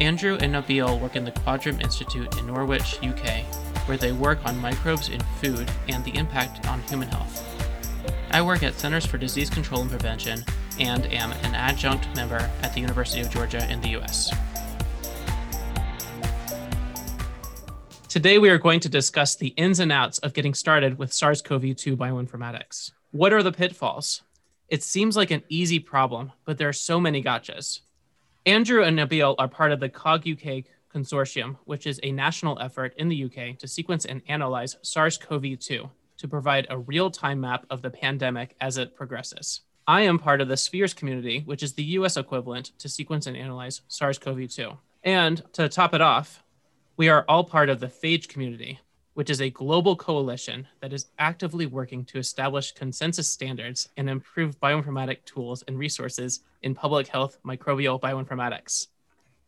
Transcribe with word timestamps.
Andrew 0.00 0.36
and 0.40 0.54
Nabil 0.54 1.00
work 1.00 1.16
in 1.16 1.24
the 1.24 1.32
Quadram 1.32 1.80
Institute 1.82 2.36
in 2.38 2.46
Norwich, 2.46 2.98
UK, 3.02 3.44
where 3.86 3.96
they 3.96 4.12
work 4.12 4.44
on 4.44 4.58
microbes 4.58 5.08
in 5.08 5.20
food 5.40 5.70
and 5.88 6.04
the 6.04 6.14
impact 6.16 6.68
on 6.68 6.82
human 6.82 7.08
health. 7.08 7.42
I 8.30 8.42
work 8.42 8.62
at 8.62 8.74
Centers 8.74 9.06
for 9.06 9.16
Disease 9.16 9.48
Control 9.48 9.80
and 9.80 9.90
Prevention 9.90 10.44
and 10.78 11.06
am 11.06 11.32
an 11.32 11.54
adjunct 11.54 12.14
member 12.14 12.50
at 12.62 12.74
the 12.74 12.80
University 12.80 13.22
of 13.22 13.30
Georgia 13.30 13.66
in 13.72 13.80
the 13.80 13.96
US. 13.96 14.30
Today, 18.08 18.38
we 18.38 18.50
are 18.50 18.58
going 18.58 18.80
to 18.80 18.90
discuss 18.90 19.34
the 19.34 19.48
ins 19.48 19.80
and 19.80 19.90
outs 19.90 20.18
of 20.18 20.34
getting 20.34 20.52
started 20.52 20.98
with 20.98 21.12
SARS 21.12 21.40
CoV 21.40 21.74
2 21.74 21.96
bioinformatics. 21.96 22.92
What 23.12 23.32
are 23.32 23.42
the 23.42 23.52
pitfalls? 23.52 24.22
It 24.68 24.82
seems 24.82 25.16
like 25.16 25.30
an 25.30 25.42
easy 25.48 25.78
problem, 25.78 26.32
but 26.44 26.58
there 26.58 26.68
are 26.68 26.74
so 26.74 27.00
many 27.00 27.22
gotchas. 27.22 27.80
Andrew 28.46 28.84
and 28.84 28.96
Nabil 28.96 29.34
are 29.40 29.48
part 29.48 29.72
of 29.72 29.80
the 29.80 29.88
COG 29.88 30.24
UK 30.28 30.62
consortium, 30.94 31.56
which 31.64 31.84
is 31.84 31.98
a 32.04 32.12
national 32.12 32.56
effort 32.60 32.94
in 32.96 33.08
the 33.08 33.24
UK 33.24 33.58
to 33.58 33.66
sequence 33.66 34.04
and 34.04 34.22
analyze 34.28 34.76
SARS 34.82 35.18
CoV 35.18 35.58
2 35.58 35.90
to 36.18 36.28
provide 36.28 36.68
a 36.70 36.78
real 36.78 37.10
time 37.10 37.40
map 37.40 37.66
of 37.70 37.82
the 37.82 37.90
pandemic 37.90 38.54
as 38.60 38.78
it 38.78 38.94
progresses. 38.94 39.62
I 39.88 40.02
am 40.02 40.20
part 40.20 40.40
of 40.40 40.46
the 40.46 40.56
Spheres 40.56 40.94
community, 40.94 41.42
which 41.44 41.64
is 41.64 41.72
the 41.72 41.82
US 41.98 42.16
equivalent 42.16 42.70
to 42.78 42.88
sequence 42.88 43.26
and 43.26 43.36
analyze 43.36 43.80
SARS 43.88 44.16
CoV 44.16 44.48
2. 44.48 44.78
And 45.02 45.42
to 45.54 45.68
top 45.68 45.92
it 45.92 46.00
off, 46.00 46.44
we 46.96 47.08
are 47.08 47.24
all 47.28 47.42
part 47.42 47.68
of 47.68 47.80
the 47.80 47.88
PHA4GE 47.88 48.28
community, 48.28 48.78
which 49.16 49.30
is 49.30 49.40
a 49.40 49.48
global 49.48 49.96
coalition 49.96 50.66
that 50.80 50.92
is 50.92 51.06
actively 51.18 51.64
working 51.64 52.04
to 52.04 52.18
establish 52.18 52.72
consensus 52.72 53.26
standards 53.26 53.88
and 53.96 54.10
improve 54.10 54.60
bioinformatic 54.60 55.24
tools 55.24 55.64
and 55.66 55.78
resources 55.78 56.40
in 56.62 56.74
public 56.74 57.06
health 57.08 57.38
microbial 57.42 57.98
bioinformatics. 57.98 58.88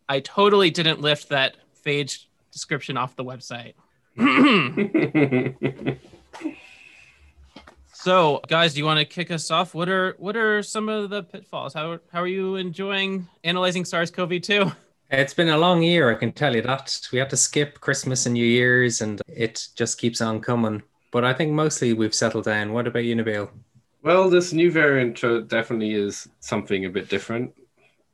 I 0.09 0.21
totally 0.21 0.71
didn't 0.71 1.03
lift 1.03 1.29
that 1.29 1.59
PHA4GE 1.85 2.25
description 2.51 2.97
off 2.97 3.15
the 3.15 3.25
website. 3.25 3.75
So, 8.01 8.41
guys, 8.47 8.75
do 8.75 8.79
you 8.79 8.85
want 8.85 9.01
to 9.01 9.05
kick 9.05 9.33
us 9.33 9.51
off? 9.51 9.75
What 9.75 9.89
are 9.89 10.15
what 10.19 10.37
are 10.37 10.63
some 10.63 10.89
of 10.89 11.11
the 11.11 11.25
pitfalls? 11.25 11.75
How 11.75 11.99
how 12.13 12.23
are 12.23 12.29
you 12.29 12.55
enjoying 12.55 13.27
analyzing 13.43 13.85
SARS-CoV-2? 13.85 14.73
It's 15.11 15.33
been 15.33 15.49
a 15.49 15.57
long 15.57 15.83
year, 15.83 16.11
I 16.11 16.15
can 16.17 16.33
tell 16.33 16.55
you 16.55 16.61
that. 16.63 17.01
We 17.13 17.19
had 17.19 17.31
to 17.31 17.37
skip 17.37 17.81
Christmas 17.81 18.27
and 18.27 18.35
New 18.35 18.45
Year's, 18.45 19.01
and 19.01 19.23
it 19.27 19.69
just 19.75 19.99
keeps 19.99 20.21
on 20.21 20.41
coming. 20.41 20.83
But 21.11 21.25
I 21.25 21.33
think 21.33 21.53
mostly 21.53 21.95
we've 21.95 22.15
settled 22.15 22.45
down. 22.45 22.75
What 22.75 22.87
about 22.87 23.05
you, 23.05 23.17
Nabil? 23.17 23.49
Well, 24.03 24.29
this 24.29 24.53
new 24.53 24.71
variant 24.71 25.19
definitely 25.49 25.95
is 25.95 26.29
something 26.41 26.85
a 26.85 26.91
bit 26.91 27.09
different. 27.09 27.55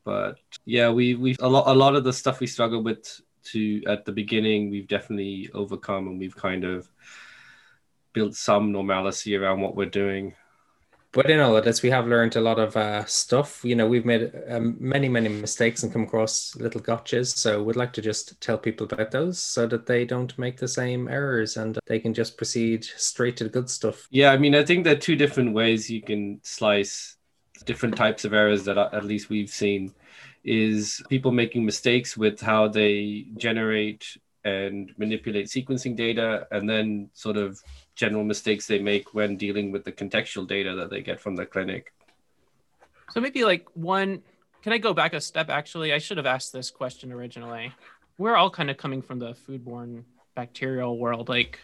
But 0.05 0.39
yeah, 0.67 0.91
we 0.91 1.15
we 1.15 1.35
a 1.41 1.49
lot 1.49 1.67
a 1.67 1.75
lot 1.75 1.97
of 1.97 2.05
the 2.05 2.13
stuff 2.13 2.39
we 2.39 2.47
struggled 2.47 2.85
with 2.85 3.21
to 3.47 3.83
at 3.87 4.05
the 4.05 4.13
beginning, 4.13 4.71
we've 4.71 4.89
definitely 4.89 5.51
overcome, 5.53 6.07
and 6.07 6.19
we've 6.19 6.37
kind 6.37 6.65
of 6.65 6.89
built 8.13 8.35
some 8.35 8.71
normalcy 8.71 9.35
around 9.35 9.61
what 9.61 9.75
we're 9.75 9.87
doing. 9.87 10.35
But 11.15 11.31
in 11.31 11.39
all 11.39 11.57
of 11.57 11.65
this, 11.65 11.81
we 11.81 11.91
have 11.91 12.09
learned 12.09 12.35
a 12.35 12.41
lot 12.41 12.59
of 12.59 12.77
uh, 12.77 13.05
stuff. 13.05 13.65
You 13.65 13.77
know, 13.77 13.87
we've 13.87 14.05
made 14.05 14.33
um, 14.49 14.77
many, 14.81 15.09
many 15.09 15.29
mistakes 15.29 15.85
and 15.85 15.93
come 15.93 16.03
across 16.03 16.57
little 16.57 16.81
gotchas. 16.81 17.37
So 17.37 17.63
we'd 17.63 17.77
like 17.77 17.93
to 17.93 18.03
just 18.03 18.41
tell 18.41 18.59
people 18.59 18.89
about 18.91 19.13
those 19.13 19.39
so 19.39 19.65
that 19.69 19.87
they 19.87 20.05
don't 20.05 20.37
make 20.37 20.57
the 20.57 20.67
same 20.67 21.07
errors 21.07 21.57
and 21.57 21.79
they 21.87 22.01
can 22.01 22.15
just 22.15 22.37
proceed 22.37 22.85
straight 22.85 23.37
to 23.37 23.45
the 23.45 23.51
good 23.51 23.71
stuff. 23.71 24.09
Yeah, 24.11 24.33
I 24.33 24.39
mean, 24.39 24.57
I 24.57 24.65
think 24.65 24.83
there 24.83 24.97
are 24.97 24.99
two 24.99 25.15
different 25.15 25.55
ways 25.55 25.89
you 25.89 26.03
can 26.03 26.41
slice 26.43 27.17
different 27.65 27.97
types 27.97 28.25
of 28.25 28.35
errors 28.35 28.65
that 28.65 28.77
at 28.77 29.05
least 29.05 29.31
we've 29.31 29.51
seen 29.51 29.95
is 30.43 31.01
people 31.09 31.31
making 31.31 31.65
mistakes 31.65 32.17
with 32.17 32.41
how 32.41 32.67
they 32.67 33.27
generate 33.37 34.17
and 34.45 34.93
manipulate 34.99 35.47
sequencing 35.47 35.97
data 35.97 36.47
and 36.51 36.69
then 36.69 37.09
sort 37.15 37.37
of 37.37 37.63
general 37.95 38.25
mistakes 38.25 38.67
they 38.67 38.79
make 38.79 39.15
when 39.15 39.37
dealing 39.37 39.71
with 39.71 39.85
the 39.85 39.93
contextual 39.93 40.47
data 40.47 40.75
that 40.75 40.91
they 40.91 41.01
get 41.01 41.21
from 41.21 41.37
the 41.37 41.47
clinic. 41.47 41.93
So 43.11 43.21
maybe 43.21 43.45
like 43.45 43.67
one, 43.75 44.23
can 44.63 44.73
I 44.73 44.79
go 44.79 44.95
back 44.95 45.13
a 45.13 45.21
step? 45.21 45.51
Actually, 45.51 45.93
I 45.93 45.99
should 45.99 46.17
have 46.17 46.27
asked 46.27 46.53
this 46.53 46.71
question 46.71 47.13
originally. 47.13 47.73
We're 48.19 48.37
all 48.37 48.51
kind 48.51 48.71
of 48.71 48.77
coming 48.77 49.03
from 49.03 49.19
the 49.19 49.35
foodborne 49.35 50.05
bacterial 50.35 50.99
world. 50.99 51.29
Like, 51.29 51.61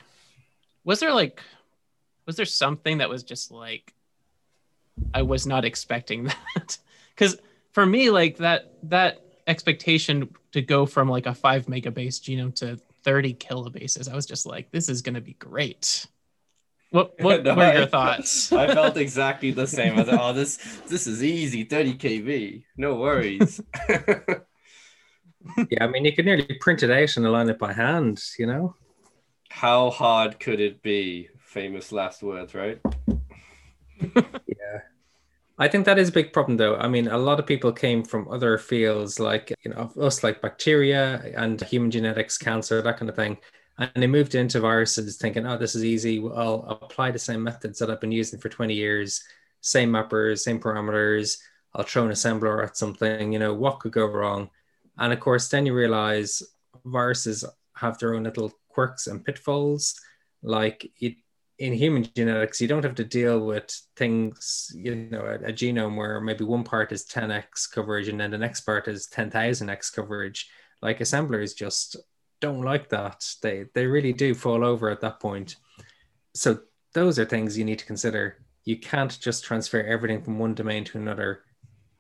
was 0.85 1.01
there 1.01 1.13
like, 1.13 1.43
was 2.27 2.37
there 2.37 2.45
something 2.45 2.99
that 2.99 3.09
was 3.09 3.23
just 3.23 3.51
like, 3.51 3.95
I 5.15 5.23
was 5.23 5.47
not 5.47 5.65
expecting 5.65 6.25
that? 6.55 6.79
Because 7.15 7.39
for 7.73 7.85
me, 7.85 8.11
like 8.11 8.37
that, 8.39 8.75
that 8.85 9.25
expectation 9.47 10.29
to 10.53 10.63
go 10.63 10.87
from 10.87 11.09
like 11.09 11.27
a 11.27 11.35
five 11.35 11.67
megabase 11.67 12.21
genome 12.21 12.55
to 12.57 12.79
30 13.03 13.35
kilobases, 13.35 14.11
I 14.11 14.15
was 14.15 14.27
just 14.27 14.47
like, 14.47 14.71
this 14.71 14.89
is 14.89 15.03
going 15.03 15.15
to 15.15 15.21
be 15.21 15.35
great. 15.35 16.07
What 16.91 17.15
what 17.21 17.45
no, 17.45 17.55
were 17.55 17.73
your 17.73 17.87
thoughts? 17.87 18.53
I 18.53 18.73
felt 18.73 18.97
exactly 18.97 19.53
the 19.53 19.67
same. 19.67 19.95
I 19.95 20.01
was 20.01 20.09
like, 20.09 20.21
oh, 20.21 20.33
this 20.33 20.57
this 20.89 21.07
is 21.07 21.23
easy, 21.23 21.65
30 21.65 21.95
kb, 21.95 22.65
no 22.77 22.97
worries. 22.97 23.61
yeah, 23.89 24.45
I 25.81 25.87
mean, 25.87 26.05
you 26.05 26.15
could 26.15 26.25
nearly 26.25 26.47
print 26.61 26.83
it 26.83 26.91
out 26.91 27.17
and 27.17 27.27
align 27.27 27.49
it 27.49 27.59
by 27.59 27.73
hand, 27.73 28.23
you 28.39 28.47
know. 28.47 28.75
How 29.49 29.91
hard 29.91 30.39
could 30.39 30.61
it 30.61 30.83
be? 30.83 31.29
Famous 31.39 31.91
last 31.91 32.23
words, 32.23 32.55
right? 32.55 32.81
yeah. 34.01 34.81
I 35.59 35.67
think 35.67 35.85
that 35.87 35.99
is 35.99 36.09
a 36.09 36.13
big 36.13 36.33
problem, 36.33 36.57
though. 36.57 36.77
I 36.77 36.87
mean, 36.87 37.09
a 37.09 37.19
lot 37.19 37.41
of 37.41 37.47
people 37.47 37.73
came 37.73 38.05
from 38.05 38.29
other 38.29 38.57
fields, 38.57 39.19
like 39.19 39.53
you 39.65 39.73
know, 39.73 39.91
us, 40.01 40.23
like 40.23 40.41
bacteria 40.41 41.33
and 41.37 41.61
human 41.61 41.91
genetics, 41.91 42.39
cancer, 42.39 42.81
that 42.83 42.99
kind 42.99 43.09
of 43.09 43.17
thing 43.17 43.39
and 43.81 44.03
they 44.03 44.07
moved 44.07 44.35
into 44.35 44.61
viruses 44.61 45.17
thinking, 45.17 45.47
oh, 45.47 45.57
this 45.57 45.75
is 45.75 45.85
easy. 45.85 46.19
I'll 46.19 46.67
apply 46.83 47.11
the 47.11 47.19
same 47.19 47.43
methods 47.43 47.79
that 47.79 47.91
I've 47.91 48.01
been 48.01 48.13
using 48.13 48.39
for 48.39 48.51
20 48.51 48.75
years, 48.75 49.23
same 49.63 49.91
mappers, 49.91 50.41
same 50.41 50.61
parameters. 50.61 51.39
I'll 51.75 51.85
throw 51.85 52.05
an 52.05 52.11
assembler 52.11 52.63
at 52.63 52.77
something, 52.77 53.33
you 53.33 53.39
know, 53.39 53.55
what 53.55 53.81
could 53.81 53.93
go 53.93 54.05
wrong? 54.07 54.51
And 54.99 55.13
of 55.13 55.21
course, 55.21 55.49
then 55.49 55.65
you 55.65 55.75
realize 55.75 56.43
viruses 56.85 57.45
have 57.77 57.99
their 57.99 58.15
own 58.15 58.25
little 58.25 58.53
quirks 58.69 59.07
and 59.07 59.25
pitfalls. 59.25 59.99
Like 60.43 60.91
it, 61.01 61.15
in 61.59 61.73
human 61.73 62.07
genetics, 62.15 62.61
you 62.61 62.69
don't 62.69 62.85
have 62.85 62.97
to 62.97 63.05
deal 63.05 63.47
with 63.47 63.71
things, 63.97 64.73
you 64.75 64.95
know, 64.95 65.21
a, 65.21 65.35
a 65.35 65.53
genome 65.53 65.97
where 65.97 66.21
maybe 66.21 66.45
one 66.45 66.65
part 66.65 66.93
is 66.93 67.07
10x 67.07 67.71
coverage 67.71 68.09
and 68.09 68.21
then 68.21 68.31
the 68.31 68.39
next 68.39 68.63
part 68.63 68.89
is 68.89 69.09
10,000x 69.09 69.95
coverage. 69.95 70.51
Like 70.83 71.01
assemblers 71.01 71.55
just 71.55 71.97
don't 72.41 72.63
like 72.63 72.89
that. 72.89 73.25
They 73.43 73.67
they 73.75 73.87
really 73.87 74.13
do 74.13 74.35
fall 74.35 74.65
over 74.65 74.91
at 74.91 75.01
that 75.03 75.21
point. 75.21 75.57
So 76.35 76.61
those 76.93 77.19
are 77.19 77.25
things 77.25 77.57
you 77.57 77.65
need 77.65 77.79
to 77.79 77.87
consider. 77.87 78.39
You 78.65 78.79
can't 78.79 79.19
just 79.21 79.45
transfer 79.45 79.83
everything 79.83 80.23
from 80.23 80.39
one 80.39 80.55
domain 80.55 80.85
to 80.85 80.99
another. 80.99 81.43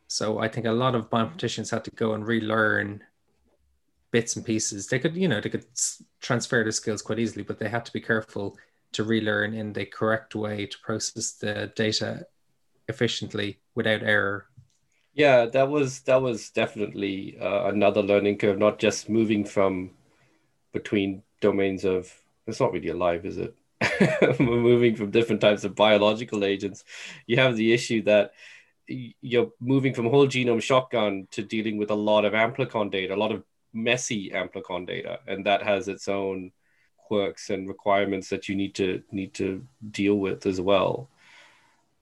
So 0.08 0.38
I 0.38 0.48
think 0.48 0.66
a 0.66 0.72
lot 0.72 0.94
of 0.94 1.10
bioinformaticians 1.10 1.70
had 1.70 1.84
to 1.84 1.90
go 1.92 2.14
and 2.14 2.26
relearn 2.26 3.02
bits 4.10 4.36
and 4.36 4.44
pieces. 4.44 4.88
They 4.88 4.98
could, 4.98 5.16
you 5.16 5.28
know, 5.28 5.40
they 5.40 5.50
could 5.50 5.66
transfer 6.20 6.62
their 6.62 6.72
skills 6.72 7.03
quite 7.03 7.20
easily, 7.20 7.44
but 7.44 7.59
they 7.59 7.68
had 7.68 7.84
to 7.86 7.92
be 7.92 8.00
careful 8.00 8.56
to 8.92 9.04
relearn 9.04 9.54
in 9.54 9.72
the 9.72 9.86
correct 9.86 10.34
way 10.34 10.66
to 10.66 10.78
process 10.80 11.32
the 11.32 11.72
data 11.76 12.26
efficiently 12.88 13.60
without 13.74 14.03
error. 14.03 14.47
Yeah, 15.15 15.47
that 15.47 15.68
was 15.68 16.00
that 16.00 16.22
was 16.22 16.50
definitely 16.50 17.36
uh, 17.41 17.66
another 17.66 18.03
learning 18.03 18.38
curve. 18.38 18.59
Not 18.59 18.78
just 18.78 19.09
moving 19.09 19.44
from 19.44 19.91
between 20.72 21.22
domains 21.40 21.84
of 21.84 22.12
it's 22.46 22.60
not 22.60 22.72
really 22.72 22.88
alive, 22.88 23.24
is 23.24 23.38
it? 23.38 23.54
We're 24.38 24.60
moving 24.60 24.96
from 24.96 25.10
different 25.10 25.40
types 25.40 25.64
of 25.64 25.74
biological 25.74 26.44
agents. 26.44 26.84
You 27.26 27.36
have 27.36 27.56
the 27.56 27.72
issue 27.72 28.02
that 28.02 28.32
you're 28.86 29.52
moving 29.60 29.94
from 29.94 30.06
whole 30.06 30.26
genome 30.26 30.62
shotgun 30.62 31.28
to 31.30 31.42
dealing 31.42 31.76
with 31.76 31.90
a 31.90 31.94
lot 31.94 32.24
of 32.24 32.32
amplicon 32.32 32.90
data, 32.90 33.14
a 33.14 33.16
lot 33.16 33.32
of 33.32 33.44
messy 33.72 34.30
amplicon 34.30 34.86
data, 34.86 35.20
and 35.26 35.46
that 35.46 35.62
has 35.62 35.88
its 35.88 36.08
own 36.08 36.50
quirks 36.96 37.50
and 37.50 37.68
requirements 37.68 38.28
that 38.28 38.48
you 38.48 38.56
need 38.56 38.74
to 38.74 39.02
need 39.10 39.34
to 39.34 39.66
deal 39.90 40.16
with 40.16 40.46
as 40.46 40.60
well. 40.60 41.08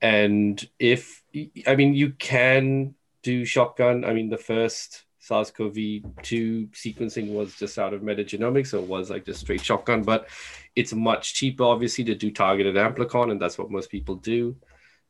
And 0.01 0.67
if 0.79 1.23
I 1.67 1.75
mean 1.75 1.93
you 1.93 2.11
can 2.11 2.95
do 3.21 3.45
shotgun, 3.45 4.03
I 4.03 4.13
mean 4.13 4.29
the 4.29 4.37
first 4.37 5.03
SARS-CoV-2 5.29 6.71
sequencing 6.71 7.31
was 7.31 7.55
just 7.55 7.77
out 7.77 7.93
of 7.93 8.01
metagenomics, 8.01 8.67
so 8.67 8.79
it 8.79 8.87
was 8.87 9.11
like 9.11 9.25
just 9.25 9.41
straight 9.41 9.63
shotgun. 9.63 10.01
But 10.01 10.27
it's 10.75 10.93
much 10.93 11.35
cheaper, 11.35 11.63
obviously, 11.63 12.03
to 12.05 12.15
do 12.15 12.31
targeted 12.31 12.75
amplicon, 12.75 13.31
and 13.31 13.39
that's 13.39 13.57
what 13.59 13.69
most 13.69 13.91
people 13.91 14.15
do. 14.15 14.55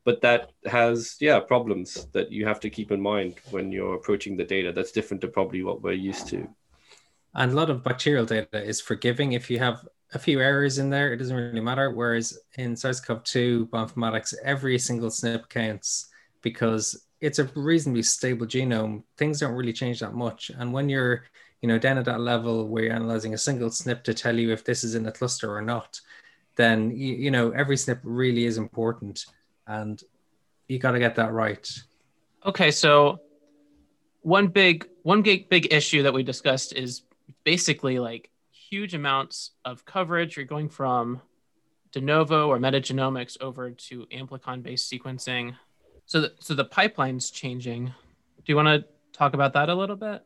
But 0.04 0.20
that 0.22 0.52
has, 0.66 1.16
yeah, 1.22 1.40
problems 1.40 2.08
that 2.12 2.32
you 2.32 2.46
have 2.46 2.60
to 2.62 2.70
keep 2.70 2.92
in 2.92 3.02
mind 3.02 3.36
when 3.52 3.72
you're 3.72 3.96
approaching 3.96 4.36
the 4.36 4.44
data. 4.44 4.74
That's 4.74 4.92
different 4.92 5.22
to 5.22 5.30
probably 5.30 5.64
what 5.64 5.82
we're 5.82 5.94
used 5.94 6.28
to. 6.28 6.48
And 7.36 7.52
a 7.52 7.56
lot 7.56 7.70
of 7.70 7.84
bacterial 7.84 8.26
data 8.26 8.62
is 8.62 8.82
forgiving. 8.82 9.34
If 9.34 9.50
you 9.50 9.60
have 9.60 9.88
a 10.14 10.20
few 10.20 10.42
errors 10.42 10.80
in 10.80 10.90
there, 10.90 11.14
it 11.14 11.18
doesn't 11.18 11.36
really 11.36 11.62
matter. 11.62 11.92
Whereas 11.92 12.38
in 12.58 12.76
SARS-CoV-2 12.76 13.70
bioinformatics, 13.70 14.34
every 14.44 14.78
single 14.80 15.10
SNP 15.10 15.48
counts 15.48 16.10
because 16.42 17.06
it's 17.22 17.40
a 17.40 17.46
reasonably 17.56 18.04
stable 18.04 18.46
genome. 18.46 19.04
Things 19.18 19.40
don't 19.40 19.54
really 19.54 19.74
change 19.74 20.00
that 20.00 20.14
much. 20.14 20.52
And 20.58 20.72
when 20.72 20.90
you're, 20.90 21.26
you 21.62 21.68
know, 21.68 21.78
down 21.78 21.98
at 21.98 22.06
that 22.06 22.22
level 22.22 22.68
where 22.68 22.84
you're 22.84 22.94
analyzing 22.94 23.34
a 23.34 23.38
single 23.38 23.70
SNP 23.70 24.04
to 24.04 24.14
tell 24.14 24.38
you 24.38 24.52
if 24.52 24.64
this 24.64 24.84
is 24.84 24.96
in 24.96 25.06
a 25.06 25.12
cluster 25.12 25.54
or 25.54 25.62
not, 25.62 26.00
then 26.56 26.92
you, 26.92 27.16
you 27.16 27.32
know 27.32 27.52
every 27.52 27.76
SNP 27.76 28.02
really 28.04 28.46
is 28.46 28.58
important, 28.58 29.26
and 29.68 30.02
you 30.68 30.80
got 30.80 30.92
to 30.92 31.00
get 31.00 31.16
that 31.16 31.32
right. 31.32 31.70
Okay, 32.46 32.72
so 32.72 33.20
one 34.22 34.48
big 34.48 34.88
one 35.04 35.22
big 35.22 35.50
big 35.50 35.74
issue 35.74 36.04
that 36.04 36.14
we 36.14 36.24
discussed 36.24 36.74
is 36.74 37.04
basically 37.44 38.00
like 38.00 38.30
huge 38.52 38.94
amounts 38.94 39.52
of 39.64 39.86
coverage. 39.86 40.36
You're 40.36 40.46
going 40.46 40.70
from 40.70 41.22
de 41.92 42.02
novo 42.02 42.48
or 42.48 42.60
metagenomics 42.60 43.42
over 43.42 43.72
to 43.72 44.06
amplicon 44.08 44.62
based 44.62 44.92
sequencing 44.92 45.56
so, 46.10 46.22
the, 46.22 46.34
so 46.40 46.56
the 46.56 46.66
pipeline's 46.66 47.30
changing. 47.30 47.86
Do 47.86 48.44
you 48.48 48.56
want 48.56 48.68
to 48.68 48.84
talk 49.14 49.36
about 49.36 49.54
that 49.54 49.70
a 49.70 49.76
little 49.76 49.96
bit? 49.96 50.26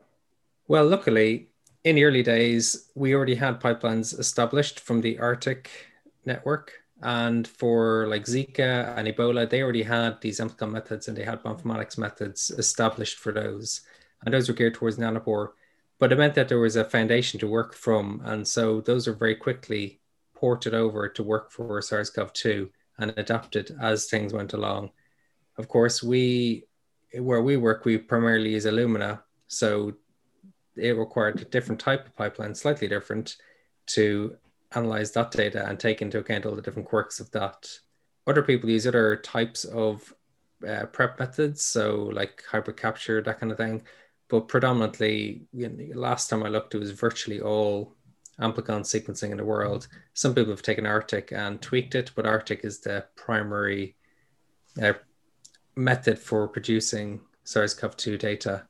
Well, 0.66 0.86
luckily, 0.86 1.48
in 1.84 1.96
the 1.96 2.04
early 2.04 2.22
days, 2.22 2.90
we 2.94 3.14
already 3.14 3.34
had 3.34 3.60
pipelines 3.60 4.18
established 4.18 4.80
from 4.80 5.02
the 5.02 5.18
ARTIC 5.18 5.66
network. 6.24 6.72
And 7.02 7.46
for 7.46 8.06
like 8.06 8.24
Zika 8.24 8.96
and 8.96 9.06
Ebola, 9.06 9.48
they 9.48 9.60
already 9.60 9.82
had 9.82 10.22
these 10.22 10.40
amplicon 10.40 10.70
methods 10.70 11.06
and 11.06 11.14
they 11.14 11.22
had 11.22 11.42
bioinformatics 11.42 11.98
methods 11.98 12.50
established 12.50 13.18
for 13.18 13.32
those. 13.32 13.82
And 14.24 14.32
those 14.32 14.48
were 14.48 14.54
geared 14.54 14.72
towards 14.72 14.96
nanopore. 14.96 15.48
But 15.98 16.12
it 16.12 16.16
meant 16.16 16.34
that 16.36 16.48
there 16.48 16.60
was 16.60 16.76
a 16.76 16.84
foundation 16.84 17.38
to 17.40 17.46
work 17.46 17.74
from. 17.74 18.22
And 18.24 18.48
so 18.48 18.80
those 18.80 19.06
are 19.06 19.12
very 19.12 19.34
quickly 19.34 20.00
ported 20.34 20.72
over 20.72 21.10
to 21.10 21.22
work 21.22 21.52
for 21.52 21.82
SARS 21.82 22.08
CoV 22.08 22.32
2 22.32 22.70
and 22.96 23.12
adapted 23.18 23.76
as 23.82 24.06
things 24.06 24.32
went 24.32 24.54
along 24.54 24.90
of 25.58 25.68
course, 25.68 26.02
we 26.02 26.64
where 27.18 27.42
we 27.42 27.56
work, 27.56 27.84
we 27.84 27.96
primarily 27.96 28.50
use 28.50 28.66
Illumina, 28.66 29.20
so 29.46 29.94
it 30.76 30.96
required 30.96 31.40
a 31.40 31.44
different 31.44 31.80
type 31.80 32.06
of 32.06 32.16
pipeline, 32.16 32.54
slightly 32.54 32.88
different, 32.88 33.36
to 33.86 34.36
analyze 34.74 35.12
that 35.12 35.30
data 35.30 35.64
and 35.68 35.78
take 35.78 36.02
into 36.02 36.18
account 36.18 36.46
all 36.46 36.56
the 36.56 36.62
different 36.62 36.88
quirks 36.88 37.20
of 37.20 37.30
that. 37.30 37.68
Other 38.26 38.42
people 38.42 38.70
use 38.70 38.86
other 38.86 39.16
types 39.16 39.64
of 39.64 40.12
uh, 40.66 40.86
prep 40.86 41.18
methods, 41.20 41.62
so 41.62 42.10
like 42.12 42.42
hybrid 42.50 42.76
capture, 42.76 43.22
that 43.22 43.38
kind 43.38 43.52
of 43.52 43.58
thing. 43.58 43.82
But 44.28 44.48
predominantly, 44.48 45.46
you 45.52 45.68
know, 45.68 46.00
last 46.00 46.30
time 46.30 46.42
I 46.42 46.48
looked, 46.48 46.74
it 46.74 46.78
was 46.78 46.90
virtually 46.90 47.40
all 47.40 47.94
amplicon 48.40 48.80
sequencing 48.80 49.30
in 49.30 49.36
the 49.36 49.44
world. 49.44 49.86
Some 50.14 50.34
people 50.34 50.52
have 50.52 50.62
taken 50.62 50.86
ARTIC 50.86 51.32
and 51.32 51.60
tweaked 51.60 51.94
it, 51.94 52.10
but 52.16 52.24
ARTIC 52.24 52.64
is 52.64 52.80
the 52.80 53.04
primary 53.14 53.96
uh, 54.82 54.94
method 55.76 56.18
for 56.18 56.48
producing 56.48 57.20
SARS-CoV-2 57.44 58.18
data. 58.18 58.66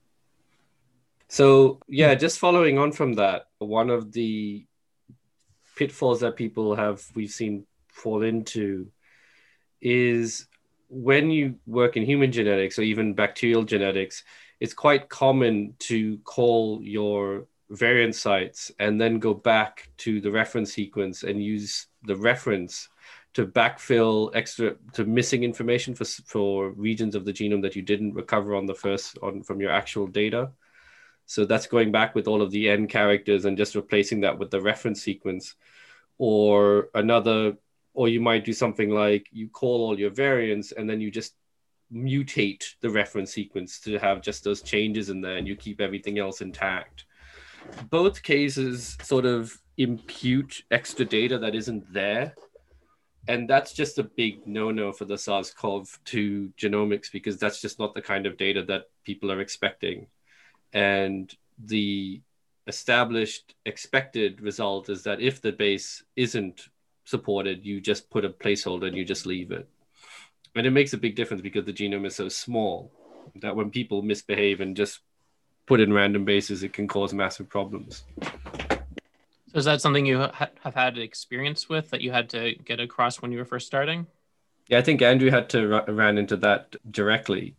So 1.28 1.80
yeah, 1.88 2.14
just 2.14 2.38
following 2.38 2.78
on 2.78 2.92
from 2.92 3.14
that, 3.14 3.46
one 3.58 3.90
of 3.90 4.12
the 4.12 4.66
pitfalls 5.76 6.20
that 6.20 6.36
people 6.36 6.76
have 6.76 7.02
we've 7.14 7.30
seen 7.30 7.66
fall 7.88 8.22
into 8.22 8.86
is 9.80 10.46
when 10.88 11.30
you 11.30 11.56
work 11.66 11.96
in 11.96 12.04
human 12.04 12.30
genetics 12.30 12.78
or 12.78 12.82
even 12.82 13.14
bacterial 13.14 13.64
genetics, 13.64 14.22
it's 14.60 14.74
quite 14.74 15.08
common 15.08 15.74
to 15.80 16.18
call 16.18 16.80
your 16.82 17.46
variant 17.70 18.14
sites 18.14 18.70
and 18.78 19.00
then 19.00 19.18
go 19.18 19.34
back 19.34 19.90
to 19.96 20.20
the 20.20 20.30
reference 20.30 20.72
sequence 20.72 21.22
and 21.22 21.42
use 21.42 21.86
the 22.04 22.16
reference 22.16 22.88
to 23.34 23.46
backfill 23.46 24.30
extra 24.34 24.76
to 24.92 25.04
missing 25.04 25.42
information 25.42 25.94
for 25.94 26.04
for 26.04 26.70
regions 26.70 27.14
of 27.14 27.24
the 27.24 27.32
genome 27.32 27.62
that 27.62 27.76
you 27.76 27.82
didn't 27.82 28.14
recover 28.14 28.54
on 28.54 28.66
the 28.66 28.74
first 28.74 29.18
on 29.22 29.42
from 29.42 29.60
your 29.60 29.70
actual 29.70 30.06
data. 30.06 30.50
So 31.26 31.44
that's 31.44 31.66
going 31.66 31.90
back 31.90 32.14
with 32.14 32.28
all 32.28 32.42
of 32.42 32.50
the 32.50 32.68
N 32.68 32.86
characters 32.86 33.44
and 33.44 33.56
just 33.56 33.74
replacing 33.74 34.20
that 34.20 34.38
with 34.38 34.50
the 34.50 34.60
reference 34.60 35.02
sequence, 35.02 35.54
or 36.18 36.90
another, 36.94 37.56
or 37.92 38.08
you 38.08 38.20
might 38.20 38.44
do 38.44 38.52
something 38.52 38.90
like 38.90 39.28
you 39.32 39.48
call 39.48 39.84
all 39.84 39.98
your 39.98 40.10
variants 40.10 40.72
and 40.72 40.88
then 40.88 41.00
you 41.00 41.10
just 41.10 41.34
mutate 41.92 42.64
the 42.80 42.90
reference 42.90 43.32
sequence 43.32 43.80
to 43.80 43.98
have 43.98 44.20
just 44.20 44.44
those 44.44 44.62
changes 44.62 45.10
in 45.10 45.20
there 45.20 45.36
and 45.36 45.46
you 45.46 45.56
keep 45.56 45.80
everything 45.80 46.18
else 46.18 46.40
intact. 46.40 47.04
Both 47.90 48.22
cases 48.22 48.96
sort 49.02 49.24
of 49.24 49.56
impute 49.76 50.62
extra 50.70 51.04
data 51.04 51.38
that 51.38 51.54
isn't 51.54 51.92
there 51.92 52.34
and 53.26 53.48
that's 53.48 53.72
just 53.72 53.98
a 53.98 54.02
big 54.04 54.46
no-no 54.46 54.92
for 54.92 55.04
the 55.04 55.16
SARS-CoV-2 55.16 56.52
genomics 56.54 57.10
because 57.10 57.38
that's 57.38 57.60
just 57.60 57.78
not 57.78 57.94
the 57.94 58.02
kind 58.02 58.26
of 58.26 58.36
data 58.36 58.62
that 58.64 58.84
people 59.04 59.32
are 59.32 59.40
expecting. 59.40 60.06
And 60.72 61.34
the 61.58 62.20
established 62.66 63.54
expected 63.64 64.40
result 64.40 64.88
is 64.88 65.02
that 65.04 65.20
if 65.20 65.40
the 65.40 65.52
base 65.52 66.02
isn't 66.16 66.68
supported, 67.04 67.64
you 67.64 67.80
just 67.80 68.10
put 68.10 68.24
a 68.24 68.30
placeholder 68.30 68.88
and 68.88 68.96
you 68.96 69.04
just 69.04 69.26
leave 69.26 69.52
it. 69.52 69.68
And 70.54 70.66
it 70.66 70.70
makes 70.70 70.92
a 70.92 70.98
big 70.98 71.16
difference 71.16 71.42
because 71.42 71.64
the 71.64 71.72
genome 71.72 72.06
is 72.06 72.16
so 72.16 72.28
small 72.28 72.92
that 73.36 73.56
when 73.56 73.70
people 73.70 74.02
misbehave 74.02 74.60
and 74.60 74.76
just 74.76 75.00
put 75.66 75.80
in 75.80 75.92
random 75.92 76.24
bases, 76.24 76.62
it 76.62 76.72
can 76.72 76.86
cause 76.86 77.14
massive 77.14 77.48
problems. 77.48 78.04
So 79.54 79.58
is 79.58 79.66
that 79.66 79.80
something 79.80 80.04
you 80.04 80.18
ha- 80.18 80.50
have 80.64 80.74
had 80.74 80.98
experience 80.98 81.68
with 81.68 81.90
that 81.90 82.00
you 82.00 82.10
had 82.10 82.28
to 82.30 82.56
get 82.64 82.80
across 82.80 83.22
when 83.22 83.30
you 83.30 83.38
were 83.38 83.44
first 83.44 83.68
starting? 83.68 84.08
Yeah, 84.66 84.78
I 84.78 84.82
think 84.82 85.00
Andrew 85.00 85.30
had 85.30 85.48
to 85.50 85.74
r- 85.74 85.84
ran 85.86 86.18
into 86.18 86.36
that 86.38 86.74
directly. 86.90 87.54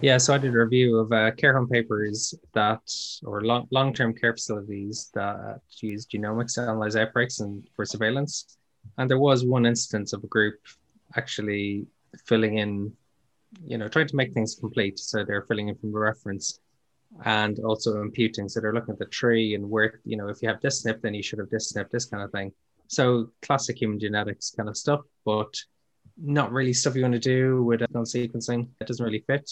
Yeah, 0.00 0.18
so 0.18 0.32
I 0.32 0.38
did 0.38 0.54
a 0.54 0.58
review 0.58 0.98
of 0.98 1.10
uh, 1.10 1.32
care 1.32 1.56
home 1.56 1.68
papers 1.68 2.34
that, 2.54 2.82
or 3.24 3.40
long 3.40 3.66
long 3.72 3.92
term 3.92 4.14
care 4.14 4.32
facilities 4.32 5.10
that 5.14 5.60
use 5.80 6.06
genomics 6.06 6.54
to 6.54 6.60
analyze 6.60 6.94
outbreaks 6.94 7.40
and 7.40 7.66
for 7.74 7.84
surveillance. 7.84 8.58
And 8.96 9.10
there 9.10 9.18
was 9.18 9.44
one 9.44 9.66
instance 9.66 10.12
of 10.12 10.22
a 10.22 10.28
group 10.28 10.54
actually 11.16 11.84
filling 12.26 12.58
in, 12.58 12.92
you 13.66 13.76
know, 13.76 13.88
trying 13.88 14.06
to 14.06 14.14
make 14.14 14.34
things 14.34 14.54
complete. 14.54 15.00
So 15.00 15.24
they're 15.24 15.42
filling 15.48 15.66
in 15.66 15.74
from 15.74 15.96
a 15.96 15.98
reference 15.98 16.60
and 17.24 17.58
also 17.60 18.00
imputing. 18.00 18.48
So 18.48 18.60
they're 18.60 18.72
looking 18.72 18.92
at 18.92 18.98
the 18.98 19.06
tree 19.06 19.54
and 19.54 19.68
where, 19.68 20.00
you 20.04 20.16
know, 20.16 20.28
if 20.28 20.42
you 20.42 20.48
have 20.48 20.60
this 20.60 20.84
SNP, 20.84 21.02
then 21.02 21.14
you 21.14 21.22
should 21.22 21.38
have 21.38 21.50
this 21.50 21.72
SNP, 21.72 21.90
this 21.90 22.06
kind 22.06 22.22
of 22.22 22.32
thing. 22.32 22.52
So 22.88 23.30
classic 23.42 23.80
human 23.80 23.98
genetics 23.98 24.50
kind 24.50 24.68
of 24.68 24.76
stuff, 24.76 25.00
but 25.24 25.54
not 26.16 26.52
really 26.52 26.72
stuff 26.72 26.94
you 26.94 27.02
want 27.02 27.14
to 27.14 27.20
do 27.20 27.62
with 27.62 27.80
non 27.92 28.04
sequencing. 28.04 28.68
It 28.80 28.86
doesn't 28.86 29.04
really 29.04 29.24
fit. 29.26 29.50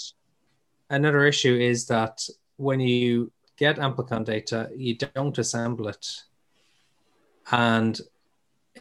Another 0.88 1.24
issue 1.24 1.54
is 1.54 1.86
that 1.86 2.22
when 2.56 2.80
you 2.80 3.32
get 3.56 3.76
amplicon 3.76 4.24
data, 4.24 4.70
you 4.76 4.96
don't 4.96 5.38
assemble 5.38 5.88
it. 5.88 6.06
And 7.50 8.00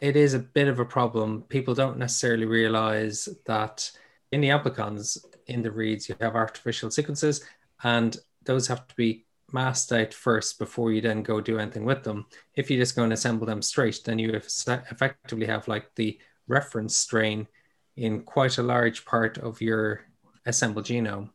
it 0.01 0.15
is 0.15 0.33
a 0.33 0.39
bit 0.39 0.67
of 0.67 0.79
a 0.79 0.85
problem. 0.85 1.43
People 1.43 1.73
don't 1.73 1.97
necessarily 1.97 2.45
realize 2.45 3.29
that 3.45 3.91
in 4.31 4.41
the 4.41 4.49
amplicons, 4.49 5.23
in 5.47 5.61
the 5.61 5.71
reads, 5.71 6.09
you 6.09 6.15
have 6.21 6.35
artificial 6.35 6.91
sequences, 6.91 7.43
and 7.83 8.17
those 8.45 8.67
have 8.67 8.87
to 8.87 8.95
be 8.95 9.25
masked 9.51 9.91
out 9.91 10.13
first 10.13 10.59
before 10.59 10.91
you 10.91 11.01
then 11.01 11.23
go 11.23 11.41
do 11.41 11.59
anything 11.59 11.85
with 11.85 12.03
them. 12.03 12.25
If 12.55 12.69
you 12.69 12.77
just 12.77 12.95
go 12.95 13.03
and 13.03 13.13
assemble 13.13 13.45
them 13.45 13.61
straight, 13.61 13.99
then 14.05 14.19
you 14.19 14.33
effectively 14.33 15.47
have 15.47 15.67
like 15.67 15.93
the 15.95 16.19
reference 16.47 16.95
strain 16.95 17.47
in 17.95 18.21
quite 18.21 18.57
a 18.57 18.63
large 18.63 19.05
part 19.05 19.37
of 19.37 19.61
your 19.61 20.05
assembled 20.45 20.85
genome. 20.85 21.29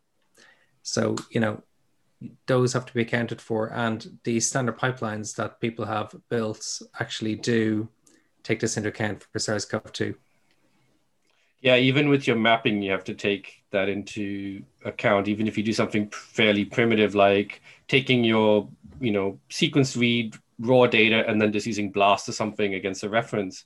So, 0.82 1.16
you 1.30 1.40
know, 1.40 1.62
those 2.46 2.72
have 2.72 2.86
to 2.86 2.94
be 2.94 3.02
accounted 3.02 3.40
for. 3.40 3.72
And 3.72 4.18
the 4.24 4.40
standard 4.40 4.78
pipelines 4.78 5.34
that 5.36 5.60
people 5.60 5.84
have 5.84 6.14
built 6.30 6.82
actually 6.98 7.36
do 7.36 7.88
take 8.42 8.60
this 8.60 8.76
into 8.76 8.88
account 8.90 9.24
for 9.32 9.38
SARS 9.38 9.64
CoV 9.64 9.92
2. 9.92 10.14
Yeah, 11.64 11.76
even 11.76 12.10
with 12.10 12.26
your 12.26 12.36
mapping, 12.36 12.82
you 12.82 12.90
have 12.90 13.04
to 13.04 13.14
take 13.14 13.64
that 13.70 13.88
into 13.88 14.62
account. 14.84 15.28
Even 15.28 15.48
if 15.48 15.56
you 15.56 15.64
do 15.64 15.72
something 15.72 16.10
fairly 16.10 16.66
primitive, 16.66 17.14
like 17.14 17.62
taking 17.88 18.22
your, 18.22 18.68
you 19.00 19.12
know, 19.12 19.40
sequence 19.48 19.96
read 19.96 20.36
raw 20.58 20.86
data 20.86 21.26
and 21.26 21.40
then 21.40 21.52
just 21.52 21.66
using 21.66 21.90
BLAST 21.90 22.28
or 22.28 22.32
something 22.32 22.74
against 22.74 23.02
a 23.02 23.08
reference, 23.08 23.64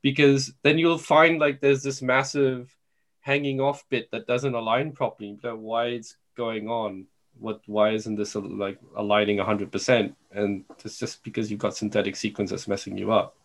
because 0.00 0.54
then 0.62 0.78
you'll 0.78 0.96
find 0.96 1.38
like 1.38 1.60
there's 1.60 1.82
this 1.82 2.00
massive 2.00 2.74
hanging 3.20 3.60
off 3.60 3.84
bit 3.90 4.10
that 4.10 4.26
doesn't 4.26 4.54
align 4.54 4.92
properly. 4.92 5.38
But 5.42 5.58
why 5.58 5.88
it's 5.88 6.16
going 6.38 6.70
on, 6.70 7.08
what 7.38 7.60
why 7.66 7.90
isn't 7.90 8.16
this 8.16 8.34
like 8.36 8.78
aligning 8.96 9.36
100% 9.36 10.14
and 10.32 10.64
it's 10.82 10.98
just 10.98 11.22
because 11.22 11.50
you've 11.50 11.60
got 11.60 11.76
synthetic 11.76 12.16
sequence 12.16 12.48
that's 12.48 12.68
messing 12.68 12.96
you 12.96 13.12
up 13.12 13.36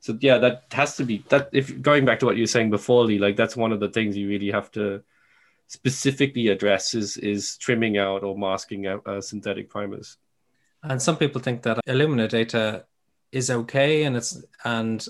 so 0.00 0.16
yeah 0.20 0.38
that 0.38 0.64
has 0.72 0.96
to 0.96 1.04
be 1.04 1.24
that 1.28 1.48
if 1.52 1.80
going 1.82 2.04
back 2.04 2.18
to 2.18 2.26
what 2.26 2.36
you 2.36 2.42
were 2.42 2.48
saying 2.48 2.70
before 2.70 3.04
lee 3.04 3.18
like 3.18 3.36
that's 3.36 3.56
one 3.56 3.72
of 3.72 3.80
the 3.80 3.88
things 3.88 4.16
you 4.16 4.28
really 4.28 4.50
have 4.50 4.70
to 4.70 5.02
specifically 5.68 6.48
address 6.48 6.94
is 6.94 7.16
is 7.16 7.56
trimming 7.58 7.98
out 7.98 8.22
or 8.22 8.38
masking 8.38 8.86
out 8.86 9.06
uh, 9.06 9.20
synthetic 9.20 9.68
primers. 9.68 10.16
And 10.82 11.00
some 11.02 11.16
people 11.16 11.40
think 11.40 11.62
that 11.62 11.84
illumina 11.86 12.28
data 12.28 12.84
is 13.32 13.50
okay 13.50 14.04
and 14.04 14.16
it's 14.16 14.42
and 14.64 15.06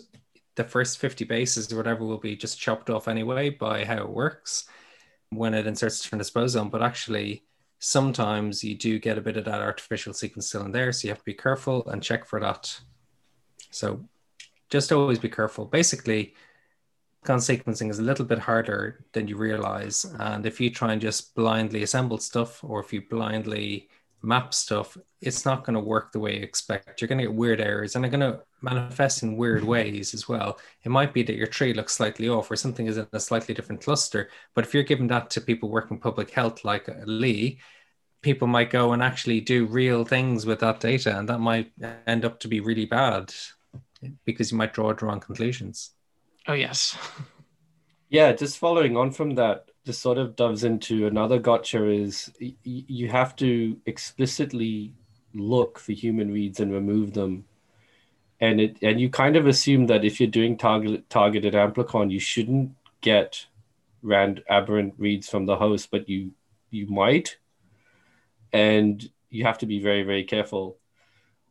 the 0.55 0.65
first 0.65 0.99
50 0.99 1.27
bases 1.27 1.71
or 1.71 1.77
whatever 1.77 2.05
will 2.05 2.19
be 2.19 2.35
just 2.35 2.59
chopped 2.59 2.89
off 2.89 3.09
anyway 3.09 3.51
by 3.51 3.85
how 3.85 3.99
it 3.99 4.09
works 4.09 4.65
when 5.31 5.53
it 5.53 5.67
inserts 5.67 6.09
transposon 6.09 6.71
but 6.71 6.83
actually 6.83 7.45
sometimes 7.79 8.65
you 8.65 8.75
do 8.75 8.99
get 8.99 9.19
a 9.19 9.21
bit 9.21 9.37
of 9.37 9.45
that 9.45 9.61
artificial 9.61 10.15
sequence 10.15 10.47
still 10.49 10.65
in 10.65 10.73
there 10.73 10.93
so 10.93 11.07
you 11.07 11.13
have 11.13 11.19
to 11.19 11.25
be 11.25 11.35
careful 11.35 11.87
and 11.89 12.03
check 12.03 12.25
for 12.25 12.41
that. 12.41 12.81
So 13.71 14.09
just 14.71 14.93
always 14.93 15.19
be 15.19 15.29
careful 15.29 15.65
basically 15.65 16.35
con 17.25 17.39
sequencing 17.39 17.91
is 17.91 17.99
a 17.99 18.03
little 18.03 18.25
bit 18.25 18.39
harder 18.39 19.05
than 19.13 19.27
you 19.27 19.37
realize 19.37 20.07
and 20.21 20.47
if 20.47 20.61
you 20.61 20.71
try 20.71 20.93
and 20.93 21.01
just 21.01 21.35
blindly 21.35 21.83
assemble 21.83 22.19
stuff 22.19 22.63
or 22.63 22.81
if 22.81 22.93
you 22.93 23.03
blindly 23.09 23.89
map 24.27 24.53
stuff, 24.53 24.97
it's 25.21 25.45
not 25.45 25.65
going 25.65 25.75
to 25.75 25.81
work 25.81 26.13
the 26.13 26.19
way 26.19 26.37
you 26.37 26.43
expect. 26.43 27.01
You're 27.01 27.09
going 27.09 27.19
to 27.19 27.25
get 27.25 27.35
weird 27.35 27.61
errors 27.61 27.95
and 27.95 28.05
they're 28.05 28.11
going 28.11 28.33
to 28.33 28.41
manifest 28.61 29.23
in 29.23 29.37
weird 29.37 29.65
ways 29.65 30.15
as 30.15 30.29
well. 30.29 30.59
It 30.83 30.91
might 30.91 31.15
be 31.15 31.23
that 31.23 31.37
your 31.37 31.47
tree 31.47 31.73
looks 31.73 31.95
slightly 31.95 32.29
off 32.29 32.51
or 32.51 32.57
something 32.57 32.87
is 32.87 32.99
in 32.99 33.07
a 33.13 33.21
slightly 33.21 33.55
different 33.55 33.83
cluster. 33.83 34.29
But 34.55 34.65
if 34.65 34.75
you're 34.75 34.83
giving 34.83 35.07
that 35.09 35.31
to 35.31 35.41
people 35.41 35.69
working 35.69 35.99
public 35.99 36.31
health 36.31 36.65
like 36.65 36.89
Lee, 37.05 37.61
people 38.23 38.49
might 38.49 38.71
go 38.71 38.93
and 38.93 39.03
actually 39.03 39.41
do 39.41 39.67
real 39.67 40.05
things 40.05 40.45
with 40.45 40.61
that 40.61 40.81
data 40.81 41.17
and 41.17 41.29
that 41.29 41.39
might 41.39 41.73
end 42.07 42.25
up 42.25 42.41
to 42.41 42.49
be 42.49 42.61
really 42.61 42.87
bad 42.87 43.33
because 44.25 44.53
you 44.53 44.59
might 44.59 44.75
draw 44.75 44.93
the 44.93 45.07
wrong 45.07 45.21
conclusions. 45.21 45.93
Oh, 46.47 46.55
yes. 46.55 46.97
Yeah, 48.09 48.33
just 48.33 48.59
following 48.59 48.97
on 48.97 49.11
from 49.11 49.35
that, 49.35 49.71
this 49.85 49.99
sort 49.99 50.19
of 50.19 50.37
doves 50.37 50.65
into 50.65 51.07
another 51.07 51.39
gotcha 51.39 51.89
is 51.89 52.33
y- 52.41 52.55
you 52.65 53.09
have 53.09 53.35
to 53.37 53.77
explicitly 53.87 54.93
look 55.35 55.79
for 55.79 55.93
human 55.93 56.31
reads 56.33 56.61
and 56.61 56.73
remove 56.73 57.13
them 57.15 57.45
and 58.41 58.61
it 58.61 58.77
and 58.83 59.01
you 59.01 59.09
kind 59.09 59.37
of 59.37 59.47
assume 59.47 59.87
that 59.87 60.05
if 60.05 60.21
you're 60.21 60.29
doing 60.29 60.57
target 60.57 61.09
targeted 61.09 61.55
amplicon 61.55 62.11
you 62.11 62.21
shouldn't 62.21 62.71
get 63.01 63.47
rand 64.03 64.43
aberrant 64.49 64.95
reads 64.99 65.29
from 65.29 65.47
the 65.47 65.57
host 65.57 65.91
but 65.91 66.09
you 66.09 66.31
you 66.71 66.87
might 66.87 67.37
and 68.53 69.11
you 69.31 69.45
have 69.45 69.59
to 69.59 69.67
be 69.67 69.79
very 69.81 70.03
very 70.03 70.25
careful 70.25 70.77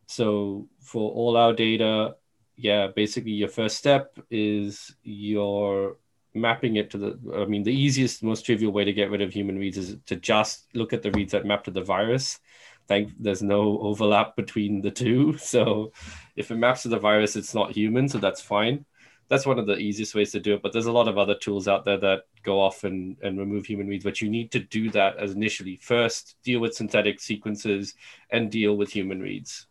so 0.06 0.68
for 0.80 1.10
all 1.12 1.36
our 1.36 1.52
data 1.52 2.16
yeah 2.56 2.88
basically 2.94 3.32
your 3.32 3.48
first 3.48 3.76
step 3.76 4.18
is 4.30 4.94
your 5.02 5.96
mapping 6.34 6.76
it 6.76 6.90
to 6.90 6.98
the 6.98 7.18
i 7.36 7.44
mean 7.44 7.62
the 7.62 7.72
easiest 7.72 8.22
most 8.22 8.44
trivial 8.44 8.72
way 8.72 8.84
to 8.84 8.92
get 8.92 9.10
rid 9.10 9.22
of 9.22 9.32
human 9.32 9.58
reads 9.58 9.78
is 9.78 9.96
to 10.06 10.16
just 10.16 10.66
look 10.74 10.92
at 10.92 11.02
the 11.02 11.10
reads 11.12 11.32
that 11.32 11.46
map 11.46 11.64
to 11.64 11.70
the 11.70 11.82
virus. 11.82 12.40
Thank 12.88 13.12
there's 13.18 13.42
no 13.42 13.80
overlap 13.80 14.36
between 14.36 14.80
the 14.80 14.92
two. 14.92 15.36
So 15.38 15.92
if 16.36 16.50
it 16.50 16.56
maps 16.56 16.82
to 16.82 16.88
the 16.88 16.98
virus 16.98 17.36
it's 17.36 17.54
not 17.54 17.72
human 17.72 18.08
so 18.08 18.18
that's 18.18 18.40
fine. 18.40 18.84
That's 19.28 19.44
one 19.44 19.58
of 19.58 19.66
the 19.66 19.76
easiest 19.76 20.14
ways 20.14 20.30
to 20.32 20.40
do 20.40 20.54
it 20.54 20.62
but 20.62 20.72
there's 20.72 20.86
a 20.86 20.92
lot 20.92 21.08
of 21.08 21.18
other 21.18 21.34
tools 21.34 21.66
out 21.68 21.84
there 21.84 21.98
that 21.98 22.24
go 22.44 22.60
off 22.60 22.84
and, 22.84 23.16
and 23.22 23.38
remove 23.38 23.66
human 23.66 23.88
reads 23.88 24.04
but 24.04 24.20
you 24.20 24.30
need 24.30 24.52
to 24.52 24.60
do 24.60 24.90
that 24.90 25.16
as 25.16 25.32
initially. 25.32 25.76
First 25.76 26.36
deal 26.44 26.60
with 26.60 26.74
synthetic 26.74 27.20
sequences 27.20 27.94
and 28.30 28.50
deal 28.52 28.76
with 28.76 28.92
human 28.92 29.20
reads 29.20 29.66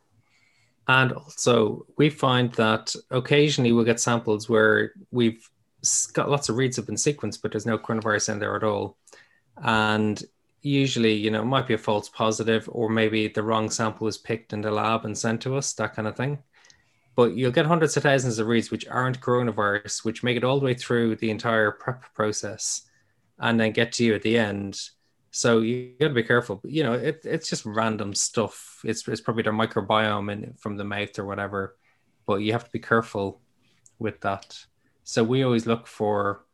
and 0.88 1.14
also 1.14 1.86
we 1.98 2.10
find 2.10 2.52
that 2.54 2.96
occasionally 3.12 3.72
we'll 3.72 3.86
get 3.86 4.00
samples 4.00 4.48
where 4.48 4.94
we've 5.12 5.50
got 6.14 6.30
lots 6.30 6.50
of 6.50 6.58
reads 6.58 6.76
have 6.76 6.86
been 6.86 6.96
sequenced, 6.96 7.42
but 7.42 7.52
there's 7.52 7.66
no 7.66 7.78
coronavirus 7.78 8.30
in 8.30 8.40
there 8.40 8.56
at 8.56 8.64
all. 8.64 8.98
And 9.58 10.22
usually, 10.62 11.14
you 11.14 11.32
know, 11.32 11.42
it 11.42 11.46
might 11.46 11.68
be 11.68 11.74
a 11.74 11.80
false 11.80 12.10
positive, 12.10 12.68
or 12.72 12.90
maybe 12.90 13.28
the 13.28 13.44
wrong 13.44 13.70
sample 13.70 14.06
was 14.06 14.18
picked 14.18 14.54
in 14.54 14.62
the 14.62 14.72
lab 14.72 15.06
and 15.06 15.18
sent 15.18 15.42
to 15.42 15.56
us, 15.56 15.74
that 15.74 15.96
kind 15.96 16.08
of 16.08 16.16
thing. 16.16 16.40
But 17.16 17.36
you'll 17.36 17.52
get 17.52 17.66
hundreds 17.66 17.96
of 17.96 18.04
thousands 18.04 18.40
of 18.40 18.48
reads 18.48 18.72
which 18.72 18.88
aren't 18.88 19.22
coronavirus, 19.22 20.04
which 20.04 20.24
make 20.24 20.38
it 20.38 20.44
all 20.44 20.60
the 20.60 20.66
way 20.66 20.74
through 20.74 21.16
the 21.16 21.32
entire 21.32 21.72
prep 21.72 22.14
process 22.14 22.82
and 23.40 23.60
then 23.60 23.72
get 23.72 23.94
to 23.94 24.04
you 24.04 24.16
at 24.16 24.22
the 24.22 24.38
end. 24.38 24.80
So 25.36 25.60
you 25.60 25.92
got 26.00 26.08
to 26.08 26.14
be 26.14 26.24
careful. 26.24 26.62
You 26.64 26.84
know, 26.84 26.94
it, 26.94 27.26
it's 27.26 27.50
just 27.50 27.66
random 27.66 28.14
stuff. 28.14 28.80
It's, 28.86 29.06
it's 29.06 29.20
probably 29.20 29.44
their 29.44 29.52
microbiome 29.52 30.32
in, 30.32 30.54
from 30.54 30.78
the 30.78 30.86
mouth 30.86 31.20
or 31.20 31.26
whatever. 31.26 31.76
But 32.26 32.38
you 32.38 32.54
have 32.54 32.64
to 32.64 32.72
be 32.72 32.80
careful 32.80 33.42
with 34.00 34.22
that. 34.22 34.58
So 35.04 35.26
we 35.26 35.44
always 35.44 35.68
look 35.68 35.88
for, 35.88 36.46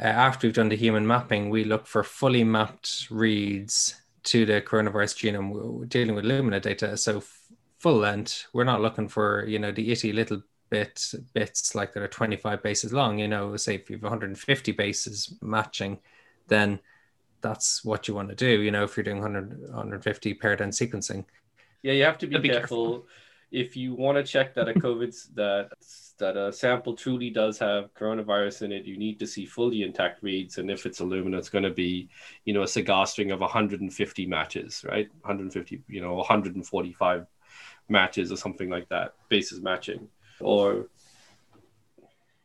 uh, 0.00 0.04
after 0.04 0.46
we've 0.46 0.54
done 0.54 0.68
the 0.68 0.76
human 0.76 1.04
mapping, 1.04 1.50
we 1.50 1.64
look 1.64 1.88
for 1.88 2.04
fully 2.04 2.44
mapped 2.44 3.08
reads 3.10 4.00
to 4.22 4.46
the 4.46 4.62
coronavirus 4.62 5.16
genome. 5.16 5.50
We're 5.50 5.86
dealing 5.86 6.14
with 6.14 6.26
Illumina 6.26 6.62
data, 6.62 6.96
so 6.96 7.16
f- 7.16 7.40
full 7.80 7.96
length. 7.96 8.46
We're 8.52 8.62
not 8.62 8.82
looking 8.82 9.08
for 9.08 9.44
you 9.48 9.58
know 9.58 9.72
the 9.72 9.90
itty 9.90 10.12
little 10.12 10.42
bit 10.70 11.12
bits 11.34 11.74
like 11.74 11.92
that 11.94 12.04
are 12.04 12.08
25 12.08 12.62
bases 12.62 12.92
long. 12.92 13.18
You 13.18 13.26
know, 13.26 13.56
say 13.56 13.74
if 13.74 13.90
you 13.90 13.96
have 13.96 14.04
150 14.04 14.72
bases 14.72 15.36
matching, 15.42 15.98
then 16.46 16.78
that's 17.40 17.84
what 17.84 18.08
you 18.08 18.14
want 18.14 18.28
to 18.28 18.34
do. 18.34 18.60
You 18.60 18.70
know, 18.70 18.84
if 18.84 18.96
you're 18.96 19.04
doing 19.04 19.20
100 19.20 19.60
150 19.70 20.34
paired 20.34 20.60
end 20.60 20.72
sequencing. 20.72 21.24
Yeah, 21.82 21.92
you 21.92 22.04
have 22.04 22.18
to 22.18 22.26
be, 22.26 22.38
be 22.38 22.48
careful. 22.48 22.86
careful. 22.86 23.06
If 23.50 23.76
you 23.76 23.94
want 23.94 24.18
to 24.18 24.24
check 24.24 24.54
that 24.54 24.68
a 24.68 24.74
COVID's 24.74 25.28
that 25.34 25.70
that 26.18 26.36
a 26.36 26.52
sample 26.52 26.94
truly 26.94 27.30
does 27.30 27.58
have 27.58 27.94
coronavirus 27.94 28.62
in 28.62 28.72
it, 28.72 28.84
you 28.84 28.98
need 28.98 29.18
to 29.20 29.26
see 29.26 29.46
fully 29.46 29.82
intact 29.82 30.22
reads. 30.22 30.58
And 30.58 30.70
if 30.70 30.84
it's 30.84 31.00
Illumina, 31.00 31.38
it's 31.38 31.48
going 31.48 31.64
to 31.64 31.70
be, 31.70 32.08
you 32.44 32.52
know, 32.52 32.62
a 32.62 32.68
cigar 32.68 33.06
string 33.06 33.30
of 33.30 33.40
150 33.40 34.26
matches, 34.26 34.84
right? 34.86 35.08
150, 35.20 35.82
you 35.88 36.00
know, 36.00 36.14
145 36.14 37.26
matches 37.88 38.32
or 38.32 38.36
something 38.36 38.68
like 38.68 38.88
that, 38.88 39.14
bases 39.28 39.62
matching. 39.62 40.08
Or 40.40 40.88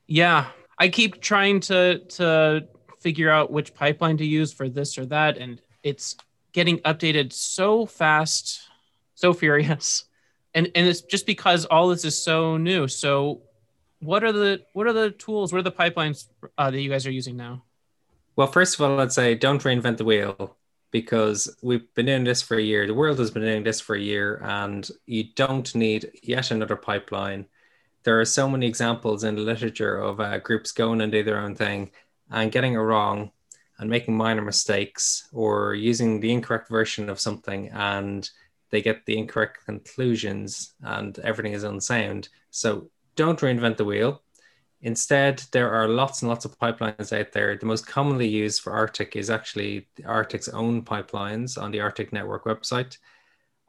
yeah, 0.07 0.47
I 0.77 0.89
keep 0.89 1.21
trying 1.21 1.59
to 1.61 1.99
to 1.99 2.67
figure 3.03 3.29
out 3.29 3.51
which 3.51 3.75
pipeline 3.75 4.17
to 4.17 4.25
use 4.25 4.53
for 4.53 4.69
this 4.69 4.97
or 4.97 5.05
that, 5.07 5.37
and 5.37 5.61
it's 5.83 6.15
getting 6.53 6.79
updated 6.79 7.33
so 7.33 7.85
fast, 7.85 8.61
so 9.15 9.33
furious. 9.33 10.05
And 10.55 10.69
and 10.75 10.85
it's 10.85 11.01
just 11.01 11.25
because 11.25 11.65
all 11.65 11.87
this 11.87 12.05
is 12.05 12.23
so 12.23 12.57
new. 12.57 12.87
So 12.87 13.41
what 14.01 14.23
are 14.23 14.31
the 14.31 14.61
what 14.73 14.85
are 14.85 14.93
the 14.93 15.09
tools? 15.09 15.51
What 15.51 15.57
are 15.57 15.63
the 15.63 15.71
pipelines 15.71 16.27
uh, 16.59 16.69
that 16.69 16.79
you 16.79 16.91
guys 16.91 17.07
are 17.07 17.11
using 17.11 17.35
now? 17.35 17.63
Well, 18.35 18.45
first 18.45 18.75
of 18.75 18.81
all, 18.81 18.99
I'd 18.99 19.11
say 19.11 19.33
don't 19.33 19.63
reinvent 19.63 19.97
the 19.97 20.05
wheel 20.05 20.55
because 20.91 21.55
we've 21.63 21.91
been 21.95 22.05
doing 22.05 22.23
this 22.23 22.43
for 22.43 22.55
a 22.55 22.61
year. 22.61 22.85
The 22.85 22.93
world 22.93 23.17
has 23.17 23.31
been 23.31 23.41
doing 23.41 23.63
this 23.63 23.81
for 23.81 23.95
a 23.95 23.99
year, 23.99 24.39
and 24.43 24.87
you 25.07 25.23
don't 25.35 25.73
need 25.73 26.11
yet 26.21 26.51
another 26.51 26.75
pipeline. 26.75 27.47
There 28.03 28.19
are 28.19 28.25
so 28.25 28.47
many 28.47 28.67
examples 28.67 29.23
in 29.23 29.35
the 29.35 29.41
literature 29.41 29.97
of 29.97 30.19
uh, 30.19 30.37
groups 30.37 30.71
going 30.71 31.01
and 31.01 31.11
do 31.11 31.23
their 31.23 31.39
own 31.39 31.55
thing 31.55 31.89
and 32.33 32.51
getting 32.51 32.73
it 32.73 32.77
wrong 32.77 33.31
and 33.79 33.89
making 33.89 34.15
minor 34.15 34.41
mistakes 34.41 35.29
or 35.31 35.75
using 35.75 36.19
the 36.19 36.31
incorrect 36.31 36.69
version 36.69 37.09
of 37.09 37.19
something 37.19 37.69
and 37.69 38.29
they 38.69 38.81
get 38.81 39.05
the 39.05 39.17
incorrect 39.17 39.65
conclusions 39.65 40.73
and 40.81 41.19
everything 41.19 41.53
is 41.53 41.63
unsound. 41.63 42.29
So 42.49 42.89
don't 43.15 43.39
reinvent 43.39 43.77
the 43.77 43.85
wheel. 43.85 44.23
Instead, 44.81 45.43
there 45.51 45.71
are 45.71 45.87
lots 45.87 46.21
and 46.21 46.29
lots 46.29 46.43
of 46.43 46.57
pipelines 46.59 47.17
out 47.17 47.31
there. 47.31 47.55
The 47.55 47.65
most 47.65 47.87
commonly 47.87 48.27
used 48.27 48.61
for 48.61 48.73
ARTIC 48.73 49.15
is 49.15 49.29
actually 49.29 49.87
ARTIC's 50.03 50.49
own 50.49 50.83
pipelines 50.83 51.61
on 51.61 51.71
the 51.71 51.79
ARTIC 51.79 52.11
Network 52.11 52.43
website. 52.45 52.97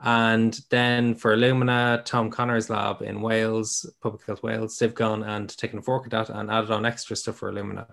And 0.00 0.58
then 0.70 1.14
for 1.14 1.36
Illumina, 1.36 2.04
Tom 2.04 2.30
Connor's 2.30 2.68
lab 2.68 3.02
in 3.02 3.20
Wales, 3.20 3.86
Public 4.02 4.26
Health 4.26 4.42
Wales, 4.42 4.76
they've 4.76 4.94
gone 4.94 5.22
and 5.22 5.48
taken 5.56 5.78
a 5.78 5.82
fork 5.82 6.06
of 6.06 6.10
that 6.10 6.30
and 6.30 6.50
added 6.50 6.70
on 6.70 6.84
extra 6.84 7.14
stuff 7.14 7.36
for 7.36 7.52
Illumina. 7.52 7.86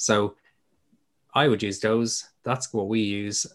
So 0.00 0.34
I 1.34 1.46
would 1.46 1.62
use 1.62 1.78
those. 1.78 2.24
That's 2.42 2.72
what 2.72 2.88
we 2.88 3.00
use. 3.00 3.46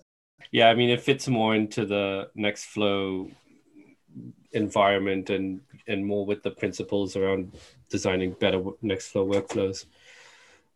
Yeah, 0.51 0.69
I 0.69 0.75
mean, 0.75 0.89
it 0.89 1.01
fits 1.01 1.27
more 1.27 1.55
into 1.55 1.85
the 1.85 2.29
Nextflow 2.37 3.31
environment 4.51 5.29
and 5.29 5.59
and 5.87 6.05
more 6.05 6.25
with 6.25 6.41
the 6.43 6.51
principles 6.51 7.15
around 7.15 7.53
designing 7.89 8.31
better 8.31 8.59
Nextflow 8.83 9.25
workflows. 9.27 9.85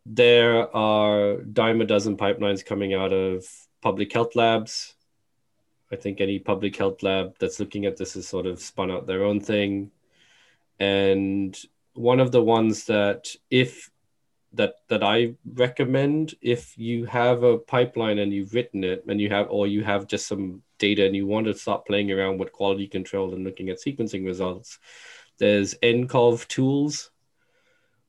There 0.05 0.75
are 0.75 1.37
dime 1.37 1.81
a 1.81 1.85
dozen 1.85 2.17
pipelines 2.17 2.65
coming 2.65 2.95
out 2.95 3.13
of 3.13 3.45
public 3.81 4.11
health 4.11 4.35
labs. 4.35 4.95
I 5.91 5.95
think 5.95 6.19
any 6.19 6.39
public 6.39 6.75
health 6.75 7.03
lab 7.03 7.35
that's 7.39 7.59
looking 7.59 7.85
at 7.85 7.95
this 7.95 8.15
has 8.15 8.27
sort 8.27 8.47
of 8.47 8.59
spun 8.59 8.91
out 8.91 9.05
their 9.05 9.23
own 9.23 9.39
thing. 9.39 9.91
And 10.79 11.55
one 11.93 12.19
of 12.19 12.31
the 12.31 12.43
ones 12.43 12.85
that, 12.85 13.35
if 13.49 13.89
that 14.53 14.75
that 14.87 15.03
I 15.03 15.35
recommend 15.53 16.35
if 16.41 16.77
you 16.77 17.05
have 17.05 17.43
a 17.43 17.57
pipeline 17.57 18.19
and 18.19 18.33
you've 18.33 18.53
written 18.53 18.83
it 18.83 19.05
and 19.07 19.21
you 19.21 19.29
have 19.29 19.47
or 19.49 19.67
you 19.67 19.83
have 19.83 20.07
just 20.07 20.27
some 20.27 20.63
data 20.79 21.05
and 21.05 21.15
you 21.15 21.27
want 21.27 21.45
to 21.45 21.53
start 21.53 21.85
playing 21.85 22.11
around 22.11 22.39
with 22.39 22.51
quality 22.51 22.87
control 22.87 23.33
and 23.33 23.43
looking 23.43 23.69
at 23.69 23.79
sequencing 23.79 24.25
results, 24.25 24.79
there's 25.37 25.75
ncov 25.75 26.47
tools, 26.47 27.11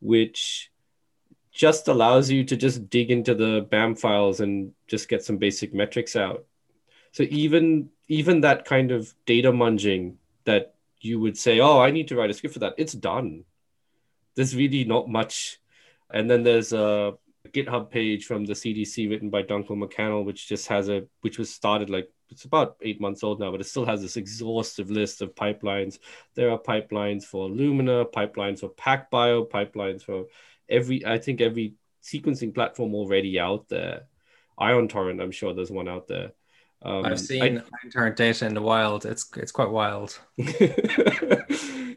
which 0.01 0.71
just 1.53 1.89
allows 1.89 2.31
you 2.31 2.45
to 2.45 2.57
just 2.57 2.89
dig 2.89 3.11
into 3.11 3.35
the 3.35 3.67
BAM 3.71 3.95
files 3.97 4.41
and 4.41 4.73
just 4.87 5.09
get 5.09 5.23
some 5.23 5.37
basic 5.37 5.75
metrics 5.75 6.17
out. 6.17 6.47
So 7.13 7.25
even 7.25 7.91
even 8.09 8.41
that 8.41 8.65
kind 8.65 8.91
of 8.93 9.15
data 9.27 9.53
munging 9.53 10.15
that 10.45 10.75
you 11.01 11.21
would 11.21 11.37
say, 11.37 11.61
oh, 11.61 11.81
I 11.81 11.91
need 11.91 12.09
to 12.09 12.17
write 12.17 12.31
a 12.31 12.35
script 12.35 12.55
for 12.55 12.61
that, 12.61 12.75
it's 12.79 12.93
done. 12.93 13.45
There's 14.35 14.57
really 14.57 14.85
not 14.85 15.09
much 15.09 15.60
and 16.13 16.31
then 16.31 16.43
there's 16.43 16.73
a 16.73 17.15
GitHub 17.49 17.91
page 17.91 18.27
from 18.27 18.45
the 18.45 18.53
CDC 18.53 19.09
written 19.09 19.31
by 19.31 19.43
Duncan 19.43 19.81
MacCannell, 19.81 20.25
which 20.25 20.49
just 20.49 20.69
has 20.69 20.89
a 20.89 21.05
which 21.23 21.39
was 21.39 21.53
started 21.53 21.91
like 21.91 22.09
it's 22.31 22.45
about 22.45 22.77
eight 22.83 23.01
months 23.01 23.25
old 23.25 23.41
now, 23.41 23.51
but 23.51 23.61
it 23.61 23.67
still 23.67 23.85
has 23.85 24.01
this 24.01 24.17
exhaustive 24.17 24.91
list 24.91 25.21
of 25.21 25.35
pipelines. 25.35 25.99
There 26.35 26.51
are 26.51 26.59
pipelines 26.59 27.25
for 27.25 27.49
Illumina, 27.49 28.11
pipelines 28.13 28.61
for 28.61 28.71
PacBio, 28.71 29.49
pipelines 29.49 30.03
for 30.03 30.27
every 30.69 31.05
I 31.05 31.19
think 31.19 31.41
every 31.41 31.75
sequencing 32.03 32.55
platform 32.55 32.95
already 32.95 33.39
out 33.39 33.69
there. 33.69 34.03
Ion 34.59 34.89
Torrent, 34.89 35.21
I'm 35.21 35.33
sure 35.33 35.55
there's 35.55 35.71
one 35.71 35.89
out 35.89 36.07
there. 36.07 36.33
Um, 36.83 37.05
I've 37.05 37.21
seen 37.21 37.59
Ion 37.59 37.91
Torrent 37.93 38.17
data 38.17 38.47
in 38.47 38.55
the 38.55 38.63
wild. 38.63 39.07
It's 39.07 39.27
it's 39.37 39.53
quite 39.53 39.71
wild. 39.71 40.19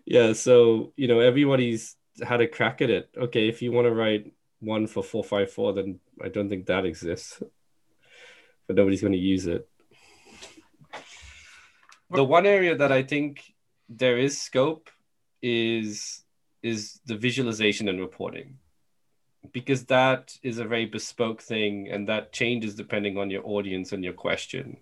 yeah, 0.05 0.33
so 0.33 0.93
you 0.95 1.07
know 1.07 1.19
everybody's 1.19 1.95
had 2.21 2.41
a 2.41 2.47
crack 2.47 2.81
at 2.81 2.89
it. 2.89 3.09
Okay, 3.17 3.47
if 3.47 3.61
you 3.61 3.71
want 3.71 3.87
to 3.87 3.93
write 3.93 4.33
one 4.59 4.87
for 4.87 5.03
454, 5.03 5.73
then 5.73 5.99
I 6.23 6.29
don't 6.29 6.49
think 6.49 6.65
that 6.67 6.85
exists. 6.85 7.41
But 8.67 8.75
nobody's 8.75 9.01
going 9.01 9.13
to 9.13 9.19
use 9.19 9.47
it. 9.47 9.67
The 12.11 12.23
one 12.23 12.45
area 12.45 12.77
that 12.77 12.91
I 12.91 13.03
think 13.03 13.43
there 13.89 14.17
is 14.17 14.39
scope 14.39 14.89
is 15.41 16.23
is 16.61 17.01
the 17.05 17.17
visualization 17.17 17.89
and 17.89 17.99
reporting 17.99 18.57
because 19.51 19.85
that 19.85 20.37
is 20.41 20.57
a 20.57 20.63
very 20.63 20.85
bespoke 20.85 21.41
thing 21.41 21.89
and 21.89 22.07
that 22.07 22.31
changes 22.31 22.75
depending 22.75 23.17
on 23.17 23.29
your 23.29 23.45
audience 23.45 23.91
and 23.91 24.03
your 24.03 24.13
question 24.13 24.77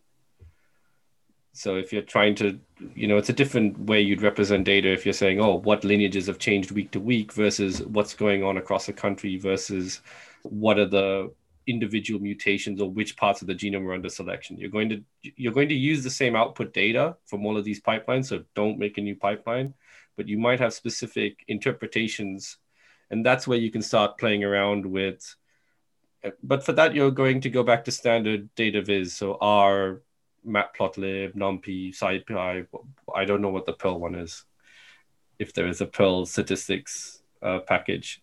so 1.54 1.76
if 1.76 1.92
you're 1.92 2.02
trying 2.02 2.36
to, 2.36 2.60
you 2.96 3.08
know, 3.08 3.18
it's 3.18 3.30
a 3.30 3.34
different 3.34 3.78
way 3.78 4.02
you'd 4.02 4.22
represent 4.22 4.64
data 4.64 4.92
if 4.92 5.06
you're 5.06 5.14
saying, 5.14 5.42
oh, 5.42 5.56
what 5.56 5.84
lineages 5.84 6.28
have 6.28 6.40
changed 6.40 6.72
week 6.72 6.92
to 6.92 7.00
week 7.00 7.34
versus 7.34 7.82
what's 7.84 8.14
going 8.14 8.44
on 8.44 8.58
across 8.58 8.86
the 8.86 8.94
country 8.94 9.38
versus 9.38 10.02
what 10.44 10.80
are 10.80 10.86
the 10.86 11.32
individual 11.68 12.20
mutations 12.22 12.82
or 12.82 12.90
which 12.90 13.18
parts 13.18 13.42
of 13.42 13.48
the 13.48 13.56
genome 13.56 13.86
are 13.86 13.94
under 13.94 14.10
selection. 14.10 14.58
You're 14.58 14.70
going 14.70 14.90
to 14.90 15.04
you're 15.22 15.54
going 15.54 15.70
to 15.70 15.76
use 15.76 16.04
the 16.04 16.10
same 16.10 16.36
output 16.36 16.74
data 16.74 17.18
from 17.26 17.46
all 17.46 17.58
of 17.58 17.66
these 17.66 17.82
pipelines. 17.82 18.26
So 18.26 18.44
don't 18.56 18.80
make 18.80 18.98
a 18.98 19.02
new 19.02 19.16
pipeline, 19.16 19.74
but 20.16 20.28
you 20.28 20.38
might 20.38 20.60
have 20.60 20.74
specific 20.74 21.44
interpretations, 21.48 22.58
and 23.10 23.26
that's 23.26 23.48
where 23.48 23.60
you 23.60 23.72
can 23.72 23.82
start 23.82 24.18
playing 24.18 24.44
around 24.44 24.86
with. 24.86 25.36
But 26.42 26.64
for 26.64 26.72
that, 26.74 26.96
you're 26.96 27.12
going 27.12 27.42
to 27.42 27.50
go 27.50 27.64
back 27.64 27.86
to 27.86 27.92
standard 27.92 28.54
data 28.56 28.82
viz. 28.82 29.14
So 29.14 29.38
R 29.42 30.02
matplotlib, 30.48 31.36
numpy, 31.36 31.96
scipy. 31.96 32.66
I 33.16 33.26
don't 33.26 33.42
know 33.42 33.50
what 33.50 33.66
the 33.66 33.74
Perl 33.74 34.00
one 34.00 34.16
is. 34.16 34.44
If 35.40 35.54
there 35.54 35.68
is 35.68 35.82
a 35.82 35.86
Perl 35.86 36.26
statistics 36.26 37.22
uh, 37.42 37.60
package. 37.60 38.22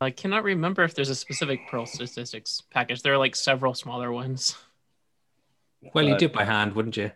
I 0.00 0.10
cannot 0.10 0.44
remember 0.44 0.84
if 0.84 0.94
there's 0.94 1.10
a 1.10 1.14
specific 1.14 1.68
Perl 1.68 1.86
statistics 1.86 2.62
package. 2.70 3.02
There 3.02 3.12
are 3.12 3.18
like 3.18 3.34
several 3.34 3.74
smaller 3.74 4.12
ones. 4.12 4.56
Well, 5.94 6.04
you 6.04 6.16
do 6.16 6.26
it 6.26 6.32
by 6.32 6.44
hand, 6.44 6.74
wouldn't 6.74 6.96
you? 6.96 7.10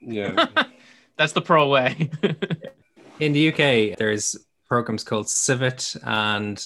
Yeah. 0.00 0.46
That's 1.16 1.32
the 1.32 1.42
Perl 1.42 1.70
way. 1.70 2.10
In 3.20 3.32
the 3.32 3.48
UK, 3.52 3.98
there's 3.98 4.36
programs 4.66 5.04
called 5.04 5.28
Civet 5.28 5.96
and 6.04 6.64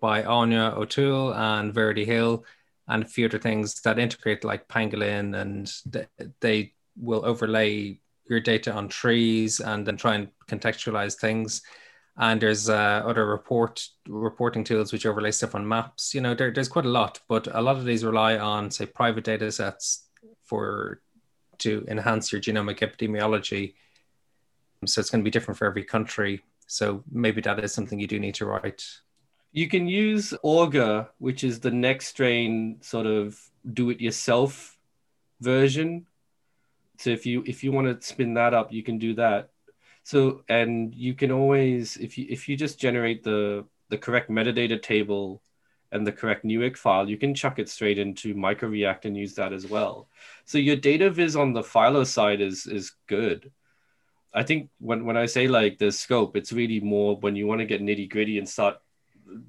by 0.00 0.22
Áine 0.22 0.74
O'Toole 0.76 1.34
and 1.34 1.72
Verity 1.72 2.04
Hill 2.04 2.44
and 2.90 3.04
a 3.04 3.06
few 3.06 3.26
other 3.26 3.38
things 3.38 3.80
that 3.82 3.98
integrate 3.98 4.44
like 4.44 4.68
pangolin 4.68 5.40
and 5.40 5.72
they 6.40 6.72
will 6.96 7.24
overlay 7.24 7.98
your 8.28 8.40
data 8.40 8.72
on 8.72 8.88
trees 8.88 9.60
and 9.60 9.86
then 9.86 9.96
try 9.96 10.16
and 10.16 10.28
contextualize 10.48 11.14
things. 11.14 11.62
And 12.16 12.40
there's 12.40 12.68
uh, 12.68 13.02
other 13.06 13.24
report 13.26 13.82
reporting 14.08 14.64
tools 14.64 14.92
which 14.92 15.06
overlay 15.06 15.30
stuff 15.30 15.54
on 15.54 15.66
maps. 15.66 16.14
You 16.14 16.20
know 16.20 16.34
there, 16.34 16.50
there's 16.50 16.68
quite 16.68 16.84
a 16.84 16.88
lot 16.88 17.20
but 17.28 17.46
a 17.54 17.62
lot 17.62 17.76
of 17.76 17.84
these 17.84 18.04
rely 18.04 18.36
on 18.36 18.70
say 18.70 18.86
private 18.86 19.24
data 19.24 19.50
sets 19.52 20.08
for 20.44 21.00
to 21.58 21.84
enhance 21.88 22.32
your 22.32 22.40
genomic 22.40 22.80
epidemiology. 22.80 23.74
So 24.84 25.00
it's 25.00 25.10
going 25.10 25.22
to 25.22 25.24
be 25.24 25.30
different 25.30 25.58
for 25.58 25.66
every 25.66 25.84
country. 25.84 26.42
So 26.66 27.04
maybe 27.10 27.40
that 27.42 27.62
is 27.62 27.72
something 27.72 28.00
you 28.00 28.08
do 28.08 28.18
need 28.18 28.34
to 28.36 28.46
write 28.46 28.84
you 29.52 29.68
can 29.68 29.88
use 29.88 30.34
Augur, 30.42 31.08
which 31.18 31.42
is 31.44 31.60
the 31.60 31.70
Nextstrain 31.70 32.84
sort 32.84 33.06
of 33.06 33.38
do-it-yourself 33.72 34.78
version. 35.40 36.06
So 36.98 37.10
if 37.10 37.26
you 37.26 37.42
if 37.46 37.64
you 37.64 37.72
want 37.72 38.00
to 38.00 38.06
spin 38.06 38.34
that 38.34 38.54
up, 38.54 38.72
you 38.72 38.82
can 38.82 38.98
do 38.98 39.14
that. 39.14 39.50
So 40.02 40.42
and 40.48 40.94
you 40.94 41.14
can 41.14 41.32
always 41.32 41.96
if 41.96 42.16
you 42.18 42.26
if 42.28 42.48
you 42.48 42.56
just 42.56 42.78
generate 42.78 43.22
the 43.24 43.64
the 43.88 43.98
correct 43.98 44.30
metadata 44.30 44.80
table 44.80 45.42
and 45.92 46.06
the 46.06 46.12
correct 46.12 46.44
Newick 46.44 46.76
file, 46.76 47.08
you 47.08 47.16
can 47.16 47.34
chuck 47.34 47.58
it 47.58 47.68
straight 47.68 47.98
into 47.98 48.34
MicroReact 48.34 49.04
and 49.04 49.16
use 49.16 49.34
that 49.34 49.52
as 49.52 49.66
well. 49.66 50.08
So 50.44 50.58
your 50.58 50.76
data 50.76 51.10
viz 51.10 51.34
on 51.34 51.52
the 51.52 51.62
phylo 51.62 52.06
side 52.06 52.40
is 52.40 52.66
is 52.66 52.92
good. 53.08 53.50
I 54.32 54.44
think 54.44 54.70
when, 54.78 55.04
when 55.06 55.16
I 55.16 55.26
say 55.26 55.48
like 55.48 55.78
the 55.78 55.90
scope, 55.90 56.36
it's 56.36 56.52
really 56.52 56.78
more 56.78 57.16
when 57.16 57.34
you 57.34 57.48
want 57.48 57.60
to 57.60 57.66
get 57.66 57.82
nitty 57.82 58.08
gritty 58.08 58.38
and 58.38 58.48
start 58.48 58.76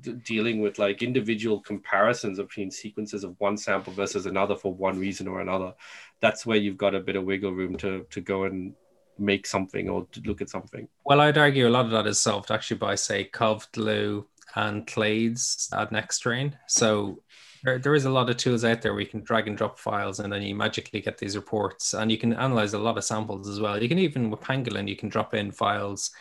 d- 0.02 0.14
dealing 0.26 0.62
with 0.62 0.80
like 0.80 1.02
individual 1.02 1.60
comparisons 1.60 2.38
between 2.38 2.72
sequences 2.72 3.24
of 3.24 3.36
one 3.40 3.58
sample 3.58 3.94
versus 3.94 4.26
another 4.26 4.56
for 4.56 4.74
one 4.74 5.00
reason 5.00 5.28
or 5.28 5.42
another 5.42 5.74
that's 6.20 6.46
where 6.46 6.58
you've 6.58 6.78
got 6.78 6.96
a 6.96 7.00
bit 7.00 7.16
of 7.16 7.24
wiggle 7.24 7.52
room 7.52 7.76
to 7.78 8.06
to 8.10 8.22
go 8.22 8.44
and 8.44 8.74
make 9.20 9.46
something 9.46 9.90
or 9.90 10.08
to 10.12 10.22
look 10.22 10.42
at 10.42 10.50
something. 10.50 10.88
Well 11.06 11.22
i'd 11.22 11.38
argue 11.38 11.68
a 11.68 11.70
lot 11.70 11.86
of 11.86 11.92
that 11.92 12.08
is 12.08 12.20
solved 12.20 12.52
actually 12.52 12.78
by 12.78 12.96
say 12.96 13.26
CoV-GLUE 13.26 14.28
and 14.56 14.86
clades 14.86 15.72
at 15.74 15.92
nextstrain 15.92 16.54
so 16.68 17.22
there, 17.64 17.78
there 17.78 17.96
is 17.96 18.06
a 18.06 18.10
lot 18.10 18.30
of 18.30 18.38
tools 18.38 18.66
out 18.66 18.82
there 18.82 18.94
where 18.94 19.02
you 19.02 19.08
can 19.08 19.22
drag 19.22 19.48
and 19.48 19.58
drop 19.58 19.78
files 19.78 20.20
and 20.20 20.34
then 20.34 20.42
you 20.42 20.56
magically 20.56 21.02
get 21.02 21.18
these 21.18 21.36
reports 21.36 21.94
and 21.94 22.12
you 22.12 22.18
can 22.18 22.34
analyze 22.34 22.74
a 22.74 22.80
lot 22.80 22.98
of 22.98 23.04
samples 23.04 23.48
as 23.48 23.60
well. 23.60 23.82
You 23.82 23.88
can 23.88 24.00
even 24.00 24.30
with 24.30 24.42
pangolin 24.42 24.88
you 24.88 24.96
can 24.96 25.10
drop 25.10 25.34
in 25.34 25.52
files 25.52 26.12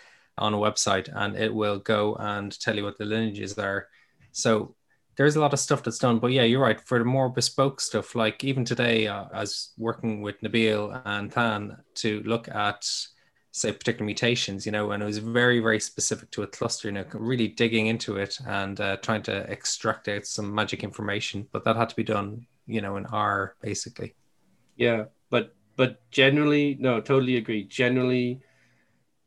on 0.41 0.55
a 0.55 0.59
website 0.59 1.09
and 1.15 1.37
it 1.37 1.55
will 1.55 1.79
go 1.79 2.17
and 2.17 2.59
tell 2.61 2.77
you 2.77 2.85
what 2.85 2.99
the 2.99 3.05
lineages 3.05 3.59
are. 3.59 3.89
So 4.33 4.75
there's 5.17 5.37
a 5.37 5.41
lot 5.41 5.53
of 5.53 5.61
stuff 5.61 5.83
that's 5.83 5.99
done. 5.99 6.19
But 6.19 6.33
yeah, 6.33 6.45
you're 6.45 6.63
right. 6.63 6.81
For 6.81 6.99
the 6.99 7.05
more 7.05 7.29
bespoke 7.29 7.81
stuff, 7.81 8.15
like 8.15 8.43
even 8.43 8.65
today, 8.65 9.07
uh, 9.07 9.27
was 9.33 9.73
working 9.77 10.23
with 10.23 10.41
Nabil 10.41 11.03
and 11.05 11.31
Than 11.31 11.77
to 11.97 12.23
look 12.25 12.49
at, 12.49 12.89
say, 13.53 13.73
particular 13.73 14.07
mutations, 14.07 14.65
you 14.65 14.73
know, 14.73 14.93
and 14.93 15.03
it 15.03 15.07
was 15.07 15.19
very, 15.19 15.61
very 15.61 15.79
specific 15.79 16.31
to 16.31 16.43
a 16.43 16.47
cluster, 16.47 16.89
you 16.89 16.93
know, 16.93 17.05
really 17.13 17.49
digging 17.49 17.89
into 17.89 18.17
it 18.17 18.39
and 18.47 18.81
uh, 18.81 18.97
trying 18.99 19.23
to 19.25 19.51
extract 19.51 20.09
out 20.09 20.25
some 20.25 20.55
magic 20.55 20.83
information. 20.83 21.47
But 21.53 21.65
that 21.65 21.77
had 21.77 21.91
to 21.91 21.97
be 21.97 22.05
done, 22.05 22.47
you 22.67 22.81
know, 22.81 22.97
in 22.97 23.05
R 23.07 23.57
basically. 23.61 24.15
Yeah, 24.77 25.05
but 25.29 25.55
but 25.77 26.11
generally, 26.11 26.77
no, 26.81 27.01
totally 27.01 27.37
agree. 27.37 27.65
Generally, 27.65 28.41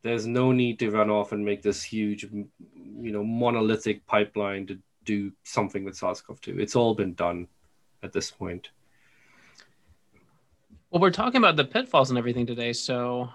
there's 0.04 0.28
no 0.28 0.52
need 0.52 0.80
to 0.80 0.92
run 0.92 1.10
off 1.10 1.32
and 1.32 1.44
make 1.44 1.62
this 1.62 1.82
huge, 1.82 2.24
you 2.24 3.12
know, 3.12 3.24
monolithic 3.24 4.06
pipeline 4.06 4.68
to 4.68 4.78
do 5.06 5.32
something 5.44 5.84
with 5.84 5.96
SARS-CoV-2. 5.96 6.60
It's 6.60 6.76
all 6.76 6.94
been 6.94 7.14
done 7.14 7.48
at 8.04 8.12
this 8.12 8.30
point. 8.30 8.70
Well, 10.92 11.02
we're 11.02 11.12
talking 11.12 11.38
about 11.38 11.56
the 11.56 11.66
pitfalls 11.66 12.10
and 12.10 12.20
everything 12.20 12.46
today. 12.46 12.74
So, 12.74 13.30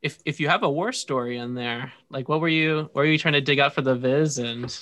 if 0.00 0.20
if 0.24 0.38
you 0.38 0.48
have 0.48 0.62
a 0.62 0.70
war 0.70 0.92
story 0.92 1.36
in 1.36 1.54
there, 1.54 1.92
like 2.08 2.28
what 2.28 2.40
were 2.40 2.48
you 2.48 2.88
what 2.92 3.02
were 3.02 3.04
you 3.04 3.18
trying 3.18 3.34
to 3.34 3.40
dig 3.40 3.58
out 3.58 3.74
for 3.74 3.82
the 3.82 3.94
viz 3.94 4.38
and? 4.38 4.74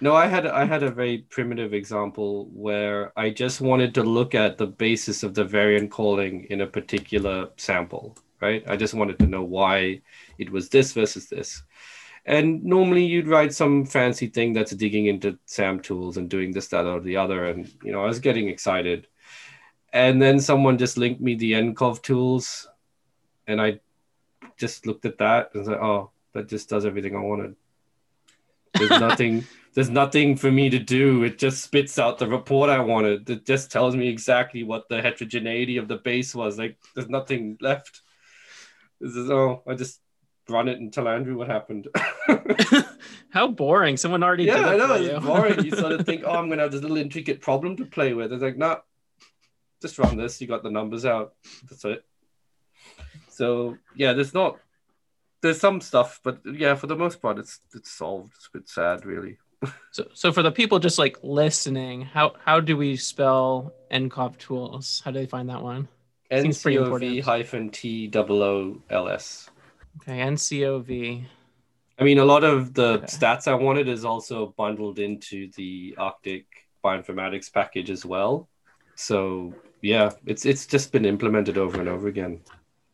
No, 0.00 0.14
I 0.14 0.26
had 0.26 0.46
I 0.46 0.64
had 0.64 0.82
a 0.82 0.90
very 0.90 1.18
primitive 1.18 1.72
example 1.72 2.48
where 2.52 3.12
I 3.16 3.30
just 3.30 3.60
wanted 3.60 3.94
to 3.94 4.02
look 4.02 4.34
at 4.34 4.58
the 4.58 4.66
basis 4.66 5.22
of 5.22 5.34
the 5.34 5.44
variant 5.44 5.90
calling 5.90 6.44
in 6.50 6.62
a 6.62 6.66
particular 6.66 7.50
sample 7.56 8.16
right? 8.40 8.62
I 8.66 8.76
just 8.76 8.94
wanted 8.94 9.18
to 9.18 9.26
know 9.26 9.42
why 9.42 10.00
it 10.38 10.50
was 10.50 10.68
this 10.68 10.92
versus 10.92 11.28
this. 11.28 11.62
And 12.26 12.64
normally 12.64 13.04
you'd 13.04 13.28
write 13.28 13.54
some 13.54 13.86
fancy 13.86 14.26
thing 14.26 14.52
that's 14.52 14.72
digging 14.72 15.06
into 15.06 15.38
SAMtools 15.46 16.16
and 16.16 16.28
doing 16.28 16.52
this, 16.52 16.66
that, 16.68 16.84
or 16.84 17.00
the 17.00 17.16
other. 17.16 17.46
And, 17.46 17.72
you 17.84 17.92
know, 17.92 18.02
I 18.02 18.06
was 18.06 18.18
getting 18.18 18.48
excited. 18.48 19.06
And 19.92 20.20
then 20.20 20.40
someone 20.40 20.76
just 20.76 20.98
linked 20.98 21.20
me 21.20 21.36
the 21.36 21.52
NCOV 21.52 22.02
tools. 22.02 22.68
And 23.46 23.62
I 23.62 23.78
just 24.56 24.86
looked 24.86 25.04
at 25.04 25.18
that 25.18 25.50
and 25.54 25.66
said, 25.66 25.76
oh, 25.76 26.10
that 26.32 26.48
just 26.48 26.68
does 26.68 26.84
everything 26.84 27.14
I 27.14 27.20
wanted. 27.20 27.54
There's 28.74 28.90
nothing, 29.00 29.44
there's 29.74 29.90
nothing 29.90 30.36
for 30.36 30.50
me 30.50 30.68
to 30.70 30.80
do. 30.80 31.22
It 31.22 31.38
just 31.38 31.62
spits 31.62 31.96
out 31.96 32.18
the 32.18 32.26
report 32.26 32.70
I 32.70 32.80
wanted. 32.80 33.30
It 33.30 33.46
just 33.46 33.70
tells 33.70 33.94
me 33.94 34.08
exactly 34.08 34.64
what 34.64 34.88
the 34.88 35.00
heterogeneity 35.00 35.76
of 35.76 35.86
the 35.86 35.98
base 35.98 36.34
was. 36.34 36.58
Like 36.58 36.76
there's 36.94 37.08
nothing 37.08 37.56
left. 37.60 38.02
This 39.00 39.16
is 39.16 39.30
oh, 39.30 39.62
I 39.66 39.74
just 39.74 40.00
run 40.48 40.68
it 40.68 40.78
and 40.78 40.92
tell 40.92 41.08
Andrew 41.08 41.36
what 41.36 41.48
happened. 41.48 41.88
How 43.30 43.48
boring! 43.48 43.96
Someone 43.96 44.22
already 44.22 44.44
yeah, 44.44 44.66
I 44.66 44.76
know 44.76 44.94
it's 44.94 45.12
you. 45.12 45.20
boring. 45.20 45.64
You 45.64 45.70
sort 45.72 45.92
of 45.92 46.06
think, 46.06 46.22
oh, 46.26 46.32
I'm 46.32 46.48
gonna 46.48 46.62
have 46.62 46.72
this 46.72 46.82
little 46.82 46.96
intricate 46.96 47.40
problem 47.40 47.76
to 47.76 47.84
play 47.84 48.14
with. 48.14 48.32
It's 48.32 48.42
like, 48.42 48.56
nah, 48.56 48.78
just 49.82 49.98
run 49.98 50.16
this. 50.16 50.40
You 50.40 50.46
got 50.46 50.62
the 50.62 50.70
numbers 50.70 51.04
out. 51.04 51.34
That's 51.68 51.84
it. 51.84 52.04
So 53.28 53.76
yeah, 53.94 54.12
there's 54.12 54.34
not. 54.34 54.58
There's 55.42 55.60
some 55.60 55.80
stuff, 55.80 56.20
but 56.22 56.40
yeah, 56.44 56.74
for 56.74 56.86
the 56.86 56.96
most 56.96 57.20
part, 57.20 57.38
it's 57.38 57.60
it's 57.74 57.90
solved. 57.90 58.32
It's 58.36 58.48
a 58.52 58.58
bit 58.58 58.68
sad, 58.68 59.04
really. 59.04 59.38
So, 59.90 60.08
so 60.12 60.32
for 60.32 60.42
the 60.42 60.52
people 60.52 60.78
just 60.78 60.98
like 60.98 61.18
listening, 61.22 62.02
how 62.02 62.34
how 62.44 62.60
do 62.60 62.76
we 62.76 62.96
spell 62.96 63.74
NCOV 63.90 64.38
tools? 64.38 65.02
How 65.04 65.10
do 65.10 65.18
they 65.18 65.26
find 65.26 65.48
that 65.50 65.62
one? 65.62 65.88
Seems 66.32 66.60
pretty 66.62 66.78
NCOV 66.78 66.82
important. 66.82 67.20
hyphen 67.24 67.70
T 67.70 68.06
double 68.08 68.42
O 68.42 68.82
L 68.90 69.08
S. 69.08 69.48
Okay, 70.02 70.18
NCOV. 70.18 71.24
I 71.98 72.04
mean, 72.04 72.18
a 72.18 72.24
lot 72.24 72.44
of 72.44 72.74
the 72.74 72.98
Okay. 72.98 73.06
stats 73.06 73.48
I 73.48 73.54
wanted 73.54 73.88
is 73.88 74.04
also 74.04 74.54
bundled 74.58 74.98
into 74.98 75.50
the 75.56 75.94
ARTIC 75.98 76.44
bioinformatics 76.84 77.52
package 77.52 77.90
as 77.90 78.04
well. 78.04 78.48
So 78.96 79.54
yeah, 79.82 80.10
it's 80.26 80.44
it's 80.44 80.66
just 80.66 80.92
been 80.92 81.04
implemented 81.04 81.58
over 81.58 81.80
and 81.80 81.88
over 81.88 82.08
again. 82.08 82.40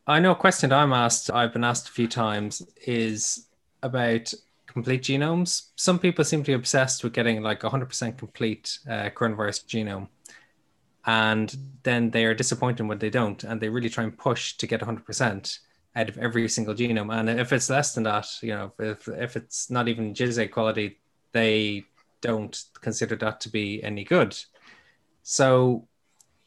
I 0.06 0.18
know 0.20 0.32
a 0.32 0.36
question 0.36 0.72
I'm 0.72 0.92
asked, 0.92 1.30
I've 1.30 1.52
been 1.52 1.64
asked 1.64 1.88
a 1.88 1.92
few 1.92 2.08
times, 2.08 2.62
is 2.86 3.46
about 3.82 4.32
complete 4.66 5.02
genomes. 5.02 5.68
Some 5.76 5.98
people 5.98 6.24
seem 6.24 6.42
to 6.42 6.50
be 6.50 6.54
obsessed 6.54 7.04
with 7.04 7.12
getting 7.12 7.40
like 7.42 7.60
100% 7.60 8.18
complete 8.18 8.78
uh, 8.88 9.10
coronavirus 9.14 9.64
genome. 9.66 10.08
And 11.04 11.54
then 11.82 12.10
they 12.10 12.24
are 12.24 12.34
disappointed 12.34 12.86
when 12.86 12.98
they 12.98 13.10
don't. 13.10 13.42
And 13.44 13.60
they 13.60 13.68
really 13.68 13.88
try 13.88 14.04
and 14.04 14.16
push 14.16 14.56
to 14.58 14.66
get 14.66 14.80
100% 14.80 15.58
out 15.94 16.08
of 16.08 16.18
every 16.18 16.48
single 16.48 16.74
genome. 16.74 17.12
And 17.12 17.28
if 17.28 17.52
it's 17.52 17.68
less 17.68 17.94
than 17.94 18.04
that, 18.04 18.26
you 18.40 18.50
know, 18.50 18.72
if, 18.78 19.08
if 19.08 19.36
it's 19.36 19.70
not 19.70 19.88
even 19.88 20.14
GISAID 20.14 20.50
quality, 20.50 20.98
they 21.32 21.84
don't 22.20 22.62
consider 22.80 23.16
that 23.16 23.40
to 23.40 23.48
be 23.48 23.82
any 23.82 24.04
good. 24.04 24.36
So 25.22 25.88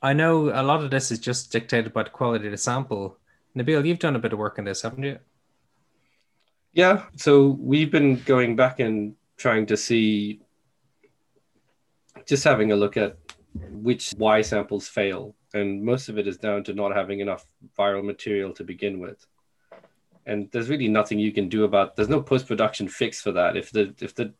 I 0.01 0.13
know 0.13 0.49
a 0.49 0.63
lot 0.63 0.83
of 0.83 0.91
this 0.91 1.11
is 1.11 1.19
just 1.19 1.51
dictated 1.51 1.93
by 1.93 2.03
the 2.03 2.09
quality 2.09 2.45
of 2.45 2.51
the 2.51 2.57
sample. 2.57 3.17
Nabil, 3.55 3.85
you've 3.85 3.99
done 3.99 4.15
a 4.15 4.19
bit 4.19 4.33
of 4.33 4.39
work 4.39 4.57
on 4.59 4.65
this, 4.65 4.81
haven't 4.81 5.03
you? 5.03 5.19
Yeah, 6.73 7.03
so 7.15 7.57
we've 7.59 7.91
been 7.91 8.21
going 8.23 8.55
back 8.55 8.79
and 8.79 9.15
trying 9.37 9.65
to 9.67 9.77
see, 9.77 10.41
just 12.25 12.43
having 12.43 12.71
a 12.71 12.75
look 12.75 12.97
at 12.97 13.17
which 13.71 14.13
Y 14.17 14.41
samples 14.41 14.87
fail. 14.87 15.35
And 15.53 15.83
most 15.83 16.09
of 16.09 16.17
it 16.17 16.27
is 16.27 16.37
down 16.37 16.63
to 16.65 16.73
not 16.73 16.95
having 16.95 17.19
enough 17.19 17.45
viral 17.77 18.03
material 18.03 18.53
to 18.53 18.63
begin 18.63 18.99
with. 18.99 19.25
And 20.25 20.49
there's 20.51 20.69
really 20.69 20.87
nothing 20.87 21.19
you 21.19 21.31
can 21.31 21.49
do 21.49 21.63
about 21.63 21.95
there's 21.95 22.09
no 22.09 22.21
post-production 22.21 22.87
fix 22.87 23.21
for 23.21 23.31
that. 23.33 23.55
If 23.55 23.71
the 23.71 23.93
if 23.99 24.15
the 24.15 24.33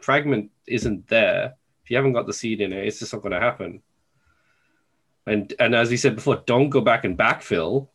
fragment 0.00 0.50
isn't 0.66 1.08
there, 1.08 1.54
if 1.82 1.90
you 1.90 1.96
haven't 1.96 2.12
got 2.12 2.26
the 2.26 2.32
seed 2.32 2.60
in 2.60 2.72
it, 2.72 2.86
it's 2.86 3.00
just 3.00 3.12
not 3.12 3.22
going 3.22 3.32
to 3.32 3.40
happen. 3.40 3.82
And 5.26 5.52
and 5.58 5.74
as 5.74 5.90
we 5.90 5.96
said 5.96 6.14
before, 6.14 6.42
don't 6.46 6.70
go 6.70 6.80
back 6.80 7.04
and 7.04 7.18
backfill 7.18 7.88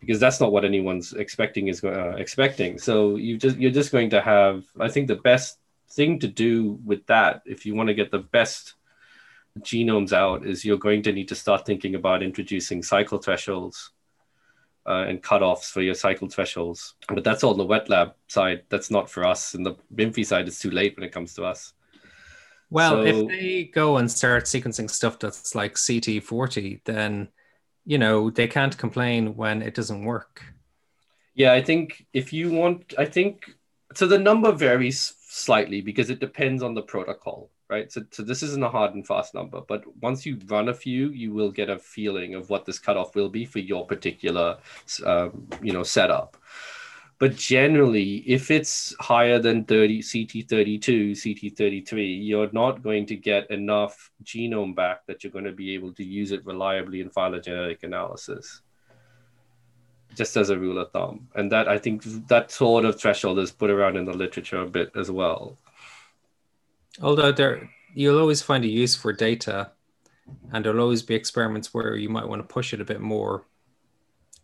because 0.00 0.18
that's 0.18 0.40
not 0.40 0.50
what 0.50 0.64
anyone's 0.64 1.12
expecting 1.12 1.68
is 1.68 1.84
uh, 1.84 2.14
expecting. 2.16 2.78
So 2.78 3.16
you 3.16 3.36
just 3.36 3.56
you're 3.58 3.70
just 3.70 3.92
going 3.92 4.10
to 4.10 4.20
have. 4.20 4.64
I 4.80 4.88
think 4.88 5.08
the 5.08 5.16
best 5.16 5.58
thing 5.90 6.18
to 6.20 6.28
do 6.28 6.80
with 6.84 7.06
that, 7.06 7.42
if 7.44 7.66
you 7.66 7.74
want 7.74 7.88
to 7.88 7.94
get 7.94 8.10
the 8.10 8.18
best 8.18 8.74
genomes 9.60 10.12
out, 10.12 10.46
is 10.46 10.64
you're 10.64 10.78
going 10.78 11.02
to 11.02 11.12
need 11.12 11.28
to 11.28 11.34
start 11.34 11.66
thinking 11.66 11.94
about 11.94 12.22
introducing 12.22 12.82
cycle 12.82 13.18
thresholds 13.18 13.90
uh, 14.86 15.04
and 15.08 15.22
cutoffs 15.22 15.70
for 15.70 15.82
your 15.82 15.94
cycle 15.94 16.28
thresholds. 16.28 16.94
But 17.08 17.24
that's 17.24 17.44
all 17.44 17.54
the 17.54 17.64
wet 17.64 17.88
lab 17.88 18.14
side. 18.28 18.62
That's 18.68 18.90
not 18.90 19.10
for 19.10 19.24
us. 19.24 19.54
And 19.54 19.64
the 19.64 19.76
binfie 19.94 20.26
side, 20.26 20.48
is 20.48 20.58
too 20.58 20.70
late 20.70 20.96
when 20.96 21.04
it 21.04 21.12
comes 21.12 21.34
to 21.34 21.44
us. 21.44 21.72
Well, 22.70 22.92
So- 22.92 23.02
if 23.04 23.28
they 23.28 23.64
go 23.64 23.98
and 23.98 24.10
start 24.10 24.44
sequencing 24.44 24.90
stuff 24.90 25.18
that's 25.18 25.54
like 25.54 25.74
CT40, 25.74 26.80
then 26.84 27.28
you 27.84 27.98
know 27.98 28.30
they 28.30 28.46
can't 28.46 28.78
complain 28.78 29.36
when 29.36 29.60
it 29.60 29.74
doesn't 29.74 30.04
work. 30.04 30.42
Yeah, 31.34 31.52
I 31.52 31.62
think 31.62 32.06
if 32.12 32.32
you 32.32 32.50
want, 32.50 32.94
I 32.98 33.04
think 33.04 33.50
so. 33.94 34.06
The 34.06 34.18
number 34.18 34.52
varies 34.52 35.14
slightly 35.28 35.80
because 35.80 36.10
it 36.10 36.20
depends 36.20 36.62
on 36.62 36.74
the 36.74 36.82
protocol, 36.82 37.50
right? 37.72 37.90
So, 37.90 38.02
so 38.10 38.22
this 38.22 38.42
isn't 38.42 38.62
a 38.62 38.68
hard 38.68 38.94
and 38.94 39.06
fast 39.06 39.32
number, 39.34 39.62
but 39.66 39.82
once 40.02 40.26
you 40.26 40.38
run 40.46 40.68
a 40.68 40.74
few, 40.74 41.08
you 41.08 41.32
will 41.32 41.50
get 41.50 41.70
a 41.70 41.78
feeling 41.78 42.34
of 42.34 42.50
what 42.50 42.66
this 42.66 42.78
cutoff 42.78 43.14
will 43.14 43.30
be 43.30 43.46
for 43.46 43.60
your 43.60 43.86
particular, 43.86 44.58
um, 45.06 45.48
you 45.62 45.72
know, 45.72 45.82
setup. 45.82 46.36
But 47.18 47.36
generally, 47.36 48.16
if 48.26 48.50
it's 48.50 48.94
higher 49.00 49.38
than 49.38 49.64
30 49.64 50.02
CT32, 50.02 51.12
CT33, 51.12 52.26
you're 52.26 52.50
not 52.52 52.82
going 52.82 53.06
to 53.06 53.16
get 53.16 53.50
enough 53.50 54.10
genome 54.22 54.74
back 54.74 55.06
that 55.06 55.24
you're 55.24 55.32
going 55.32 55.44
to 55.44 55.52
be 55.52 55.72
able 55.74 55.92
to 55.94 56.04
use 56.04 56.32
it 56.32 56.44
reliably 56.44 57.00
in 57.00 57.08
phylogenetic 57.08 57.84
analysis 57.84 58.60
just 60.14 60.36
as 60.36 60.50
a 60.50 60.58
rule 60.58 60.78
of 60.78 60.90
thumb. 60.90 61.28
And 61.34 61.50
that 61.52 61.68
I 61.68 61.78
think 61.78 62.02
that 62.28 62.50
sort 62.50 62.84
of 62.84 63.00
threshold 63.00 63.38
is 63.38 63.50
put 63.50 63.70
around 63.70 63.96
in 63.96 64.04
the 64.04 64.12
literature 64.12 64.60
a 64.60 64.68
bit 64.68 64.90
as 64.94 65.10
well. 65.10 65.56
Although 67.00 67.32
there, 67.32 67.70
you'll 67.94 68.18
always 68.18 68.42
find 68.42 68.64
a 68.64 68.68
use 68.68 68.94
for 68.94 69.12
data, 69.12 69.72
and 70.52 70.64
there'll 70.64 70.80
always 70.80 71.02
be 71.02 71.14
experiments 71.14 71.72
where 71.72 71.96
you 71.96 72.08
might 72.08 72.28
want 72.28 72.42
to 72.42 72.54
push 72.54 72.72
it 72.74 72.80
a 72.80 72.84
bit 72.84 73.00
more. 73.00 73.44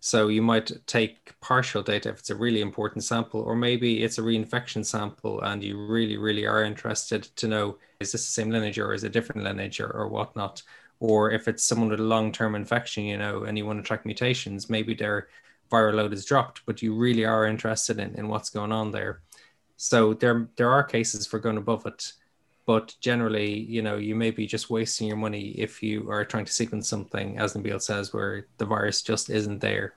So 0.01 0.29
you 0.29 0.43
might 0.43 0.71
take 0.87 1.35
partial 1.41 1.83
data 1.83 2.11
if 2.11 2.21
it's 2.21 2.31
a 2.31 2.37
really 2.37 2.61
important 2.61 3.05
sample, 3.05 3.41
or 3.41 3.57
maybe 3.57 4.05
it's 4.05 4.19
a 4.19 4.23
reinfection 4.23 4.85
sample, 4.85 5.41
and 5.41 5.63
you 5.63 5.77
really, 5.87 6.17
really 6.17 6.47
are 6.47 6.63
interested 6.63 7.25
to 7.37 7.49
know 7.49 7.79
is 8.01 8.13
this 8.13 8.25
the 8.25 8.31
same 8.31 8.51
lineage 8.51 8.79
or 8.79 8.95
is 8.95 9.03
it 9.03 9.09
a 9.09 9.11
different 9.11 9.43
lineage 9.43 9.81
or, 9.81 9.91
or 9.91 10.07
whatnot. 10.09 10.63
Or 11.01 11.33
if 11.33 11.49
it's 11.49 11.65
someone 11.65 11.91
with 11.91 12.01
a 12.01 12.05
long-term 12.05 12.55
infection, 12.55 13.05
you 13.05 13.19
know, 13.19 13.43
and 13.45 13.59
you 13.59 13.67
want 13.67 13.81
to 13.81 13.87
track 13.87 14.05
mutations, 14.05 14.71
maybe 14.71 14.95
their 14.95 15.29
viral 15.71 15.95
load 15.95 16.13
is 16.13 16.25
dropped, 16.25 16.63
but 16.65 16.81
you 16.81 16.95
really 16.95 17.25
are 17.25 17.47
interested 17.47 17.99
in, 17.99 18.15
in 18.15 18.29
what's 18.29 18.51
going 18.51 18.73
on 18.73 18.91
there. 18.91 19.21
So 19.77 20.15
there 20.15 20.49
there 20.57 20.71
are 20.71 20.83
cases 20.83 21.27
for 21.27 21.39
going 21.39 21.57
above 21.57 21.87
it, 21.87 22.13
but 22.69 22.95
generally, 23.01 23.61
you 23.61 23.81
know, 23.81 23.97
you 23.97 24.15
may 24.15 24.31
be 24.31 24.47
just 24.47 24.69
wasting 24.69 25.09
your 25.09 25.17
money 25.17 25.55
if 25.57 25.83
you 25.83 26.11
are 26.11 26.23
trying 26.23 26.45
to 26.45 26.53
sequence 26.53 26.87
something, 26.87 27.39
as 27.39 27.55
Nabil 27.55 27.81
says, 27.81 28.13
where 28.13 28.47
the 28.59 28.67
virus 28.67 29.01
just 29.01 29.31
isn't 29.31 29.61
there. 29.61 29.95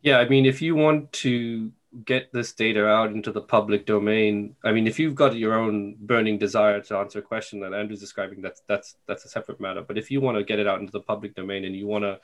Yeah, 0.00 0.18
I 0.18 0.28
mean, 0.28 0.46
if 0.46 0.62
you 0.62 0.76
want 0.76 1.10
to 1.24 1.72
get 2.04 2.32
this 2.32 2.52
data 2.52 2.86
out 2.86 3.10
into 3.10 3.32
the 3.32 3.40
public 3.40 3.84
domain, 3.84 4.54
I 4.64 4.70
mean, 4.70 4.86
if 4.86 5.00
you've 5.00 5.16
got 5.16 5.34
your 5.34 5.54
own 5.54 5.96
burning 5.98 6.38
desire 6.38 6.80
to 6.82 6.98
answer 6.98 7.18
a 7.18 7.22
question 7.22 7.58
that 7.62 7.74
Andrew's 7.74 7.98
describing, 7.98 8.40
that's 8.40 8.62
that's 8.68 8.94
that's 9.08 9.24
a 9.24 9.28
separate 9.28 9.60
matter. 9.60 9.82
But 9.82 9.98
if 9.98 10.12
you 10.12 10.20
want 10.20 10.38
to 10.38 10.44
get 10.44 10.60
it 10.60 10.68
out 10.68 10.78
into 10.78 10.92
the 10.92 11.00
public 11.00 11.34
domain 11.34 11.64
and 11.64 11.74
you 11.74 11.88
want 11.88 12.04
to 12.04 12.20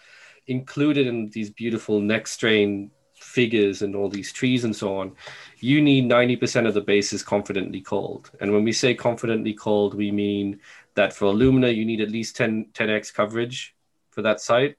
include 0.46 0.98
it 0.98 1.08
in 1.08 1.30
these 1.30 1.50
beautiful 1.50 2.00
Nextstrain 2.00 2.90
figures 3.34 3.82
and 3.82 3.96
all 3.96 4.08
these 4.08 4.32
trees 4.32 4.64
and 4.64 4.74
so 4.74 4.96
on, 4.96 5.12
you 5.58 5.82
need 5.82 6.04
90% 6.04 6.68
of 6.68 6.74
the 6.74 6.80
bases 6.80 7.22
confidently 7.22 7.80
called. 7.80 8.30
And 8.40 8.52
when 8.52 8.62
we 8.62 8.72
say 8.72 8.94
confidently 8.94 9.52
called, 9.52 9.94
we 9.94 10.10
mean 10.10 10.60
that 10.94 11.12
for 11.12 11.32
Illumina, 11.32 11.74
you 11.74 11.84
need 11.84 12.00
at 12.00 12.10
least 12.10 12.36
10, 12.36 12.66
10x 12.72 13.12
coverage 13.12 13.74
for 14.10 14.22
that 14.22 14.40
site. 14.40 14.76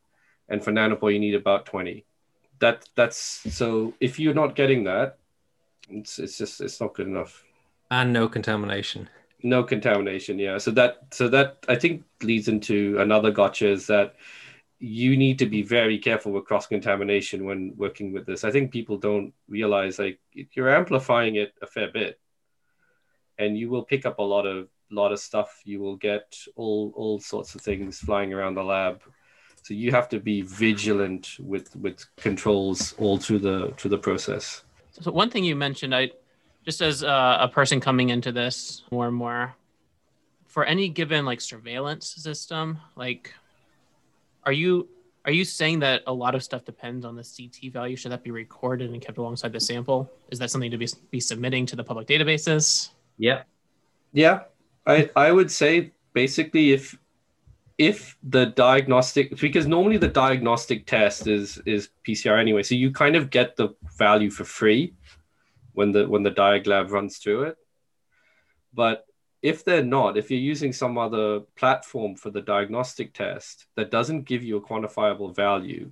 And 0.47 0.63
for 0.63 0.71
Nanopore, 0.71 1.13
you 1.13 1.19
need 1.19 1.35
about 1.35 1.65
20. 1.65 2.05
That 2.59 2.87
that's 2.95 3.19
so 3.53 3.93
if 3.99 4.17
you're 4.17 4.33
not 4.33 4.55
getting 4.55 4.85
that, 4.85 5.17
it's, 5.89 6.19
it's 6.19 6.37
just 6.37 6.61
it's 6.61 6.79
not 6.79 6.93
good 6.93 7.07
enough. 7.07 7.43
And 7.91 8.13
no 8.13 8.29
contamination. 8.29 9.09
No 9.43 9.63
contamination, 9.63 10.39
yeah. 10.39 10.57
So 10.57 10.71
that 10.71 11.07
so 11.11 11.27
that 11.29 11.65
I 11.67 11.75
think 11.75 12.05
leads 12.21 12.47
into 12.47 12.97
another 12.99 13.31
gotcha 13.31 13.67
is 13.67 13.87
that 13.87 14.15
you 14.79 15.15
need 15.17 15.39
to 15.39 15.45
be 15.45 15.61
very 15.61 15.97
careful 15.97 16.31
with 16.31 16.45
cross 16.45 16.67
contamination 16.67 17.45
when 17.45 17.73
working 17.77 18.13
with 18.13 18.25
this. 18.25 18.43
I 18.43 18.51
think 18.51 18.71
people 18.71 18.97
don't 18.97 19.33
realize 19.47 19.97
like 19.99 20.19
you're 20.33 20.75
amplifying 20.75 21.35
it 21.35 21.53
a 21.61 21.67
fair 21.67 21.91
bit, 21.91 22.19
and 23.37 23.57
you 23.57 23.69
will 23.69 23.83
pick 23.83 24.05
up 24.05 24.19
a 24.19 24.23
lot 24.23 24.45
of 24.45 24.67
lot 24.91 25.11
of 25.11 25.19
stuff. 25.19 25.61
You 25.63 25.79
will 25.79 25.95
get 25.95 26.37
all 26.55 26.91
all 26.95 27.19
sorts 27.19 27.55
of 27.55 27.61
things 27.61 27.99
flying 27.99 28.33
around 28.33 28.55
the 28.55 28.63
lab. 28.63 29.01
So 29.63 29.73
you 29.73 29.91
have 29.91 30.09
to 30.09 30.19
be 30.19 30.41
vigilant 30.41 31.37
with 31.39 31.75
with 31.75 32.05
controls 32.17 32.93
all 32.97 33.17
through 33.17 33.39
the 33.39 33.73
through 33.77 33.91
the 33.91 33.97
process. 33.97 34.63
So 34.91 35.11
one 35.11 35.29
thing 35.29 35.43
you 35.43 35.55
mentioned, 35.55 35.95
I 35.95 36.11
just 36.65 36.81
as 36.81 37.03
uh, 37.03 37.37
a 37.39 37.47
person 37.47 37.79
coming 37.79 38.09
into 38.09 38.31
this 38.31 38.83
more 38.91 39.07
and 39.07 39.15
more, 39.15 39.55
for 40.47 40.63
any 40.65 40.89
given 40.89 41.25
like 41.25 41.41
surveillance 41.41 42.15
system, 42.15 42.79
like, 42.95 43.33
are 44.45 44.53
you 44.53 44.87
are 45.25 45.31
you 45.31 45.43
saying 45.43 45.79
that 45.79 46.03
a 46.05 46.13
lot 46.13 46.35
of 46.35 46.43
stuff 46.43 46.65
depends 46.65 47.03
on 47.03 47.15
the 47.15 47.23
CT 47.23 47.73
value? 47.73 47.95
Should 47.95 48.11
that 48.11 48.23
be 48.23 48.29
recorded 48.31 48.91
and 48.91 49.01
kept 49.01 49.17
alongside 49.17 49.53
the 49.53 49.59
sample? 49.59 50.11
Is 50.29 50.37
that 50.39 50.51
something 50.51 50.69
to 50.69 50.77
be 50.77 50.87
be 51.09 51.19
submitting 51.19 51.65
to 51.67 51.75
the 51.75 51.83
public 51.83 52.07
databases? 52.07 52.89
Yeah. 53.17 53.43
Yeah. 54.13 54.41
I, 54.85 55.09
I 55.15 55.31
would 55.31 55.49
say 55.49 55.91
basically 56.13 56.73
if 56.73 56.97
if 57.77 58.17
the 58.23 58.45
diagnostic 58.45 59.37
because 59.39 59.67
normally 59.67 59.97
the 59.97 60.07
diagnostic 60.07 60.85
test 60.85 61.27
is 61.27 61.57
is 61.65 61.89
PCR 62.07 62.39
anyway, 62.39 62.63
so 62.63 62.75
you 62.75 62.91
kind 62.91 63.15
of 63.15 63.29
get 63.29 63.55
the 63.55 63.69
value 63.97 64.29
for 64.29 64.45
free 64.45 64.93
when 65.73 65.91
the 65.91 66.07
when 66.07 66.23
the 66.23 66.31
diag 66.31 66.67
lab 66.67 66.91
runs 66.91 67.17
through 67.17 67.43
it. 67.43 67.57
But 68.73 69.05
if 69.45 69.63
they're 69.63 69.85
not, 69.85 70.17
if 70.17 70.31
you're 70.31 70.39
using 70.39 70.73
some 70.73 70.97
other 70.97 71.41
platform 71.55 72.15
for 72.15 72.31
the 72.31 72.41
diagnostic 72.41 73.13
test 73.13 73.67
that 73.75 73.91
doesn't 73.91 74.23
give 74.23 74.41
you 74.41 74.57
a 74.57 74.61
quantifiable 74.61 75.35
value, 75.35 75.91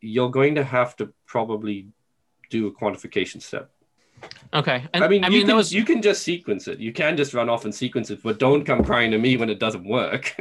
you're 0.00 0.30
going 0.30 0.54
to 0.54 0.64
have 0.64 0.96
to 0.96 1.12
probably 1.26 1.88
do 2.48 2.66
a 2.66 2.72
quantification 2.72 3.42
step. 3.42 3.70
Okay. 4.54 4.82
And, 4.94 5.04
I 5.04 5.08
mean, 5.08 5.24
I 5.24 5.28
you, 5.28 5.38
mean 5.40 5.46
can, 5.48 5.56
was... 5.56 5.74
you 5.74 5.84
can 5.84 6.00
just 6.00 6.22
sequence 6.22 6.66
it. 6.66 6.78
You 6.78 6.90
can 6.90 7.18
just 7.18 7.34
run 7.34 7.50
off 7.50 7.66
and 7.66 7.74
sequence 7.74 8.08
it, 8.08 8.22
but 8.22 8.38
don't 8.38 8.64
come 8.64 8.82
crying 8.82 9.10
to 9.10 9.18
me 9.18 9.36
when 9.36 9.50
it 9.50 9.60
doesn't 9.60 9.84
work. 9.84 10.34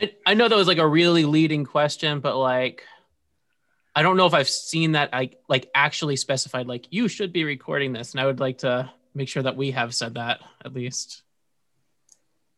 I 0.26 0.34
know 0.34 0.48
that 0.48 0.56
was 0.56 0.66
like 0.66 0.78
a 0.78 0.86
really 0.86 1.26
leading 1.26 1.64
question, 1.64 2.18
but 2.18 2.36
like, 2.36 2.82
I 3.94 4.02
don't 4.02 4.16
know 4.16 4.26
if 4.26 4.34
I've 4.34 4.48
seen 4.48 4.92
that 4.92 5.10
I 5.12 5.30
like 5.48 5.70
actually 5.76 6.16
specified 6.16 6.66
like 6.66 6.88
you 6.90 7.06
should 7.06 7.32
be 7.32 7.44
recording 7.44 7.92
this, 7.92 8.10
and 8.10 8.20
I 8.20 8.26
would 8.26 8.40
like 8.40 8.58
to 8.58 8.90
make 9.14 9.28
sure 9.28 9.42
that 9.42 9.56
we 9.56 9.70
have 9.70 9.94
said 9.94 10.14
that 10.14 10.40
at 10.64 10.74
least. 10.74 11.22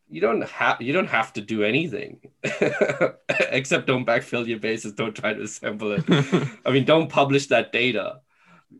You 0.08 0.20
don't 0.20 0.42
have 0.48 0.80
you 0.80 0.92
don't 0.92 1.08
have 1.08 1.32
to 1.32 1.40
do 1.40 1.64
anything 1.64 2.20
except 3.50 3.88
don't 3.88 4.06
backfill 4.06 4.46
your 4.46 4.60
bases. 4.60 4.92
Don't 4.92 5.14
try 5.14 5.34
to 5.34 5.42
assemble 5.42 5.92
it. 5.92 6.04
I 6.64 6.70
mean, 6.70 6.84
don't 6.84 7.08
publish 7.08 7.48
that 7.48 7.72
data. 7.72 8.20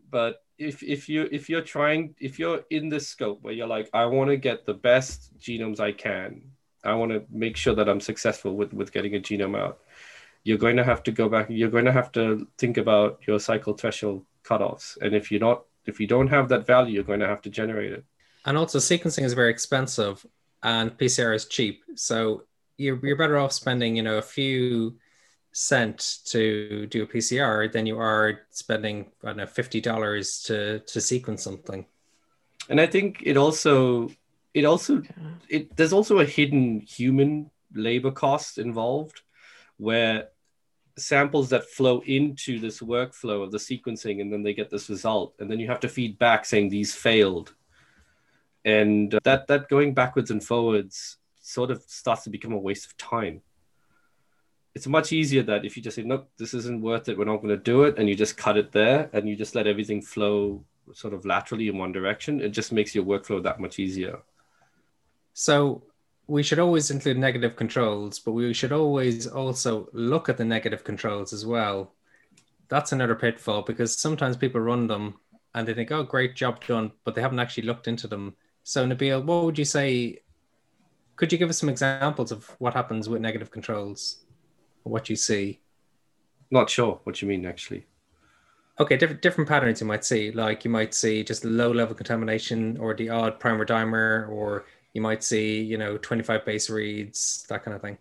But 0.09 0.41
if 0.57 0.81
if 0.83 1.09
you 1.09 1.27
if 1.31 1.49
you're 1.49 1.61
trying 1.61 2.15
if 2.19 2.39
you're 2.39 2.61
in 2.69 2.87
this 2.89 3.07
scope 3.07 3.39
where 3.41 3.53
you're 3.53 3.67
like, 3.67 3.89
I 3.93 4.05
want 4.05 4.29
to 4.29 4.37
get 4.37 4.65
the 4.65 4.73
best 4.73 5.37
genomes 5.37 5.79
I 5.79 5.91
can. 5.91 6.43
I 6.83 6.93
want 6.93 7.11
to 7.11 7.25
make 7.29 7.57
sure 7.57 7.75
that 7.75 7.89
I'm 7.89 7.99
successful 7.99 8.55
with 8.55 8.73
with 8.73 8.93
getting 8.93 9.15
a 9.15 9.19
genome 9.19 9.59
out. 9.59 9.79
You're 10.43 10.57
going 10.57 10.77
to 10.77 10.83
have 10.83 11.03
to 11.03 11.11
go 11.11 11.27
back. 11.27 11.47
You're 11.49 11.69
going 11.69 11.85
to 11.85 11.91
have 11.91 12.11
to 12.13 12.47
think 12.57 12.77
about 12.77 13.19
your 13.27 13.39
cycle 13.39 13.73
threshold 13.73 14.25
cutoffs. 14.45 14.97
And 15.01 15.13
if 15.13 15.29
you're 15.29 15.41
not 15.41 15.63
if 15.87 15.99
you 15.99 16.07
don't 16.07 16.27
have 16.27 16.49
that 16.49 16.67
value, 16.67 16.95
you're 16.95 17.03
going 17.03 17.21
to 17.21 17.27
have 17.27 17.41
to 17.43 17.49
generate 17.49 17.93
it. 17.93 18.03
And 18.45 18.57
also, 18.57 18.77
sequencing 18.77 19.23
is 19.23 19.33
very 19.33 19.49
expensive, 19.49 20.25
and 20.63 20.97
PCR 20.97 21.35
is 21.35 21.45
cheap. 21.45 21.83
So 21.95 22.43
you're, 22.77 22.99
you're 23.05 23.17
better 23.17 23.37
off 23.37 23.51
spending, 23.51 23.95
you 23.95 24.03
know, 24.03 24.17
a 24.17 24.21
few 24.21 24.97
cent 25.51 26.19
to 26.25 26.85
do 26.87 27.03
a 27.03 27.07
PCR 27.07 27.71
than 27.71 27.85
you 27.85 27.99
are 27.99 28.41
spending, 28.51 29.07
I 29.23 29.27
don't 29.27 29.37
know, 29.37 29.47
fifty 29.47 29.81
dollars 29.81 30.43
to 30.43 30.79
to 30.79 31.01
sequence 31.01 31.43
something. 31.43 31.85
And 32.69 32.79
I 32.79 32.85
think 32.85 33.23
it 33.25 33.37
also 33.37 34.09
it 34.53 34.65
also 34.65 35.01
it 35.49 35.75
there's 35.75 35.93
also 35.93 36.19
a 36.19 36.25
hidden 36.25 36.81
human 36.81 37.49
labor 37.73 38.11
cost 38.11 38.57
involved 38.57 39.21
where 39.77 40.29
samples 40.97 41.49
that 41.49 41.69
flow 41.69 42.01
into 42.05 42.59
this 42.59 42.79
workflow 42.79 43.43
of 43.43 43.51
the 43.51 43.57
sequencing 43.57 44.21
and 44.21 44.31
then 44.31 44.43
they 44.43 44.53
get 44.53 44.69
this 44.69 44.89
result. 44.89 45.35
And 45.39 45.49
then 45.49 45.59
you 45.59 45.67
have 45.67 45.79
to 45.81 45.89
feed 45.89 46.17
back 46.17 46.45
saying 46.45 46.69
these 46.69 46.95
failed. 46.95 47.53
And 48.65 49.13
uh, 49.13 49.19
that 49.23 49.47
that 49.47 49.69
going 49.69 49.93
backwards 49.93 50.31
and 50.31 50.43
forwards 50.43 51.17
sort 51.39 51.71
of 51.71 51.81
starts 51.83 52.23
to 52.23 52.29
become 52.29 52.51
a 52.51 52.57
waste 52.57 52.85
of 52.85 52.97
time. 52.97 53.41
It's 54.75 54.87
much 54.87 55.11
easier 55.11 55.43
that 55.43 55.65
if 55.65 55.77
you 55.77 55.83
just 55.83 55.95
say 55.95 56.03
no 56.03 56.25
this 56.37 56.53
isn't 56.53 56.81
worth 56.81 57.09
it. 57.09 57.17
We're 57.17 57.25
not 57.25 57.37
going 57.37 57.55
to 57.55 57.57
do 57.57 57.83
it 57.83 57.97
and 57.97 58.09
you 58.09 58.15
just 58.15 58.37
cut 58.37 58.57
it 58.57 58.71
there 58.71 59.09
and 59.13 59.27
you 59.27 59.35
just 59.35 59.55
let 59.55 59.67
everything 59.67 60.01
flow 60.01 60.63
sort 60.93 61.13
of 61.13 61.25
laterally 61.25 61.67
in 61.67 61.77
one 61.77 61.91
direction. 61.91 62.41
It 62.41 62.49
just 62.49 62.71
makes 62.71 62.93
your 62.93 63.05
workflow 63.05 63.41
that 63.43 63.59
much 63.59 63.79
easier. 63.79 64.19
So 65.33 65.83
we 66.27 66.43
should 66.43 66.59
always 66.59 66.91
include 66.91 67.17
negative 67.17 67.55
controls, 67.55 68.19
but 68.19 68.33
we 68.33 68.53
should 68.53 68.73
always 68.73 69.27
also 69.27 69.87
look 69.93 70.27
at 70.27 70.37
the 70.37 70.45
negative 70.45 70.83
controls 70.83 71.31
as 71.31 71.45
well. 71.45 71.93
That's 72.67 72.91
another 72.91 73.15
pitfall 73.15 73.61
because 73.61 73.97
sometimes 73.97 74.35
people 74.35 74.59
run 74.59 74.87
them 74.87 75.15
and 75.55 75.65
they 75.65 75.73
think, 75.73 75.91
oh, 75.91 76.03
great 76.03 76.35
job 76.35 76.63
done, 76.65 76.91
but 77.05 77.15
they 77.15 77.21
haven't 77.21 77.39
actually 77.39 77.63
looked 77.63 77.87
into 77.87 78.07
them. 78.07 78.35
So, 78.63 78.85
Nabil, 78.85 79.23
what 79.23 79.45
would 79.45 79.57
you 79.57 79.65
say? 79.65 80.19
Could 81.15 81.31
you 81.31 81.37
give 81.37 81.49
us 81.49 81.57
some 81.57 81.69
examples 81.69 82.31
of 82.33 82.45
what 82.59 82.73
happens 82.73 83.07
with 83.07 83.21
negative 83.21 83.49
controls? 83.49 84.25
What 84.83 85.09
you 85.09 85.15
see? 85.15 85.61
Not 86.51 86.69
sure 86.69 86.99
what 87.05 87.21
you 87.21 87.27
mean, 87.29 87.45
actually. 87.45 87.85
Okay, 88.79 88.97
different 88.97 89.21
different 89.21 89.49
patterns 89.49 89.81
you 89.81 89.87
might 89.87 90.05
see. 90.05 90.31
Like 90.31 90.63
you 90.63 90.69
might 90.69 90.93
see 90.93 91.23
just 91.23 91.43
low 91.43 91.71
level 91.71 91.95
contamination 91.95 92.77
or 92.77 92.93
the 92.93 93.09
odd 93.09 93.39
primer 93.39 93.65
dimer 93.65 94.29
or 94.29 94.65
you 94.97 95.01
might 95.01 95.23
see 95.23 95.61
you 95.61 95.77
know 95.77 95.97
25 95.97 96.43
base 96.43 96.69
reads 96.69 97.45
that 97.49 97.63
kind 97.63 97.75
of 97.75 97.81
thing. 97.81 97.97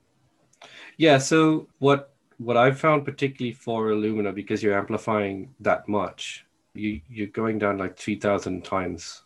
Yeah 0.96 1.18
so 1.18 1.68
what 1.78 2.14
what 2.38 2.56
i've 2.56 2.78
found 2.78 3.04
particularly 3.04 3.52
for 3.52 3.87
illumina 3.88 4.35
because 4.35 4.62
you're 4.62 4.78
amplifying 4.78 5.54
that 5.61 5.88
much 5.88 6.46
you 6.76 7.00
you're 7.09 7.26
going 7.28 7.59
down 7.59 7.78
like 7.78 7.96
3000 7.96 8.64
times. 8.64 9.22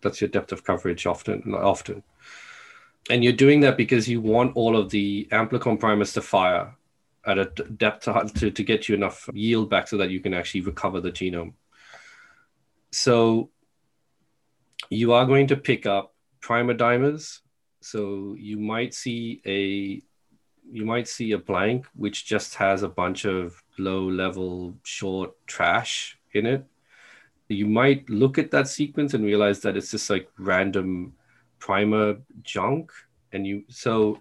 That's 0.00 0.20
your 0.20 0.28
depth 0.28 0.52
of 0.52 0.64
coverage 0.64 1.06
often 1.06 1.54
often. 1.54 2.02
And 3.10 3.22
you're 3.22 3.32
doing 3.32 3.60
that 3.60 3.76
because 3.76 4.08
you 4.08 4.20
want 4.20 4.56
all 4.56 4.76
of 4.76 4.90
the 4.90 5.28
amplicon 5.30 5.78
primers 5.78 6.12
to 6.14 6.22
fire 6.22 6.74
at 7.24 7.38
a 7.38 7.44
depth 7.44 8.04
to, 8.34 8.50
to 8.50 8.62
get 8.64 8.88
you 8.88 8.94
enough 8.94 9.28
yield 9.32 9.70
back 9.70 9.88
so 9.88 9.96
that 9.96 10.10
you 10.10 10.20
can 10.20 10.34
actually 10.34 10.60
recover 10.60 11.00
the 11.00 11.12
genome. 11.12 11.52
So 12.90 13.50
you 14.90 15.12
are 15.12 15.26
going 15.26 15.48
to 15.48 15.56
pick 15.56 15.86
up 15.86 16.14
primer 16.40 16.74
dimers. 16.74 17.40
So 17.80 18.34
you 18.38 18.58
might 18.58 18.94
see 18.94 19.40
a 19.46 20.02
you 20.68 20.84
might 20.84 21.06
see 21.06 21.32
a 21.32 21.38
blank 21.38 21.86
which 21.94 22.26
just 22.26 22.56
has 22.56 22.82
a 22.82 22.88
bunch 22.88 23.24
of 23.24 23.62
low 23.78 24.02
level 24.08 24.74
short 24.82 25.34
trash 25.46 26.18
in 26.32 26.46
it. 26.46 26.64
You 27.48 27.66
might 27.66 28.10
look 28.10 28.38
at 28.38 28.50
that 28.50 28.66
sequence 28.66 29.14
and 29.14 29.24
realize 29.24 29.60
that 29.60 29.76
it's 29.76 29.92
just 29.92 30.10
like 30.10 30.28
random 30.38 31.14
primer 31.60 32.16
junk. 32.42 32.90
And 33.32 33.46
you 33.46 33.64
so 33.68 34.20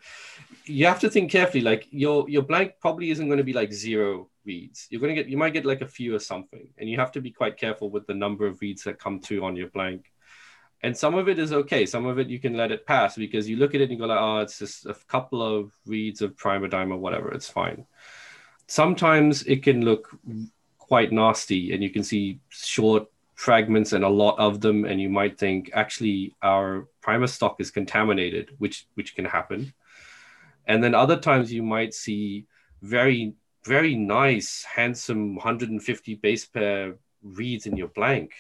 you 0.66 0.86
have 0.86 1.00
to 1.00 1.10
think 1.10 1.32
carefully. 1.32 1.64
Like 1.64 1.88
your 1.90 2.30
your 2.30 2.44
blank 2.44 2.74
probably 2.80 3.10
isn't 3.12 3.28
going 3.28 3.38
to 3.38 3.44
be 3.44 3.54
like 3.54 3.74
zero 3.74 4.30
reads. 4.46 4.88
You're 4.90 5.02
going 5.02 5.16
to 5.16 5.22
get 5.22 5.30
you 5.30 5.38
might 5.38 5.54
get 5.54 5.66
like 5.66 5.82
a 5.82 5.88
few 5.88 6.16
or 6.16 6.20
something, 6.20 6.68
and 6.78 6.90
you 6.90 6.98
have 6.98 7.12
to 7.14 7.22
be 7.22 7.32
quite 7.32 7.58
careful 7.58 7.90
with 7.90 8.06
the 8.08 8.14
number 8.14 8.46
of 8.46 8.62
reads 8.62 8.84
that 8.84 9.00
come 9.00 9.20
through 9.20 9.44
on 9.44 9.56
your 9.56 9.70
blank 9.70 10.12
and 10.86 10.96
some 10.96 11.16
of 11.16 11.28
it 11.28 11.40
is 11.40 11.52
okay. 11.52 11.84
Some 11.84 12.06
of 12.06 12.20
it 12.20 12.30
you 12.30 12.40
can 12.40 12.56
let 12.56 12.72
it 12.72 12.86
pass 12.86 13.16
because 13.16 13.50
you 13.50 13.56
look 13.58 13.74
at 13.74 13.82
it 13.82 13.86
and 13.86 13.94
you 13.94 13.98
go 13.98 14.06
like 14.06 14.22
oh 14.22 14.38
it's 14.38 14.60
just 14.60 14.86
a 14.86 14.94
couple 15.08 15.42
of 15.42 15.72
reads 15.88 16.22
of 16.22 16.38
primer 16.38 16.70
or 16.94 16.98
whatever 16.98 17.32
it's 17.32 17.50
fine. 17.50 17.88
Sometimes 18.68 19.42
it 19.44 19.64
can 19.64 19.84
look 19.84 20.16
quite 20.78 21.12
nasty 21.12 21.74
and 21.74 21.82
you 21.82 21.90
can 21.90 22.04
see 22.04 22.40
short 22.50 23.08
fragments 23.34 23.94
and 23.94 24.04
a 24.04 24.16
lot 24.24 24.38
of 24.38 24.62
them 24.62 24.86
and 24.86 25.02
you 25.02 25.10
might 25.10 25.40
think 25.40 25.72
actually 25.74 26.36
our 26.44 26.88
primer 27.02 27.26
stock 27.26 27.56
is 27.60 27.72
contaminated 27.72 28.52
which 28.60 28.86
which 28.94 29.16
can 29.16 29.26
happen. 29.26 29.74
And 30.68 30.84
then 30.84 30.94
other 30.94 31.18
times 31.18 31.52
you 31.52 31.64
might 31.64 31.96
see 31.96 32.46
very 32.84 33.34
very 33.64 33.96
nice 33.96 34.64
handsome 34.64 35.34
150 35.34 36.14
base 36.16 36.46
pair 36.46 36.98
reads 37.24 37.66
in 37.66 37.76
your 37.76 37.88
blank 37.88 38.34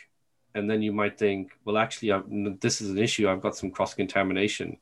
and 0.55 0.69
then 0.69 0.81
you 0.81 0.93
might 0.93 1.19
think, 1.19 1.51
well, 1.65 1.77
actually, 1.77 2.13
I'm, 2.13 2.57
this 2.61 2.81
is 2.81 2.89
an 2.89 2.97
issue. 2.97 3.29
I've 3.29 3.41
got 3.41 3.57
some 3.57 3.69
cross 3.69 3.93
contamination 3.93 4.77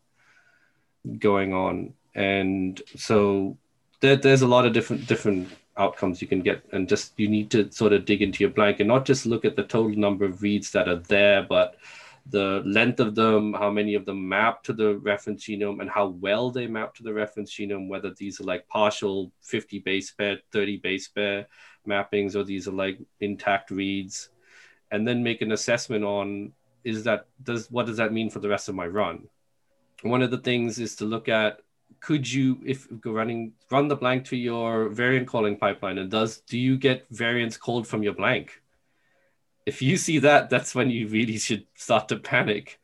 going 1.18 1.54
on, 1.54 1.94
and 2.16 2.82
so 2.96 3.58
there, 4.00 4.16
there's 4.16 4.44
a 4.44 4.48
lot 4.48 4.66
of 4.66 4.74
different 4.74 5.08
different 5.08 5.50
outcomes 5.76 6.22
you 6.22 6.28
can 6.28 6.42
get, 6.42 6.64
and 6.72 6.88
just 6.88 7.14
you 7.18 7.28
need 7.28 7.50
to 7.52 7.72
sort 7.72 7.92
of 7.92 8.06
dig 8.06 8.22
into 8.22 8.44
your 8.44 8.52
blank 8.52 8.80
and 8.80 8.88
not 8.88 9.04
just 9.04 9.26
look 9.26 9.44
at 9.44 9.56
the 9.56 9.64
total 9.64 9.98
number 9.98 10.26
of 10.26 10.44
reads 10.44 10.72
that 10.72 10.88
are 10.88 11.02
there, 11.08 11.42
but 11.42 11.76
the 12.28 12.62
length 12.66 13.00
of 13.00 13.16
them, 13.16 13.54
how 13.54 13.70
many 13.70 13.96
of 13.96 14.06
them 14.06 14.30
map 14.30 14.64
to 14.64 14.74
the 14.74 14.96
reference 15.00 15.44
genome, 15.44 15.82
and 15.82 15.90
how 15.90 16.08
well 16.08 16.52
they 16.52 16.68
map 16.68 16.94
to 16.96 17.04
the 17.04 17.12
reference 17.12 17.52
genome, 17.52 17.90
whether 17.90 18.12
these 18.12 18.40
are 18.40 18.46
like 18.46 18.68
partial 18.68 19.32
50 19.42 19.80
base 19.80 20.12
pair, 20.12 20.38
30 20.52 20.78
base 20.78 21.08
pair 21.08 21.48
mappings, 21.88 22.36
or 22.36 22.44
these 22.44 22.68
are 22.68 22.72
like 22.72 23.00
intact 23.20 23.72
reads 23.72 24.30
and 24.94 25.08
then 25.08 25.24
make 25.24 25.42
an 25.42 25.52
assessment 25.52 26.04
on 26.06 26.54
is 26.84 27.04
that 27.04 27.26
does 27.42 27.70
what 27.72 27.88
does 27.88 27.98
that 27.98 28.14
mean 28.14 28.30
for 28.30 28.40
the 28.40 28.48
rest 28.48 28.70
of 28.70 28.76
my 28.76 28.86
run? 28.86 29.28
One 30.04 30.22
of 30.22 30.30
the 30.30 30.38
things 30.38 30.80
is 30.80 30.96
to 30.98 31.06
look 31.06 31.28
at 31.28 31.62
could 32.00 32.32
you 32.32 32.60
if 32.64 32.88
running 33.04 33.54
run 33.72 33.88
the 33.88 33.96
blank 33.96 34.26
to 34.26 34.38
your 34.38 34.90
variant 34.90 35.28
calling 35.28 35.58
pipeline 35.58 35.98
and 35.98 36.12
does 36.12 36.42
do 36.42 36.60
you 36.60 36.78
get 36.78 37.08
variants 37.10 37.58
called 37.58 37.88
from 37.88 38.04
your 38.04 38.14
blank? 38.14 38.62
If 39.66 39.82
you 39.82 39.98
see 39.98 40.20
that 40.20 40.52
that's 40.52 40.76
when 40.76 40.92
you 40.92 41.08
really 41.08 41.40
should 41.40 41.66
start 41.74 42.08
to 42.10 42.18
panic 42.18 42.80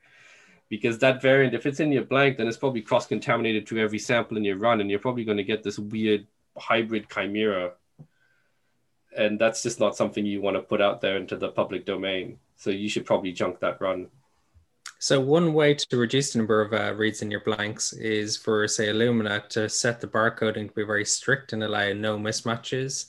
because 0.67 0.97
that 0.99 1.21
variant 1.21 1.53
if 1.53 1.67
it's 1.67 1.79
in 1.79 1.91
your 1.91 2.05
blank 2.05 2.37
then 2.37 2.47
it's 2.47 2.57
probably 2.57 2.81
cross 2.81 3.05
contaminated 3.05 3.67
to 3.67 3.77
every 3.77 3.99
sample 3.99 4.35
in 4.35 4.43
your 4.43 4.57
run 4.57 4.81
and 4.81 4.89
you're 4.89 5.05
probably 5.07 5.25
going 5.25 5.37
to 5.37 5.43
get 5.43 5.61
this 5.61 5.77
weird 5.77 6.25
hybrid 6.57 7.07
chimera 7.07 7.73
and 9.17 9.39
that's 9.39 9.63
just 9.63 9.79
not 9.79 9.95
something 9.95 10.25
you 10.25 10.41
want 10.41 10.55
to 10.55 10.61
put 10.61 10.81
out 10.81 11.01
there 11.01 11.17
into 11.17 11.35
the 11.35 11.49
public 11.49 11.85
domain. 11.85 12.39
So 12.57 12.69
you 12.69 12.89
should 12.89 13.05
probably 13.05 13.31
junk 13.31 13.59
that 13.59 13.81
run. 13.81 14.07
So 15.01 15.21
one 15.21 15.53
way 15.53 15.73
to 15.75 15.97
reduce 15.97 16.33
the 16.33 16.39
number 16.39 16.61
of 16.61 16.73
uh, 16.73 16.93
reads 16.93 17.21
in 17.21 17.31
your 17.31 17.39
blanks 17.39 17.93
is 17.93 18.35
for, 18.35 18.67
say, 18.67 18.87
Illumina 18.87 19.47
to 19.49 19.69
set 19.69 20.01
the 20.01 20.07
barcoding 20.07 20.67
to 20.67 20.73
be 20.73 20.83
very 20.83 21.05
strict 21.05 21.53
and 21.53 21.63
allow 21.63 21.93
no 21.93 22.17
mismatches. 22.17 23.05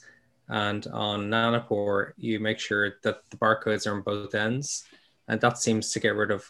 And 0.47 0.87
on 0.87 1.29
Nanopore, 1.29 2.13
you 2.17 2.39
make 2.39 2.59
sure 2.59 2.95
that 3.03 3.29
the 3.29 3.37
barcodes 3.37 3.87
are 3.87 3.93
on 3.93 4.01
both 4.01 4.35
ends, 4.35 4.85
and 5.27 5.39
that 5.41 5.57
seems 5.57 5.91
to 5.91 5.99
get 5.99 6.15
rid 6.15 6.31
of, 6.31 6.49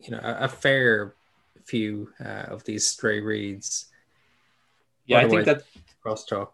you 0.00 0.10
know, 0.10 0.20
a, 0.22 0.44
a 0.44 0.48
fair 0.48 1.14
few 1.64 2.10
uh, 2.24 2.46
of 2.48 2.64
these 2.64 2.86
stray 2.86 3.20
reads. 3.20 3.86
Yeah, 5.06 5.18
Otherwise, 5.18 5.48
I 5.48 5.54
think 5.54 5.58
that 5.58 5.64
crosstalk. 6.04 6.48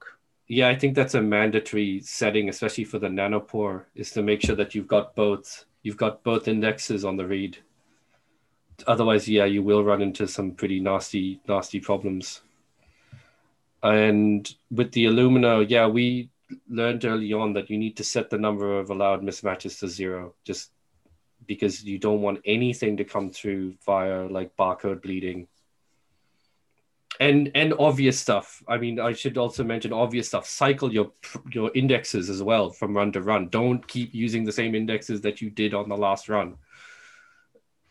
Yeah, 0.46 0.68
I 0.68 0.74
think 0.74 0.94
that's 0.94 1.14
a 1.14 1.22
mandatory 1.22 2.00
setting, 2.00 2.48
especially 2.48 2.85
for 2.85 2.98
the 2.98 3.09
nanopore, 3.09 3.85
is 3.94 4.11
to 4.11 4.22
make 4.22 4.42
sure 4.42 4.57
that 4.57 4.74
you've 4.74 4.88
got 4.88 5.14
both 5.14 5.64
you've 5.83 5.96
got 5.96 6.22
both 6.22 6.48
indexes 6.48 7.04
on 7.04 7.16
the 7.16 7.26
read. 7.26 7.59
Otherwise, 8.87 9.28
yeah, 9.28 9.44
you 9.44 9.62
will 9.62 9.85
run 9.85 10.02
into 10.02 10.26
some 10.26 10.50
pretty 10.52 10.80
nasty, 10.80 11.40
nasty 11.46 11.78
problems. 11.78 12.40
And 13.83 14.52
with 14.70 14.92
the 14.92 15.04
Illumina, 15.04 15.66
yeah, 15.68 15.87
we 15.87 16.30
learned 16.68 17.04
early 17.04 17.33
on 17.33 17.52
that 17.52 17.70
you 17.70 17.78
need 17.78 17.96
to 17.98 18.04
set 18.04 18.30
the 18.30 18.38
number 18.38 18.78
of 18.78 18.90
allowed 18.90 19.22
mismatches 19.22 19.78
to 19.80 19.88
zero, 19.88 20.35
just 20.44 20.72
because 21.46 21.85
you 21.85 21.98
don't 21.98 22.22
want 22.22 22.40
anything 22.46 22.96
to 22.96 23.04
come 23.04 23.30
through 23.30 23.74
via 23.85 24.26
like 24.26 24.57
barcode 24.57 25.02
bleeding 25.02 25.46
and 27.20 27.50
and 27.55 27.74
obvious 27.79 28.18
stuff. 28.18 28.62
I 28.68 28.79
mean 28.79 28.98
i 29.00 29.12
should 29.12 29.38
also 29.38 29.64
mention 29.64 29.92
obvious 29.92 30.29
stuff. 30.29 30.46
Cycle 30.46 30.92
your 30.92 31.12
your 31.53 31.70
indexes 31.74 32.31
as 32.31 32.42
well 32.42 32.70
from 32.70 32.96
run 32.96 33.12
to 33.12 33.22
run. 33.22 33.48
Don't 33.48 33.87
keep 33.87 34.14
using 34.14 34.44
the 34.44 34.53
same 34.53 34.74
indexes 34.74 35.20
that 35.22 35.40
you 35.40 35.50
did 35.50 35.74
on 35.74 35.88
the 35.88 35.96
last 35.96 36.29
run. 36.29 36.57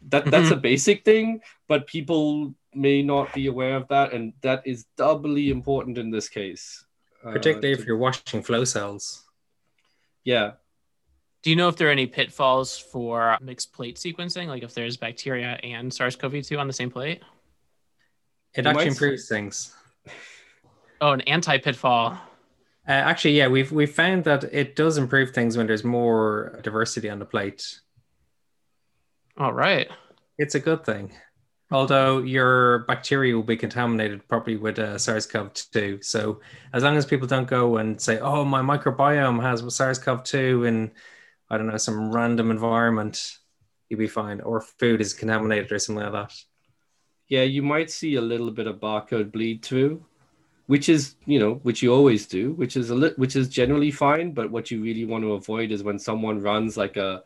That 0.10 0.26
that's 0.26 0.46
mm-hmm. 0.46 0.54
a 0.54 0.70
basic 0.72 1.06
thing 1.06 1.42
but 1.68 1.88
people 1.88 2.54
may 2.74 3.02
not 3.02 3.34
be 3.34 3.48
aware 3.48 3.78
of 3.78 3.88
that 3.88 4.14
and 4.14 4.34
that 4.42 4.64
is 4.66 4.86
doubly 4.98 5.50
important 5.50 5.98
in 5.98 6.10
this 6.10 6.28
case 6.28 6.84
particularly 7.24 7.74
uh, 7.74 7.78
if 7.78 7.86
you're 7.86 7.98
washing 7.98 8.44
flow 8.44 8.64
cells. 8.66 9.24
Yeah. 10.24 10.52
Do 11.42 11.50
you 11.50 11.56
know 11.56 11.68
if 11.68 11.76
there 11.76 11.90
are 11.90 11.92
any 11.92 12.08
pitfalls 12.08 12.78
for 12.78 13.38
mixed 13.42 13.74
plate 13.74 13.98
sequencing, 13.98 14.48
like 14.48 14.64
if 14.64 14.74
there's 14.74 14.96
bacteria 14.98 15.60
and 15.64 15.94
SARS-CoV-2 15.94 16.58
on 16.58 16.68
the 16.68 16.74
same 16.74 16.90
plate? 16.90 17.22
It 18.56 18.66
you 18.66 18.72
actually 18.72 18.88
improves 18.88 19.28
things. 19.28 19.74
Oh, 21.02 21.12
an 21.12 21.22
anti-pitfall. 21.22 22.18
Uh, 22.88 22.92
actually, 22.92 23.38
yeah, 23.38 23.48
we've 23.48 23.72
we've 23.72 23.94
found 23.94 24.26
that 24.26 24.44
it 24.46 24.76
does 24.76 24.98
improve 24.98 25.32
things 25.32 25.58
when 25.58 25.68
there's 25.68 25.84
more 25.84 26.60
diversity 26.64 27.10
on 27.10 27.20
the 27.20 27.26
plate. 27.26 27.80
All 29.38 29.54
right. 29.54 29.90
It's 30.38 30.56
a 30.56 30.60
good 30.60 30.86
thing. 30.86 31.14
Although 31.72 32.20
your 32.20 32.80
bacteria 32.80 33.36
will 33.36 33.44
be 33.44 33.58
contaminated 33.58 34.28
probably 34.28 34.58
with 34.58 34.78
uh, 34.78 34.98
SARS-CoV-2. 35.00 36.04
So 36.04 36.40
as 36.72 36.84
long 36.84 36.98
as 36.98 37.06
people 37.06 37.28
don't 37.28 37.48
go 37.48 37.78
and 37.78 38.00
say, 38.00 38.20
"Oh, 38.20 38.46
my 38.46 38.62
microbiome 38.62 39.42
has 39.42 39.64
SARS-CoV-2," 39.76 40.68
in, 40.68 40.92
I 41.50 41.58
don't 41.58 41.68
know, 41.68 41.78
some 41.78 42.12
random 42.12 42.52
environment, 42.52 43.38
you'll 43.90 44.00
be 44.00 44.08
fine. 44.08 44.42
Or 44.42 44.62
food 44.62 45.02
is 45.02 45.14
contaminated 45.14 45.72
or 45.72 45.80
something 45.80 46.04
like 46.04 46.14
that. 46.14 46.34
Yeah, 47.34 47.46
you 47.56 47.64
might 47.64 47.90
see 47.90 48.16
a 48.16 48.22
little 48.32 48.52
bit 48.52 48.68
of 48.68 48.80
barcode 48.88 49.32
bleed 49.32 49.64
through, 49.68 50.06
which 50.68 50.88
is, 50.96 51.16
you 51.26 51.40
know, 51.40 51.54
which 51.68 51.82
you 51.82 51.94
always 51.98 52.28
do, 52.28 52.54
which 52.62 52.76
is 52.82 52.90
a 52.90 52.96
li- 52.96 53.18
which 53.24 53.36
is 53.36 53.48
generally 53.60 53.92
fine. 54.06 54.34
But 54.34 54.52
what 54.52 54.70
you 54.72 54.82
really 54.88 55.06
want 55.06 55.24
to 55.24 55.34
avoid 55.34 55.72
is 55.72 55.84
when 55.84 56.00
someone 56.00 56.42
runs 56.52 56.78
like 56.84 56.98
a 56.98 57.24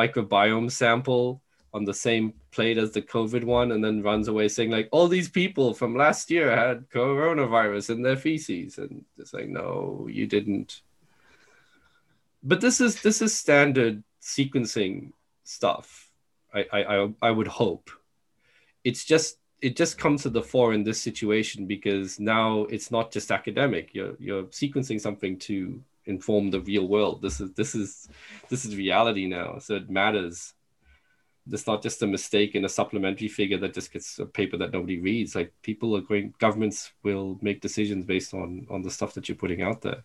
microbiome 0.00 0.70
sample 0.70 1.42
on 1.72 1.84
the 1.84 1.98
same 2.06 2.32
plate 2.50 2.78
as 2.78 2.92
the 2.92 3.02
COVID 3.02 3.44
one 3.44 3.72
and 3.72 3.84
then 3.84 4.02
runs 4.02 4.28
away 4.28 4.48
saying 4.48 4.70
like 4.70 4.88
all 4.90 5.08
these 5.08 5.28
people 5.28 5.72
from 5.72 5.94
last 6.04 6.30
year 6.30 6.50
had 6.62 6.88
coronavirus 6.90 7.90
in 7.90 8.02
their 8.02 8.16
feces 8.16 8.78
and 8.78 9.04
it's 9.18 9.32
like 9.32 9.48
no 9.48 10.08
you 10.10 10.26
didn't 10.26 10.82
but 12.42 12.60
this 12.60 12.80
is 12.80 13.02
this 13.02 13.22
is 13.22 13.34
standard 13.34 14.02
sequencing 14.20 15.12
stuff. 15.44 16.10
I 16.54 16.64
I 16.72 17.08
I 17.28 17.30
would 17.30 17.48
hope. 17.62 17.90
It's 18.82 19.04
just 19.04 19.39
it 19.62 19.76
just 19.76 19.98
comes 19.98 20.22
to 20.22 20.30
the 20.30 20.42
fore 20.42 20.72
in 20.72 20.84
this 20.84 21.00
situation 21.00 21.66
because 21.66 22.18
now 22.18 22.62
it's 22.64 22.90
not 22.90 23.12
just 23.12 23.30
academic. 23.30 23.94
You're 23.94 24.16
you're 24.18 24.44
sequencing 24.44 25.00
something 25.00 25.38
to 25.40 25.82
inform 26.06 26.50
the 26.50 26.60
real 26.60 26.88
world. 26.88 27.22
This 27.22 27.40
is 27.40 27.52
this 27.52 27.74
is 27.74 28.08
this 28.48 28.64
is 28.64 28.76
reality 28.76 29.26
now. 29.26 29.58
So 29.58 29.76
it 29.76 29.90
matters. 29.90 30.54
It's 31.50 31.66
not 31.66 31.82
just 31.82 32.02
a 32.02 32.06
mistake 32.06 32.54
in 32.54 32.64
a 32.64 32.68
supplementary 32.68 33.28
figure 33.28 33.58
that 33.58 33.74
just 33.74 33.92
gets 33.92 34.18
a 34.18 34.26
paper 34.26 34.56
that 34.58 34.72
nobody 34.72 35.00
reads. 35.00 35.34
Like 35.34 35.52
people 35.62 35.96
are 35.96 36.02
going, 36.02 36.34
governments 36.38 36.92
will 37.02 37.38
make 37.42 37.60
decisions 37.60 38.04
based 38.04 38.34
on 38.34 38.66
on 38.70 38.82
the 38.82 38.90
stuff 38.90 39.14
that 39.14 39.28
you're 39.28 39.36
putting 39.36 39.62
out 39.62 39.82
there 39.82 40.04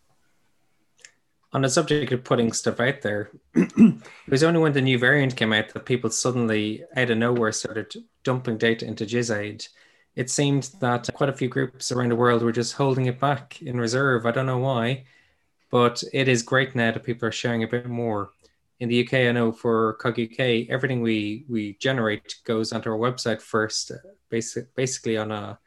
on 1.55 1.61
the 1.61 1.69
subject 1.69 2.11
of 2.11 2.21
putting 2.25 2.51
stuff 2.51 2.81
out 2.81 3.01
there, 3.01 3.31
it 3.55 4.03
was 4.27 4.43
only 4.43 4.59
when 4.59 4.73
the 4.73 4.81
new 4.81 4.99
variant 4.99 5.37
came 5.37 5.53
out 5.53 5.69
that 5.69 5.85
people 5.85 6.09
suddenly, 6.09 6.83
out 6.97 7.09
of 7.09 7.17
nowhere, 7.17 7.53
started 7.53 7.95
dumping 8.25 8.57
data 8.57 8.85
into 8.85 9.05
GISAID. 9.05 9.65
It 10.17 10.29
seemed 10.29 10.69
that 10.81 11.07
quite 11.13 11.29
a 11.29 11.33
few 11.33 11.47
groups 11.47 11.93
around 11.93 12.09
the 12.09 12.17
world 12.17 12.43
were 12.43 12.51
just 12.51 12.73
holding 12.73 13.05
it 13.05 13.21
back 13.21 13.61
in 13.61 13.79
reserve. 13.79 14.25
I 14.25 14.31
don't 14.31 14.47
know 14.47 14.57
why, 14.57 15.05
but 15.71 16.03
it 16.11 16.27
is 16.27 16.43
great 16.43 16.75
now 16.75 16.91
that 16.91 17.05
people 17.05 17.25
are 17.29 17.31
sharing 17.31 17.63
a 17.63 17.69
bit 17.69 17.87
more. 17.87 18.31
In 18.81 18.89
the 18.89 19.07
UK, 19.07 19.13
I 19.13 19.31
know 19.31 19.53
for 19.53 19.93
COG 20.01 20.19
UK, 20.19 20.67
everything 20.67 21.01
we 21.01 21.45
we 21.47 21.77
generate 21.79 22.35
goes 22.43 22.73
onto 22.73 22.89
our 22.89 22.97
website 22.97 23.41
first, 23.41 23.93
basic, 24.27 24.75
basically 24.75 25.15
on 25.15 25.31
a 25.31 25.57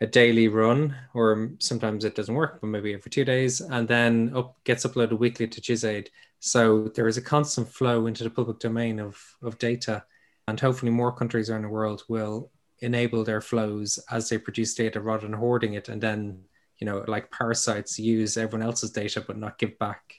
a 0.00 0.06
daily 0.06 0.48
run, 0.48 0.96
or 1.14 1.50
sometimes 1.58 2.04
it 2.04 2.14
doesn't 2.14 2.34
work, 2.34 2.60
but 2.60 2.68
maybe 2.68 2.94
every 2.94 3.10
two 3.10 3.24
days, 3.24 3.60
and 3.60 3.86
then 3.86 4.32
up 4.34 4.56
gets 4.64 4.86
uploaded 4.86 5.18
weekly 5.18 5.46
to 5.46 5.60
GISAID. 5.60 6.08
So 6.38 6.88
there 6.94 7.06
is 7.06 7.18
a 7.18 7.22
constant 7.22 7.68
flow 7.68 8.06
into 8.06 8.24
the 8.24 8.30
public 8.30 8.58
domain 8.58 8.98
of, 8.98 9.22
of 9.42 9.58
data, 9.58 10.04
and 10.48 10.58
hopefully 10.58 10.90
more 10.90 11.12
countries 11.12 11.50
around 11.50 11.62
the 11.62 11.68
world 11.68 12.02
will 12.08 12.50
enable 12.80 13.24
their 13.24 13.42
flows 13.42 13.98
as 14.10 14.28
they 14.28 14.38
produce 14.38 14.74
data 14.74 15.00
rather 15.00 15.26
than 15.26 15.34
hoarding 15.34 15.74
it 15.74 15.88
and 15.88 16.00
then, 16.00 16.42
you 16.78 16.86
know, 16.86 17.04
like 17.06 17.30
parasites 17.30 17.96
use 17.98 18.36
everyone 18.36 18.66
else's 18.66 18.90
data 18.90 19.20
but 19.20 19.36
not 19.36 19.58
give 19.58 19.78
back. 19.78 20.16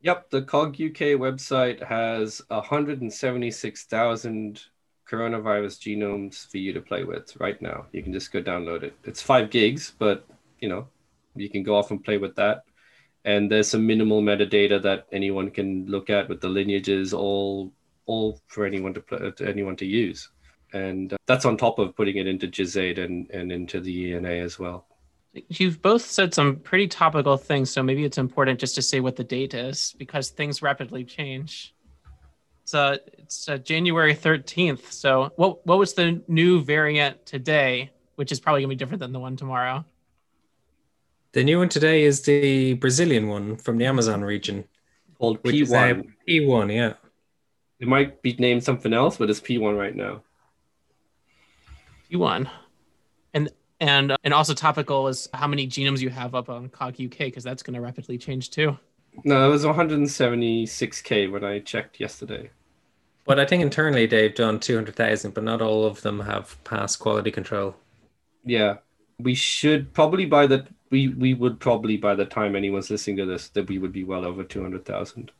Yep, 0.00 0.30
the 0.30 0.42
COG 0.42 0.74
UK 0.74 1.18
website 1.18 1.84
has 1.84 2.40
176,000 2.48 4.62
coronavirus 5.10 5.78
genomes 5.80 6.50
for 6.50 6.58
you 6.58 6.72
to 6.72 6.80
play 6.80 7.04
with 7.04 7.34
right 7.40 7.60
now. 7.62 7.86
You 7.92 8.02
can 8.02 8.12
just 8.12 8.32
go 8.32 8.42
download 8.42 8.82
it. 8.82 8.94
It's 9.04 9.22
five 9.22 9.50
gigs, 9.50 9.94
but 9.98 10.26
you 10.60 10.68
know, 10.68 10.88
you 11.34 11.48
can 11.48 11.62
go 11.62 11.76
off 11.76 11.90
and 11.90 12.04
play 12.04 12.18
with 12.18 12.34
that. 12.36 12.64
And 13.24 13.50
there's 13.50 13.68
some 13.68 13.86
minimal 13.86 14.22
metadata 14.22 14.80
that 14.82 15.06
anyone 15.12 15.50
can 15.50 15.86
look 15.86 16.10
at 16.10 16.28
with 16.28 16.40
the 16.40 16.48
lineages, 16.48 17.12
all 17.12 17.72
all 18.06 18.40
for 18.46 18.64
anyone 18.64 18.94
to 18.94 19.00
play, 19.00 19.30
to 19.30 19.48
anyone 19.48 19.76
to 19.76 19.86
use. 19.86 20.30
And 20.72 21.12
uh, 21.12 21.16
that's 21.26 21.44
on 21.44 21.56
top 21.56 21.78
of 21.78 21.94
putting 21.96 22.16
it 22.16 22.26
into 22.26 22.46
GISAID 22.46 22.98
and, 22.98 23.30
and 23.30 23.52
into 23.52 23.80
the 23.80 24.12
ENA 24.12 24.28
as 24.28 24.58
well. 24.58 24.86
You've 25.48 25.80
both 25.82 26.02
said 26.02 26.34
some 26.34 26.56
pretty 26.56 26.88
topical 26.88 27.36
things, 27.36 27.70
so 27.70 27.82
maybe 27.82 28.04
it's 28.04 28.18
important 28.18 28.58
just 28.58 28.74
to 28.74 28.82
say 28.82 29.00
what 29.00 29.16
the 29.16 29.24
date 29.24 29.54
is 29.54 29.94
because 29.98 30.30
things 30.30 30.62
rapidly 30.62 31.04
change. 31.04 31.74
It's 32.68 32.74
uh, 32.74 32.98
it's 33.16 33.48
uh, 33.48 33.56
January 33.56 34.14
13th. 34.14 34.92
So 34.92 35.32
what 35.36 35.66
what 35.66 35.78
was 35.78 35.94
the 35.94 36.20
new 36.28 36.62
variant 36.62 37.24
today, 37.24 37.90
which 38.16 38.30
is 38.30 38.40
probably 38.40 38.60
gonna 38.60 38.68
be 38.68 38.76
different 38.76 39.00
than 39.00 39.10
the 39.10 39.18
one 39.18 39.36
tomorrow? 39.36 39.86
The 41.32 41.44
new 41.44 41.60
one 41.60 41.70
today 41.70 42.02
is 42.02 42.20
the 42.20 42.74
Brazilian 42.74 43.28
one 43.28 43.56
from 43.56 43.78
the 43.78 43.86
Amazon 43.86 44.20
region. 44.20 44.64
Called 45.18 45.42
P1. 45.42 46.00
Uh, 46.00 46.02
P1, 46.28 46.74
yeah. 46.74 46.92
It 47.80 47.88
might 47.88 48.20
be 48.20 48.36
named 48.38 48.64
something 48.64 48.92
else, 48.92 49.16
but 49.16 49.30
it's 49.30 49.40
P1 49.40 49.78
right 49.78 49.96
now. 49.96 50.22
P1. 52.12 52.50
And 53.32 53.48
and 53.80 54.12
uh, 54.12 54.16
and 54.24 54.34
also 54.34 54.52
topical 54.52 55.08
is 55.08 55.26
how 55.32 55.46
many 55.46 55.68
genomes 55.68 56.00
you 56.00 56.10
have 56.10 56.34
up 56.34 56.50
on 56.50 56.68
COG 56.68 57.00
UK 57.00 57.18
because 57.18 57.44
that's 57.44 57.62
going 57.62 57.76
to 57.76 57.80
rapidly 57.80 58.18
change 58.18 58.50
too. 58.50 58.76
No, 59.24 59.48
it 59.48 59.50
was 59.50 59.64
176k 59.64 61.32
when 61.32 61.44
I 61.44 61.60
checked 61.60 61.98
yesterday. 61.98 62.50
But 63.28 63.38
I 63.38 63.44
think 63.44 63.60
internally 63.60 64.06
they've 64.06 64.34
done 64.34 64.58
200,000, 64.58 65.34
but 65.34 65.44
not 65.44 65.60
all 65.60 65.84
of 65.84 66.00
them 66.00 66.18
have 66.20 66.56
passed 66.64 66.98
quality 66.98 67.30
control. 67.30 67.76
Yeah. 68.42 68.78
We 69.18 69.34
should 69.34 69.92
probably 69.92 70.24
by 70.24 70.46
the 70.46 70.66
we 70.90 71.08
we 71.08 71.34
would 71.34 71.60
probably 71.60 71.98
by 71.98 72.14
the 72.14 72.24
time 72.24 72.56
anyone's 72.56 72.88
listening 72.88 73.18
to 73.18 73.26
this 73.26 73.48
that 73.50 73.68
we 73.68 73.76
would 73.76 73.92
be 73.92 74.04
well 74.04 74.24
over 74.24 74.44
200,000. 74.44 75.30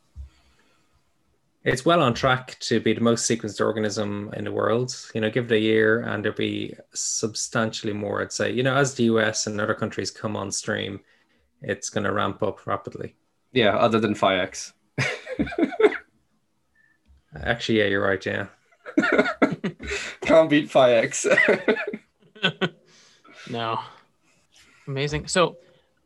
It's 1.63 1.83
well 1.83 2.03
on 2.03 2.13
track 2.13 2.59
to 2.59 2.79
be 2.79 2.93
the 2.93 3.01
most 3.01 3.27
sequenced 3.27 3.59
organism 3.59 4.31
in 4.37 4.43
the 4.43 4.51
world. 4.51 4.95
You 5.15 5.21
know, 5.21 5.31
give 5.31 5.51
it 5.51 5.55
a 5.55 5.59
year 5.59 6.01
and 6.01 6.23
there'll 6.23 6.37
be 6.37 6.75
substantially 6.93 7.93
more, 7.93 8.21
I'd 8.21 8.31
say. 8.31 8.51
You 8.51 8.61
know, 8.61 8.75
as 8.75 8.93
the 8.93 9.05
US 9.05 9.47
and 9.47 9.59
other 9.59 9.73
countries 9.73 10.11
come 10.11 10.37
on 10.37 10.51
stream, 10.51 10.99
it's 11.63 11.89
going 11.89 12.03
to 12.03 12.13
ramp 12.13 12.43
up 12.43 12.67
rapidly. 12.67 13.15
Yeah, 13.51 13.77
other 13.77 13.99
than 13.99 14.13
PhiX. 14.13 14.73
Actually, 17.35 17.79
yeah, 17.79 17.85
you're 17.85 18.05
right. 18.05 18.25
Yeah. 18.25 18.47
Can't 20.21 20.49
beat 20.49 20.69
PhiX. 20.69 21.25
no. 23.49 23.79
Amazing. 24.87 25.27
So, 25.27 25.57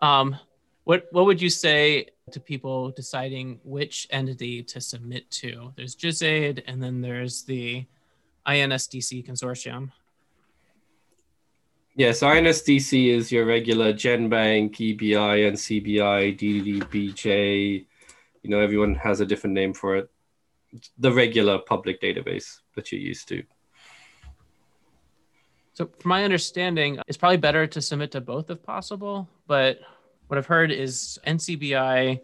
um, 0.02 0.36
what 0.84 1.08
what 1.12 1.26
would 1.26 1.42
you 1.42 1.50
say 1.50 2.08
to 2.32 2.40
people 2.40 2.92
deciding 2.92 3.60
which 3.64 4.08
entity 4.12 4.64
to 4.64 4.82
submit 4.82 5.30
to? 5.32 5.72
There's 5.78 5.96
GISAID, 5.96 6.64
and 6.68 6.84
then 6.84 7.02
there's 7.02 7.44
the 7.44 7.86
INSDC 8.46 9.26
consortium. 9.26 9.92
Yes, 11.96 12.22
INSDC 12.22 13.10
is 13.10 13.32
your 13.32 13.46
regular 13.46 13.94
GenBank, 13.94 14.76
EBI, 14.76 15.52
NCBI, 15.52 16.38
DDBJ. 16.38 17.86
You 18.42 18.50
know, 18.50 18.60
everyone 18.60 18.96
has 18.96 19.22
a 19.22 19.26
different 19.26 19.54
name 19.54 19.74
for 19.74 19.96
it. 19.96 20.10
The 20.98 21.12
regular 21.12 21.60
public 21.60 22.02
database 22.02 22.60
that 22.76 22.92
you're 22.92 23.02
used 23.02 23.28
to. 23.30 23.44
So, 25.74 25.90
from 26.00 26.10
my 26.10 26.24
understanding, 26.24 27.00
it's 27.08 27.18
probably 27.18 27.38
better 27.38 27.66
to 27.66 27.82
submit 27.82 28.12
to 28.12 28.22
both 28.22 28.50
if 28.50 28.62
possible. 28.64 29.28
But 29.48 29.80
what 30.28 30.38
I've 30.38 30.46
heard 30.46 30.72
is 30.72 31.18
NCBI, 31.26 32.20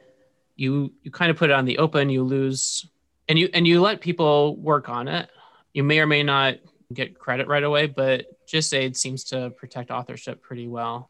you 0.56 0.94
you 1.04 1.12
kind 1.12 1.32
of 1.32 1.38
put 1.38 1.50
it 1.50 1.54
on 1.54 1.66
the 1.66 1.80
open, 1.80 2.10
you 2.10 2.24
lose, 2.24 2.88
and 3.28 3.40
you 3.40 3.50
and 3.54 3.68
you 3.68 3.82
let 3.82 4.02
people 4.02 4.56
work 4.58 4.90
on 4.90 5.08
it. 5.08 5.30
You 5.74 5.84
may 5.84 6.00
or 6.00 6.08
may 6.08 6.24
not 6.24 6.56
get 6.94 7.18
credit 7.18 7.48
right 7.48 7.64
away, 7.64 7.88
but 7.88 8.26
GISAID 8.48 8.96
seems 8.96 9.24
to 9.26 9.52
protect 9.52 9.92
authorship 9.92 10.42
pretty 10.42 10.68
well. 10.68 11.10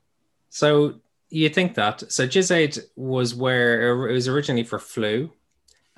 So 0.50 0.96
you 1.30 1.50
think 1.50 1.76
that? 1.76 2.12
So 2.12 2.28
GISAID 2.28 2.80
was 2.96 3.36
where 3.36 4.10
it 4.10 4.14
was 4.14 4.28
originally 4.28 4.64
for 4.64 4.80
flu, 4.80 5.32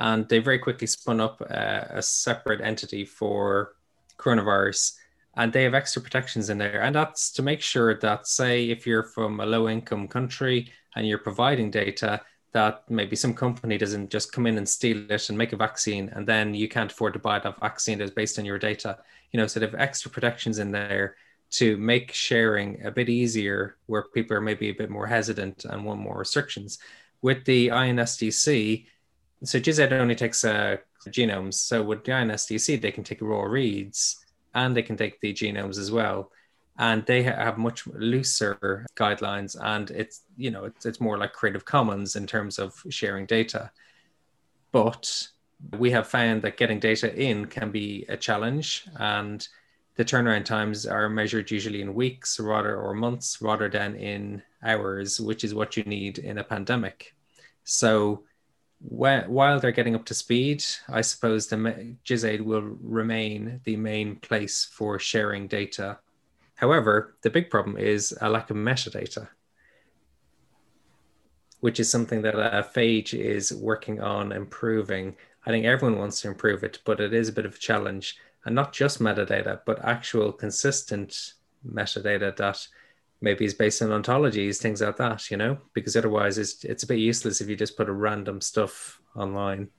and 0.02 0.28
they 0.30 0.40
very 0.40 0.58
quickly 0.58 0.88
spun 0.88 1.22
up 1.22 1.42
uh, 1.42 1.86
a 1.92 2.02
separate 2.02 2.60
entity 2.60 3.06
for 3.06 3.76
coronavirus, 4.18 4.94
and 5.36 5.54
they 5.54 5.64
have 5.64 5.76
extra 5.76 6.02
protections 6.02 6.50
in 6.50 6.58
there, 6.58 6.82
and 6.82 6.96
that's 6.96 7.32
to 7.34 7.44
make 7.44 7.62
sure 7.62 7.94
that, 8.00 8.28
say, 8.28 8.72
if 8.72 8.88
you're 8.88 9.04
from 9.04 9.40
a 9.40 9.46
low-income 9.46 10.08
country 10.08 10.72
and 10.96 11.08
you're 11.08 11.20
providing 11.20 11.70
data, 11.70 12.20
that 12.52 12.84
maybe 12.90 13.16
some 13.16 13.34
company 13.34 13.78
doesn't 13.78 14.10
just 14.10 14.34
come 14.34 14.48
in 14.48 14.58
and 14.58 14.68
steal 14.68 15.10
it 15.10 15.30
and 15.30 15.38
make 15.38 15.54
a 15.54 15.56
vaccine 15.56 16.10
and 16.16 16.28
then 16.28 16.54
you 16.54 16.68
can't 16.68 16.92
afford 16.92 17.14
to 17.14 17.20
buy 17.20 17.40
that 17.40 17.60
vaccine 17.60 17.98
that's 17.98 18.12
based 18.12 18.38
on 18.40 18.44
your 18.44 18.60
data. 18.60 18.98
You 19.32 19.40
know 19.40 19.48
so 19.48 19.60
they 19.60 19.66
have 19.66 19.76
extra 19.76 20.12
protections 20.12 20.60
in 20.60 20.70
there 20.72 21.16
to 21.52 21.78
make 21.78 22.12
sharing 22.12 22.86
a 22.86 22.92
bit 22.92 23.08
easier 23.08 23.78
where 23.86 24.04
people 24.04 24.36
are 24.36 24.42
maybe 24.42 24.70
a 24.70 24.74
bit 24.74 24.90
more 24.90 25.08
hesitant 25.08 25.64
and 25.64 25.86
want 25.86 26.02
more 26.02 26.18
restrictions. 26.18 26.80
With 27.22 27.46
the 27.46 27.70
INSDC 27.70 28.86
so 29.44 29.60
GISAID 29.60 29.92
only 29.92 30.16
takes 30.16 30.44
uh, 30.44 30.78
genomes. 31.08 31.56
So 31.56 31.82
with 31.82 32.04
the 32.04 32.12
INSDC 32.12 32.82
they 32.82 32.92
can 32.92 33.04
take 33.04 33.22
raw 33.22 33.44
reads 33.44 34.24
and 34.54 34.76
they 34.76 34.84
can 34.84 34.98
take 34.98 35.20
the 35.20 35.34
genomes 35.34 35.78
as 35.80 35.92
well. 35.92 36.32
And 36.78 37.06
they 37.06 37.24
have 37.24 37.58
much 37.58 37.86
looser 37.88 38.86
guidelines 38.96 39.56
and 39.60 39.92
it's 39.92 40.22
you 40.38 40.52
know 40.52 40.66
it's, 40.66 40.86
it's 40.86 41.02
more 41.02 41.18
like 41.18 41.34
creative 41.34 41.66
commons 41.66 42.16
in 42.16 42.28
terms 42.28 42.60
of 42.60 42.74
sharing 42.90 43.26
data. 43.26 43.72
But 44.72 45.28
we 45.78 45.92
have 45.92 46.08
found 46.08 46.42
that 46.44 46.58
getting 46.58 46.80
data 46.80 47.14
in 47.14 47.46
can 47.46 47.72
be 47.72 48.06
a 48.10 48.18
challenge 48.18 48.88
and 48.98 49.48
the 49.96 50.06
turnaround 50.06 50.46
times 50.46 50.86
are 50.86 51.10
measured 51.10 51.52
usually 51.52 51.82
in 51.82 51.94
weeks 51.94 52.40
rather 52.40 52.76
or 52.78 52.94
months 52.94 53.42
rather 53.42 53.70
than 53.70 53.96
in 53.96 54.42
hours 54.64 55.20
which 55.20 55.44
is 55.44 55.54
what 55.54 55.76
you 55.78 55.84
need 55.84 56.20
in 56.20 56.38
a 56.38 56.44
pandemic. 56.44 57.14
So 57.64 58.24
while 58.84 59.60
they're 59.60 59.72
getting 59.72 59.96
up 59.96 60.06
to 60.06 60.14
speed, 60.14 60.64
I 60.90 61.02
suppose 61.02 61.48
the 61.48 61.58
GISAID 62.06 62.42
will 62.42 62.62
remain 62.82 63.62
the 63.64 63.78
main 63.78 64.16
place 64.18 64.66
for 64.66 64.98
sharing 64.98 65.48
data 65.48 66.00
However, 66.62 67.16
the 67.24 67.32
big 67.32 67.50
problem 67.50 67.76
is 67.76 68.16
a 68.22 68.30
lack 68.30 68.52
of 68.52 68.56
metadata, 68.56 69.28
which 71.60 71.80
is 71.80 71.90
something 71.90 72.22
that 72.22 72.36
uh, 72.36 72.62
PHA4GE 72.62 73.20
is 73.20 73.52
working 73.52 74.00
on 74.00 74.32
improving. 74.32 75.16
I 75.44 75.50
think 75.50 75.66
everyone 75.66 75.98
wants 75.98 76.22
to 76.22 76.28
improve 76.28 76.64
it, 76.64 76.78
but 76.86 77.00
it 77.00 77.16
is 77.16 77.30
a 77.30 77.34
bit 77.34 77.48
of 77.48 77.56
a 77.56 77.58
challenge. 77.58 78.16
And 78.46 78.54
not 78.54 78.74
just 78.74 79.00
metadata, 79.00 79.62
but 79.66 79.84
actual 79.84 80.32
consistent 80.32 81.34
metadata 81.68 82.38
that 82.38 82.68
maybe 83.22 83.46
is 83.46 83.54
based 83.54 83.82
on 83.82 83.90
ontologies, 83.90 84.58
things 84.58 84.82
like 84.82 84.98
that, 84.98 85.30
you 85.30 85.38
know, 85.38 85.58
because 85.74 85.96
otherwise 85.96 86.38
it's, 86.38 86.64
it's 86.64 86.84
a 86.84 86.88
bit 86.88 86.98
useless 86.98 87.40
if 87.40 87.48
you 87.48 87.56
just 87.56 87.78
put 87.78 87.90
a 87.90 87.94
random 87.94 88.42
stuff 88.42 89.00
online. 89.16 89.70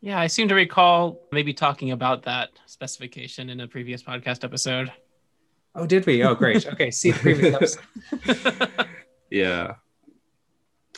Yeah, 0.00 0.20
I 0.20 0.28
seem 0.28 0.48
to 0.48 0.54
recall 0.54 1.20
maybe 1.32 1.52
talking 1.52 1.90
about 1.90 2.22
that 2.22 2.50
specification 2.66 3.50
in 3.50 3.60
a 3.60 3.66
previous 3.66 4.02
podcast 4.02 4.44
episode. 4.44 4.92
Oh, 5.74 5.86
did 5.86 6.06
we? 6.06 6.22
Oh, 6.22 6.34
great. 6.34 6.66
Okay, 6.66 6.90
see 6.90 7.10
the 7.10 7.18
previous 7.18 7.76
episode. 8.12 8.86
yeah. 9.30 9.74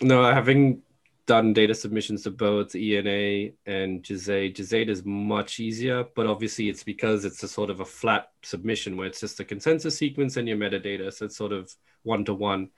No, 0.03 0.23
having 0.25 0.83
done 1.31 1.53
data 1.53 1.73
submissions 1.73 2.25
to 2.25 2.31
both 2.33 2.75
ENA 2.75 3.53
and 3.65 4.03
GISAID, 4.03 4.57
GISAID 4.57 4.89
is 4.89 5.05
much 5.05 5.61
easier, 5.61 6.05
but 6.17 6.27
obviously 6.27 6.69
it's 6.69 6.83
because 6.83 7.25
it's 7.25 7.41
a 7.45 7.47
sort 7.47 7.71
of 7.71 7.79
a 7.79 7.85
flat 7.85 8.33
submission 8.43 8.97
where 8.97 9.07
it's 9.07 9.21
just 9.21 9.39
a 9.39 9.45
consensus 9.45 9.97
sequence 9.97 10.37
and 10.37 10.49
your 10.49 10.57
metadata. 10.57 11.13
So 11.13 11.27
it's 11.27 11.37
sort 11.37 11.53
of 11.53 11.73
one 12.03 12.25
to 12.25 12.35
one. 12.35 12.71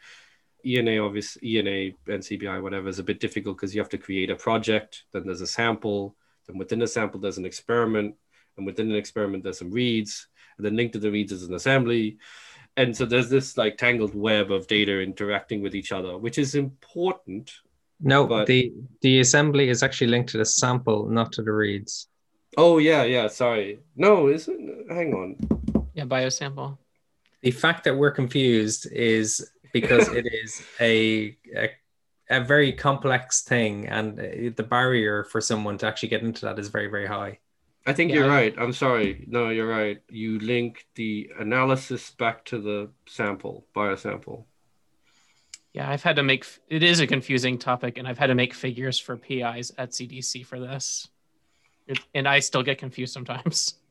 ENA, 0.67 1.03
obviously, 1.03 1.57
ENA, 1.57 1.95
NCBI, 2.07 2.63
whatever, 2.63 2.91
is 2.91 2.99
a 2.99 3.03
bit 3.03 3.21
difficult 3.21 3.57
because 3.57 3.75
you 3.75 3.81
have 3.81 3.89
to 3.89 3.97
create 3.97 4.29
a 4.29 4.37
project, 4.37 5.05
then 5.15 5.25
there's 5.25 5.41
a 5.41 5.47
sample, 5.47 6.15
then 6.47 6.59
within 6.59 6.79
the 6.79 6.87
sample, 6.87 7.21
there's 7.21 7.39
an 7.39 7.47
experiment, 7.47 8.15
and 8.59 8.67
within 8.67 8.91
an 8.91 8.97
experiment, 8.97 9.45
there's 9.45 9.61
some 9.61 9.71
reads, 9.71 10.29
and 10.59 10.67
then 10.67 10.77
linked 10.77 10.93
to 10.93 10.99
the 10.99 11.11
reads 11.11 11.33
as 11.33 11.45
an 11.45 11.55
assembly. 11.55 12.19
And 12.77 12.95
so 12.95 13.07
there's 13.07 13.31
this 13.31 13.57
like 13.57 13.79
tangled 13.79 14.15
web 14.15 14.53
of 14.53 14.67
data 14.67 15.01
interacting 15.01 15.63
with 15.63 15.75
each 15.75 15.91
other, 15.91 16.19
which 16.19 16.37
is 16.37 16.55
important. 16.55 17.51
No, 18.03 18.27
but... 18.27 18.47
the 18.47 18.73
the 19.01 19.21
assembly 19.21 19.69
is 19.69 19.83
actually 19.83 20.09
linked 20.09 20.31
to 20.31 20.39
the 20.39 20.45
sample, 20.45 21.09
not 21.09 21.33
to 21.33 21.43
the 21.43 21.53
reads. 21.53 22.09
Oh 22.57 22.79
yeah, 22.79 23.05
yeah. 23.05 23.29
Sorry. 23.29 23.81
No, 23.97 24.29
is 24.29 24.49
it? 24.49 24.59
Hang 24.91 25.15
on. 25.15 25.87
Yeah, 25.95 26.05
biosample. 26.05 26.79
The 27.43 27.51
fact 27.51 27.85
that 27.85 27.97
we're 27.97 28.11
confused 28.11 28.91
is 28.93 29.51
because 29.73 30.09
it 30.09 30.27
is 30.33 30.63
a, 30.81 31.37
a 31.57 31.71
a 32.31 32.41
very 32.41 32.73
complex 32.73 33.43
thing, 33.43 33.87
and 33.87 34.17
the 34.57 34.67
barrier 34.69 35.25
for 35.25 35.41
someone 35.41 35.79
to 35.79 35.87
actually 35.87 36.09
get 36.09 36.23
into 36.23 36.47
that 36.47 36.59
is 36.59 36.69
very 36.69 36.89
very 36.89 37.07
high. 37.07 37.39
I 37.87 37.93
think 37.93 38.11
yeah. 38.11 38.19
you're 38.19 38.29
right. 38.29 38.55
I'm 38.59 38.73
sorry. 38.73 39.25
No, 39.27 39.49
you're 39.49 39.69
right. 39.69 40.01
You 40.09 40.39
link 40.39 40.87
the 40.95 41.31
analysis 41.39 42.11
back 42.11 42.45
to 42.47 42.61
the 42.61 42.91
sample, 43.07 43.67
biosample. 43.75 44.45
Yeah, 45.73 45.89
I've 45.89 46.03
had 46.03 46.17
to 46.17 46.23
make 46.23 46.45
it 46.69 46.83
is 46.83 47.01
a 47.01 47.07
confusing 47.07 47.59
topic, 47.59 47.97
and 47.99 48.07
I've 48.07 48.19
had 48.19 48.27
to 48.27 48.35
make 48.35 48.53
figures 48.53 48.99
for 48.99 49.17
PIs 49.17 49.73
at 49.79 49.91
CDC 49.91 50.45
for 50.45 50.61
this, 50.61 51.09
it, 51.87 51.99
and 52.15 52.29
I 52.29 52.41
still 52.41 52.63
get 52.63 52.79
confused 52.79 53.13
sometimes. 53.13 53.75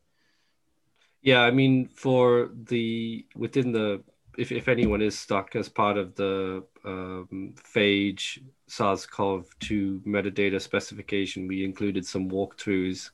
Yeah, 1.23 1.41
I 1.41 1.51
mean, 1.51 1.87
for 1.87 2.49
the 2.51 3.27
within 3.35 3.71
the 3.71 4.01
if 4.39 4.51
if 4.51 4.67
anyone 4.67 5.03
is 5.03 5.17
stuck 5.17 5.55
as 5.55 5.69
part 5.69 5.97
of 5.97 6.15
the 6.15 6.63
um, 6.83 7.53
PHA4GE 7.75 8.39
SARS-CoV-2 8.67 10.03
metadata 10.03 10.59
specification, 10.59 11.47
we 11.47 11.63
included 11.63 12.07
some 12.07 12.27
walkthroughs. 12.27 13.11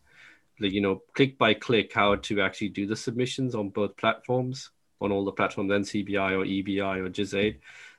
Like 0.62 0.72
you 0.72 0.80
know 0.80 1.04
click 1.14 1.38
by 1.38 1.54
click 1.54 1.92
how 1.94 2.16
to 2.16 2.40
actually 2.42 2.70
do 2.70 2.88
the 2.88 2.96
submissions 2.96 3.56
on 3.56 3.70
both 3.70 3.98
platforms 3.98 4.72
on 5.00 5.12
all 5.12 5.24
the 5.26 5.32
platforms 5.32 5.72
ncbi 5.72 6.32
or 6.32 6.44
ebi 6.44 6.80
or 6.80 7.10
GISAID 7.10 7.58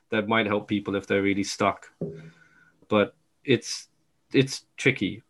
that 0.09 0.27
might 0.27 0.45
help 0.45 0.67
people 0.67 0.95
if 0.95 1.07
they're 1.07 1.21
really 1.21 1.43
stuck. 1.43 1.91
But 2.87 3.15
it's 3.43 3.87
it's 4.33 4.65
tricky. 4.77 5.23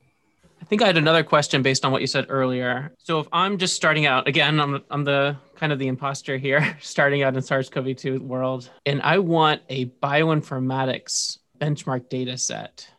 I 0.62 0.66
think 0.66 0.82
i 0.82 0.86
had 0.86 0.98
another 0.98 1.24
question 1.24 1.62
based 1.62 1.86
on 1.86 1.92
what 1.92 2.02
you 2.02 2.08
said 2.08 2.26
earlier. 2.30 2.94
So 2.98 3.20
if 3.20 3.28
i'm 3.32 3.58
just 3.58 3.76
starting 3.76 4.06
out 4.06 4.28
again 4.28 4.60
i'm, 4.60 4.84
I'm 4.92 5.04
the 5.04 5.38
kind 5.56 5.72
of 5.72 5.80
the 5.80 5.88
imposter 5.88 6.38
here 6.38 6.78
starting 6.82 7.24
out 7.24 7.36
in 7.36 7.42
sars-cov-2 7.42 8.20
world 8.20 8.70
and 8.86 9.02
i 9.02 9.20
want 9.20 9.62
a 9.70 9.86
bioinformatics 10.04 11.40
benchmark 11.60 12.10
data 12.10 12.38
set. 12.38 12.90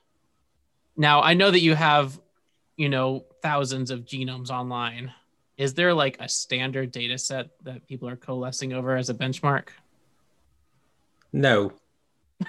Now 0.97 1.22
i 1.22 1.35
know 1.35 1.51
that 1.51 1.61
you 1.61 1.74
have 1.74 2.18
you 2.76 2.89
know 2.89 3.24
thousands 3.43 3.91
of 3.91 4.01
genomes 4.05 4.51
online. 4.51 5.12
Is 5.57 5.74
there 5.74 5.93
like 5.93 6.16
a 6.20 6.28
standard 6.28 6.91
data 6.91 7.18
set 7.18 7.51
that 7.64 7.87
people 7.87 8.09
are 8.09 8.16
coalescing 8.16 8.72
over 8.72 8.97
as 8.97 9.11
a 9.11 9.14
benchmark 9.14 9.68
no 11.33 11.72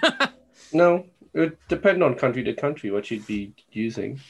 no 0.72 1.04
it 1.34 1.58
depends 1.68 2.02
on 2.02 2.14
country 2.14 2.42
to 2.42 2.52
country 2.52 2.90
what 2.90 3.10
you'd 3.10 3.26
be 3.26 3.54
using 3.70 4.20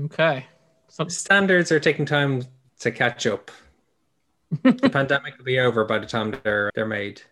okay 0.00 0.46
so 0.88 1.06
standards 1.08 1.72
are 1.72 1.80
taking 1.80 2.06
time 2.06 2.42
to 2.78 2.90
catch 2.90 3.26
up 3.26 3.50
the 4.62 4.90
pandemic 4.90 5.36
will 5.36 5.44
be 5.44 5.58
over 5.58 5.84
by 5.84 5.98
the 5.98 6.06
time 6.06 6.34
they're 6.42 6.70
they're 6.74 6.86
made 6.86 7.22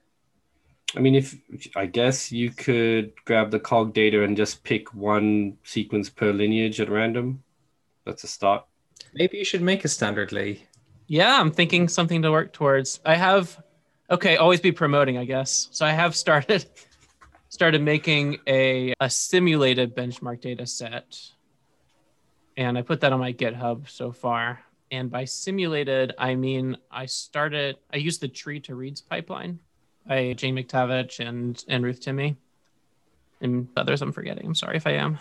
I 0.94 1.00
mean, 1.00 1.16
if 1.16 1.36
I 1.74 1.86
guess 1.86 2.30
you 2.30 2.50
could 2.50 3.12
grab 3.24 3.50
the 3.50 3.58
cog 3.58 3.92
data 3.92 4.22
and 4.22 4.36
just 4.36 4.62
pick 4.62 4.94
one 4.94 5.58
sequence 5.64 6.08
per 6.08 6.32
lineage 6.32 6.80
at 6.80 6.88
random 6.88 7.42
that's 8.06 8.24
a 8.24 8.28
start. 8.28 8.64
Maybe 9.12 9.36
you 9.36 9.44
should 9.44 9.60
make 9.60 9.84
a 9.84 9.88
standard, 9.88 10.32
Lee. 10.32 10.62
Yeah, 11.08 11.38
I'm 11.38 11.50
thinking 11.50 11.88
something 11.88 12.22
to 12.22 12.30
work 12.30 12.52
towards. 12.52 13.00
I 13.04 13.16
have 13.16 13.60
okay, 14.10 14.36
always 14.36 14.60
be 14.60 14.72
promoting, 14.72 15.18
I 15.18 15.24
guess. 15.24 15.68
So 15.72 15.86
I 15.86 15.92
have 15.92 16.14
started 16.14 16.66
started 17.48 17.82
making 17.82 18.38
a 18.46 18.94
a 19.00 19.10
simulated 19.10 19.94
benchmark 19.94 20.40
data 20.40 20.66
set. 20.66 21.18
And 22.56 22.78
I 22.78 22.82
put 22.82 23.00
that 23.02 23.12
on 23.12 23.20
my 23.20 23.32
GitHub 23.32 23.88
so 23.88 24.12
far. 24.12 24.60
And 24.90 25.10
by 25.10 25.24
simulated, 25.24 26.14
I 26.18 26.34
mean 26.34 26.76
I 26.90 27.06
started 27.06 27.76
I 27.92 27.96
used 27.96 28.20
the 28.20 28.28
tree 28.28 28.60
to 28.60 28.74
reads 28.74 29.00
pipeline 29.00 29.60
by 30.06 30.32
Jane 30.34 30.56
McTavish 30.56 31.26
and 31.26 31.62
and 31.68 31.84
Ruth 31.84 32.00
Timme. 32.00 32.36
And 33.40 33.68
others 33.76 34.00
I'm 34.02 34.12
forgetting. 34.12 34.46
I'm 34.46 34.54
sorry 34.54 34.76
if 34.76 34.86
I 34.86 34.92
am. 34.92 35.18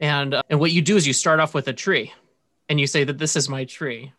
And 0.00 0.34
uh, 0.34 0.42
and 0.48 0.60
what 0.60 0.70
you 0.70 0.82
do 0.82 0.96
is 0.96 1.06
you 1.06 1.12
start 1.12 1.40
off 1.40 1.54
with 1.54 1.66
a 1.68 1.72
tree 1.72 2.12
and 2.68 2.78
you 2.78 2.86
say 2.86 3.04
that 3.04 3.18
this 3.18 3.34
is 3.34 3.48
my 3.48 3.64
tree 3.64 4.12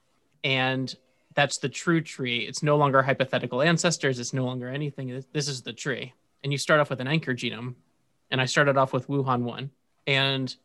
and 0.43 0.93
that's 1.35 1.57
the 1.57 1.69
true 1.69 2.01
tree. 2.01 2.39
It's 2.39 2.63
no 2.63 2.77
longer 2.77 3.01
hypothetical 3.01 3.61
ancestors. 3.61 4.19
It's 4.19 4.33
no 4.33 4.45
longer 4.45 4.67
anything. 4.67 5.23
This 5.31 5.47
is 5.47 5.61
the 5.61 5.73
tree. 5.73 6.13
And 6.43 6.51
you 6.51 6.57
start 6.57 6.79
off 6.79 6.89
with 6.89 7.01
an 7.01 7.07
anchor 7.07 7.33
genome. 7.33 7.75
And 8.31 8.39
i 8.39 8.45
started 8.45 8.77
off 8.77 8.93
with 8.93 9.07
wuhan 9.07 9.41
1 9.41 9.71
and 10.05 10.55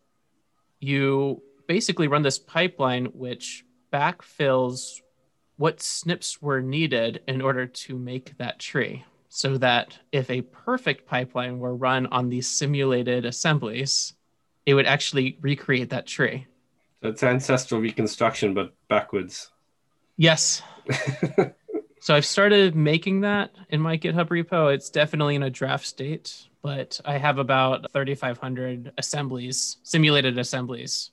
you 0.80 1.42
basically 1.66 2.08
run 2.08 2.20
this 2.20 2.38
pipeline 2.38 3.06
which 3.06 3.64
backfills 3.90 5.00
what 5.56 5.78
SNPs 5.78 6.42
were 6.42 6.60
needed 6.60 7.22
in 7.26 7.40
order 7.40 7.64
to 7.64 7.96
make 7.96 8.36
that 8.36 8.58
tree. 8.58 9.04
So 9.28 9.56
that 9.58 9.98
if 10.12 10.30
a 10.30 10.42
perfect 10.42 11.06
pipeline 11.06 11.58
were 11.58 11.74
run 11.74 12.06
on 12.08 12.28
these 12.28 12.48
simulated 12.50 13.24
assemblies 13.24 14.14
it 14.66 14.74
would 14.74 14.86
actually 14.86 15.38
recreate 15.40 15.90
that 15.90 16.06
tree. 16.06 16.46
So 17.02 17.08
it's 17.10 17.22
ancestral 17.22 17.80
reconstruction, 17.80 18.54
but 18.54 18.72
backwards. 18.88 19.50
Yes. 20.16 20.62
so 22.00 22.14
I've 22.14 22.26
started 22.26 22.76
making 22.76 23.22
that 23.22 23.50
in 23.68 23.80
my 23.80 23.98
GitHub 23.98 24.28
repo. 24.28 24.72
It's 24.72 24.90
definitely 24.90 25.34
in 25.34 25.42
a 25.42 25.50
draft 25.50 25.86
state, 25.86 26.48
but 26.62 27.00
I 27.04 27.18
have 27.18 27.38
about 27.38 27.92
3,500 27.92 28.92
assemblies, 28.96 29.78
simulated 29.82 30.38
assemblies. 30.38 31.10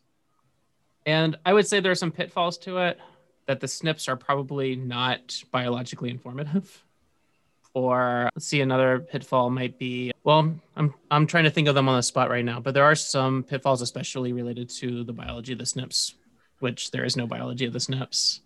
And 1.06 1.38
I 1.46 1.54
would 1.54 1.68
say 1.68 1.80
there 1.80 1.92
are 1.92 1.96
some 1.96 2.12
pitfalls 2.12 2.58
to 2.60 2.78
it 2.78 3.00
that 3.48 3.60
the 3.60 3.68
SNPs 3.68 4.08
are 4.08 4.16
probably 4.16 4.76
not 4.76 5.44
biologically 5.52 6.10
informative 6.10 6.84
or 7.74 8.30
let's 8.36 8.48
see 8.48 8.62
another 8.62 9.00
pitfall 9.00 9.50
might 9.50 9.80
be 9.80 10.12
well 10.24 10.54
i'm 10.76 10.94
i'm 11.10 11.26
trying 11.26 11.46
to 11.46 11.50
think 11.50 11.68
of 11.68 11.76
them 11.76 11.88
on 11.88 11.96
the 11.96 12.04
spot 12.04 12.30
right 12.30 12.44
now 12.44 12.60
but 12.60 12.74
there 12.74 12.84
are 12.84 12.96
some 12.96 13.44
pitfalls 13.44 13.82
especially 13.82 14.34
related 14.34 14.70
to 14.70 15.04
the 15.04 15.14
biology 15.14 15.54
of 15.54 15.60
the 15.60 15.64
SNPs 15.64 16.14
which 16.60 16.92
there 16.92 17.06
is 17.06 17.16
no 17.16 17.26
biology 17.26 17.66
of 17.66 17.74
the 17.74 17.80
SNPs 17.80 18.42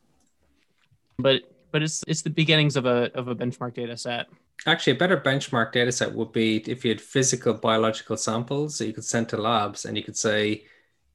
but 1.18 1.42
but 1.72 1.82
it's 1.84 2.04
it's 2.08 2.22
the 2.22 2.30
beginnings 2.30 2.76
of 2.76 2.86
a 2.86 3.12
of 3.14 3.28
a 3.28 3.36
benchmark 3.36 3.74
data 3.74 3.98
set 3.98 4.28
actually 4.66 4.94
a 4.94 4.98
better 4.98 5.18
benchmark 5.18 5.72
data 5.72 5.92
set 5.92 6.14
would 6.14 6.32
be 6.32 6.58
if 6.70 6.86
you 6.86 6.90
had 6.90 7.02
physical 7.02 7.54
biological 7.54 8.18
samples 8.18 8.78
that 8.78 8.88
you 8.88 8.94
could 8.94 9.04
send 9.04 9.28
to 9.30 9.38
labs 9.38 9.86
and 9.86 9.98
you 9.98 10.04
could 10.04 10.18
say 10.18 10.64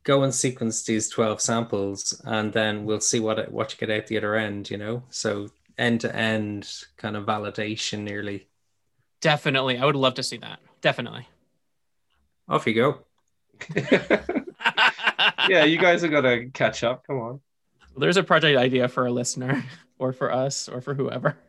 go 0.03 0.23
and 0.23 0.35
sequence 0.35 0.85
these 0.85 1.09
12 1.09 1.41
samples 1.41 2.21
and 2.25 2.53
then 2.53 2.85
we'll 2.85 3.01
see 3.01 3.21
what 3.21 3.51
what 3.53 3.73
you 3.73 3.79
get 3.87 3.95
out 3.95 4.07
the 4.07 4.17
other 4.17 4.35
end 4.35 4.71
you 4.71 4.77
know 4.77 5.03
so 5.11 5.49
end 5.81 6.03
to 6.03 6.15
end 6.15 6.85
kind 6.97 7.17
of 7.17 7.25
validation 7.25 8.01
nearly. 8.01 8.47
Definitely. 9.21 9.79
I 9.79 9.85
would 9.85 9.97
love 9.97 10.15
to 10.15 10.23
see 10.23 10.37
that. 10.39 10.61
Definitely. 10.81 11.27
Off 12.49 12.67
you 12.67 12.75
go. 12.75 12.99
yeah, 15.49 15.65
you 15.65 15.79
guys 15.79 16.05
are 16.05 16.09
gonna 16.09 16.49
catch 16.51 16.85
up. 16.85 17.07
Come 17.07 17.19
on. 17.19 17.41
There's 17.97 18.17
a 18.17 18.23
project 18.23 18.59
idea 18.59 18.89
for 18.89 19.07
a 19.07 19.11
listener 19.11 19.65
or 20.01 20.13
for 20.13 20.33
us 20.33 20.69
or 20.69 20.81
for 20.81 20.95
whoever. 20.95 21.37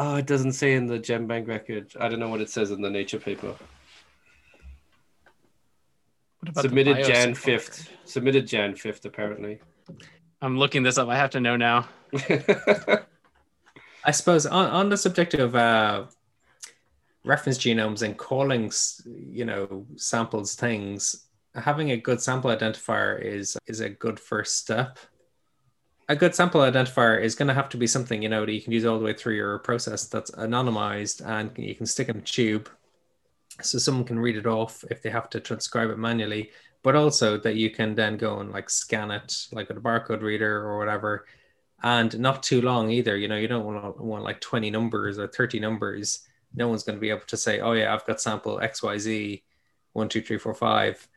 Oh, 0.00 0.14
ah, 0.14 0.16
it 0.16 0.26
doesn't 0.26 0.52
say 0.52 0.74
in 0.74 0.86
the 0.86 0.98
GenBank 0.98 1.48
record. 1.48 1.92
I 1.98 2.08
don't 2.08 2.20
know 2.20 2.28
what 2.28 2.40
it 2.40 2.50
says 2.50 2.70
in 2.70 2.80
the 2.80 2.90
Nature 2.90 3.18
paper. 3.18 3.54
Submitted 6.56 7.04
Jan 7.04 7.34
fifth. 7.34 7.90
Submitted 8.04 8.46
Jan 8.46 8.74
fifth, 8.74 9.04
apparently. 9.04 9.60
I'm 10.40 10.58
looking 10.58 10.82
this 10.82 10.98
up. 10.98 11.08
I 11.08 11.16
have 11.16 11.30
to 11.30 11.40
know 11.40 11.56
now. 11.56 11.88
I 14.04 14.10
suppose 14.12 14.46
on, 14.46 14.70
on 14.70 14.88
the 14.88 14.96
subject 14.96 15.34
of 15.34 15.54
uh, 15.56 16.04
reference 17.24 17.58
genomes 17.58 18.02
and 18.02 18.16
calling, 18.16 18.70
you 19.04 19.44
know, 19.44 19.86
samples 19.96 20.54
things, 20.54 21.28
having 21.54 21.90
a 21.90 21.96
good 21.96 22.20
sample 22.20 22.50
identifier 22.50 23.20
is 23.20 23.56
is 23.66 23.80
a 23.80 23.88
good 23.88 24.18
first 24.20 24.58
step 24.58 24.98
a 26.08 26.16
good 26.16 26.34
sample 26.34 26.62
identifier 26.62 27.20
is 27.20 27.34
going 27.34 27.48
to 27.48 27.54
have 27.54 27.68
to 27.68 27.76
be 27.76 27.86
something 27.86 28.22
you 28.22 28.28
know 28.28 28.44
that 28.44 28.52
you 28.52 28.62
can 28.62 28.72
use 28.72 28.84
all 28.84 28.98
the 28.98 29.04
way 29.04 29.12
through 29.12 29.34
your 29.34 29.58
process 29.58 30.06
that's 30.06 30.30
anonymized 30.32 31.24
and 31.26 31.50
you 31.56 31.74
can 31.74 31.86
stick 31.86 32.08
in 32.08 32.16
a 32.16 32.22
tube 32.22 32.68
so 33.60 33.78
someone 33.78 34.04
can 34.04 34.18
read 34.18 34.36
it 34.36 34.46
off 34.46 34.84
if 34.90 35.02
they 35.02 35.10
have 35.10 35.28
to 35.30 35.40
transcribe 35.40 35.90
it 35.90 35.98
manually 35.98 36.50
but 36.82 36.96
also 36.96 37.36
that 37.38 37.56
you 37.56 37.70
can 37.70 37.94
then 37.94 38.16
go 38.16 38.40
and 38.40 38.52
like 38.52 38.70
scan 38.70 39.10
it 39.10 39.46
like 39.52 39.68
with 39.68 39.78
a 39.78 39.80
barcode 39.80 40.22
reader 40.22 40.64
or 40.64 40.78
whatever. 40.78 41.26
And 41.82 42.18
not 42.18 42.42
too 42.42 42.60
long 42.62 42.90
either 42.90 43.16
you 43.16 43.28
know 43.28 43.36
you 43.36 43.48
don't 43.48 43.64
want, 43.64 44.00
want 44.00 44.24
like 44.24 44.40
20 44.40 44.70
numbers 44.70 45.18
or 45.18 45.28
30 45.28 45.60
numbers. 45.60 46.20
No 46.54 46.68
one's 46.68 46.82
going 46.82 46.96
to 46.96 47.00
be 47.00 47.10
able 47.10 47.26
to 47.26 47.36
say 47.36 47.60
oh 47.60 47.72
yeah 47.72 47.92
i've 47.92 48.06
got 48.06 48.20
sample 48.20 48.58
xyz 48.58 49.42
1 49.92 50.08
2 50.08 50.22
3 50.22 50.38
4 50.38 50.54
5 50.54 51.08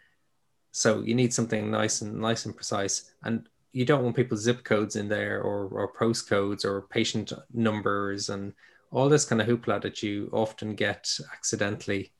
so 0.71 1.01
you 1.01 1.15
need 1.15 1.33
something 1.33 1.69
nice 1.69 2.01
and 2.01 2.19
nice 2.19 2.45
and 2.45 2.55
precise. 2.55 3.11
And 3.23 3.47
you 3.73 3.85
don't 3.85 4.03
want 4.03 4.15
people's 4.15 4.41
zip 4.41 4.63
codes 4.63 4.95
in 4.95 5.07
there 5.07 5.41
or, 5.41 5.67
or 5.67 5.93
postcodes 5.93 6.65
or 6.65 6.81
patient 6.81 7.31
numbers 7.53 8.29
and 8.29 8.53
all 8.91 9.07
this 9.07 9.25
kind 9.25 9.41
of 9.41 9.47
hoopla 9.47 9.81
that 9.81 10.03
you 10.03 10.29
often 10.33 10.75
get 10.75 11.17
accidentally. 11.33 12.11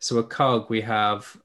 So 0.00 0.18
at 0.18 0.28
COG, 0.28 0.68
we 0.68 0.80
have 0.80 1.36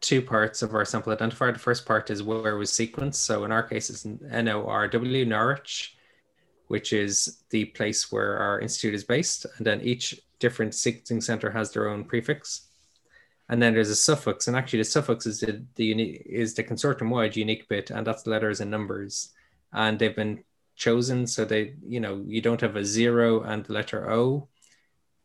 two 0.00 0.20
parts 0.20 0.62
of 0.62 0.74
our 0.74 0.84
sample 0.84 1.16
identifier. 1.16 1.52
The 1.52 1.58
first 1.58 1.86
part 1.86 2.10
is 2.10 2.22
where 2.22 2.56
was 2.56 2.70
sequenced. 2.70 3.14
So 3.14 3.44
in 3.44 3.52
our 3.52 3.62
case, 3.62 3.88
it's 3.88 4.04
NORW, 4.04 5.26
Norwich, 5.26 5.96
which 6.68 6.92
is 6.92 7.42
the 7.50 7.64
place 7.66 8.12
where 8.12 8.36
our 8.36 8.60
institute 8.60 8.94
is 8.94 9.04
based. 9.04 9.46
And 9.56 9.66
then 9.66 9.80
each 9.80 10.20
different 10.38 10.72
sequencing 10.72 11.22
center 11.22 11.50
has 11.50 11.72
their 11.72 11.88
own 11.88 12.04
prefix 12.04 12.68
and 13.48 13.60
then 13.60 13.74
there's 13.74 13.90
a 13.90 13.96
suffix 13.96 14.48
and 14.48 14.56
actually 14.56 14.78
the 14.78 14.84
suffix 14.84 15.26
is 15.26 15.40
the, 15.40 15.64
the 15.74 15.84
unique 15.84 16.22
is 16.26 16.54
the 16.54 16.64
consortium 16.64 17.10
wide 17.10 17.36
unique 17.36 17.68
bit 17.68 17.90
and 17.90 18.06
that's 18.06 18.26
letters 18.26 18.60
and 18.60 18.70
numbers 18.70 19.32
and 19.72 19.98
they've 19.98 20.16
been 20.16 20.42
chosen 20.76 21.26
so 21.26 21.44
they 21.44 21.74
you 21.86 22.00
know 22.00 22.22
you 22.26 22.40
don't 22.40 22.60
have 22.60 22.76
a 22.76 22.84
zero 22.84 23.42
and 23.42 23.64
the 23.66 23.72
letter 23.72 24.10
o 24.10 24.48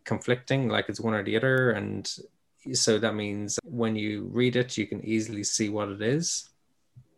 conflicting 0.03 0.67
like 0.67 0.89
it's 0.89 0.99
one 0.99 1.13
or 1.13 1.24
the 1.24 1.36
other 1.36 1.72
and 1.72 2.17
so 2.74 2.99
that 2.99 3.16
means 3.16 3.60
when 3.64 3.95
you 3.95 4.30
read 4.32 4.55
it 4.55 4.78
you 4.78 4.86
can 4.88 5.03
easily 5.05 5.43
see 5.43 5.70
what 5.70 5.89
it 5.89 6.01
is 6.01 6.49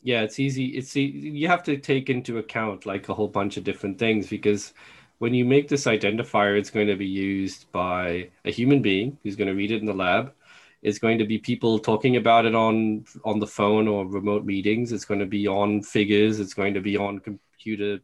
yeah 0.04 0.22
it's 0.22 0.40
easy 0.40 0.66
it's 0.68 0.96
you 0.96 1.48
have 1.48 1.64
to 1.64 1.78
take 1.78 2.10
into 2.10 2.38
account 2.38 2.86
like 2.86 3.10
a 3.10 3.14
whole 3.14 3.28
bunch 3.28 3.58
of 3.58 3.64
different 3.64 3.98
things 3.98 4.28
because 4.28 4.74
when 5.20 5.34
you 5.34 5.46
make 5.46 5.68
this 5.68 5.86
identifier 5.86 6.58
it's 6.58 6.70
going 6.70 6.88
to 6.88 6.96
be 6.96 7.08
used 7.08 7.72
by 7.72 8.30
a 8.46 8.52
human 8.52 8.82
being 8.82 9.18
who's 9.24 9.36
going 9.36 9.48
to 9.48 9.56
read 9.56 9.72
it 9.72 9.82
in 9.82 9.86
the 9.86 9.94
lab 9.94 10.34
it's 10.82 10.98
going 10.98 11.20
to 11.20 11.26
be 11.26 11.38
people 11.38 11.78
talking 11.78 12.16
about 12.16 12.46
it 12.46 12.56
on 12.56 13.06
on 13.24 13.40
the 13.40 13.48
phone 13.48 13.88
or 13.88 14.06
remote 14.08 14.46
meetings. 14.46 14.92
It's 14.92 15.06
going 15.06 15.20
to 15.20 15.26
be 15.26 15.48
on 15.48 15.84
figures. 15.84 16.40
It's 16.40 16.54
going 16.54 16.74
to 16.74 16.82
be 16.82 16.98
on 16.98 17.20
computer 17.20 18.00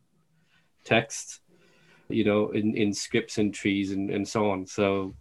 text, 0.83 1.41
you 2.07 2.23
know, 2.23 2.49
in, 2.51 2.75
in 2.75 2.93
scripts 2.93 3.39
and 3.39 3.53
trees 3.53 3.91
and, 3.91 4.11
and 4.11 4.27
so 4.27 4.51
on. 4.51 4.67
So, 4.67 5.15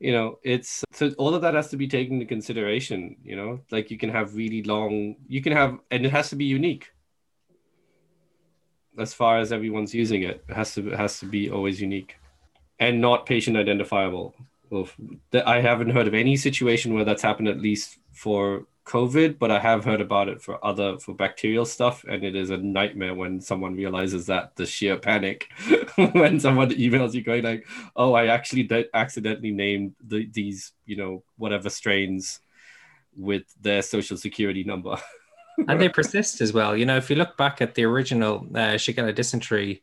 you 0.00 0.12
know, 0.12 0.38
it's 0.42 0.84
so 0.92 1.10
all 1.18 1.34
of 1.34 1.42
that 1.42 1.54
has 1.54 1.68
to 1.70 1.76
be 1.76 1.88
taken 1.88 2.14
into 2.14 2.26
consideration, 2.26 3.16
you 3.24 3.36
know, 3.36 3.60
like 3.70 3.90
you 3.90 3.98
can 3.98 4.10
have 4.10 4.34
really 4.34 4.62
long, 4.62 5.16
you 5.26 5.42
can 5.42 5.52
have, 5.52 5.78
and 5.90 6.06
it 6.06 6.12
has 6.12 6.30
to 6.30 6.36
be 6.36 6.44
unique. 6.44 6.90
as 8.98 9.14
far 9.14 9.38
as 9.38 9.52
everyone's 9.52 9.94
using 9.94 10.22
it. 10.22 10.44
It 10.48 10.54
has 10.54 10.74
to 10.74 10.92
it 10.92 10.96
has 10.98 11.20
to 11.20 11.26
be 11.26 11.50
always 11.50 11.80
unique 11.80 12.16
and 12.78 13.00
not 13.00 13.26
patient 13.26 13.56
identifiable. 13.56 14.34
I 15.46 15.60
haven't 15.60 15.90
heard 15.90 16.06
of 16.08 16.14
any 16.14 16.36
situation 16.36 16.94
where 16.94 17.04
that's 17.04 17.22
happened 17.22 17.48
at 17.48 17.60
least 17.60 17.98
for 18.12 18.66
COVID, 18.88 19.38
but 19.38 19.50
I 19.50 19.60
have 19.60 19.84
heard 19.84 20.00
about 20.00 20.28
it 20.28 20.40
for 20.40 20.64
other 20.64 20.98
for 20.98 21.14
bacterial 21.14 21.66
stuff, 21.66 22.04
and 22.08 22.24
it 22.24 22.34
is 22.34 22.50
a 22.50 22.56
nightmare 22.56 23.14
when 23.14 23.40
someone 23.40 23.76
realizes 23.76 24.26
that 24.26 24.56
the 24.56 24.64
sheer 24.64 24.96
panic 24.96 25.48
when 26.12 26.40
someone 26.40 26.70
emails 26.70 27.12
you 27.12 27.22
going 27.22 27.44
like, 27.44 27.66
"Oh, 27.94 28.14
I 28.14 28.26
actually 28.26 28.62
did 28.64 28.86
accidentally 28.94 29.52
named 29.52 29.94
the, 30.04 30.26
these, 30.32 30.72
you 30.86 30.96
know, 30.96 31.22
whatever 31.36 31.68
strains 31.68 32.40
with 33.16 33.44
their 33.60 33.82
social 33.82 34.16
security 34.16 34.64
number." 34.64 34.96
and 35.68 35.80
they 35.80 35.88
persist 36.00 36.40
as 36.40 36.52
well. 36.52 36.76
You 36.76 36.86
know, 36.86 36.96
if 36.96 37.10
you 37.10 37.16
look 37.16 37.36
back 37.36 37.60
at 37.60 37.74
the 37.74 37.84
original 37.84 38.46
uh, 38.54 38.78
Shigella 38.78 39.14
dysentery, 39.14 39.82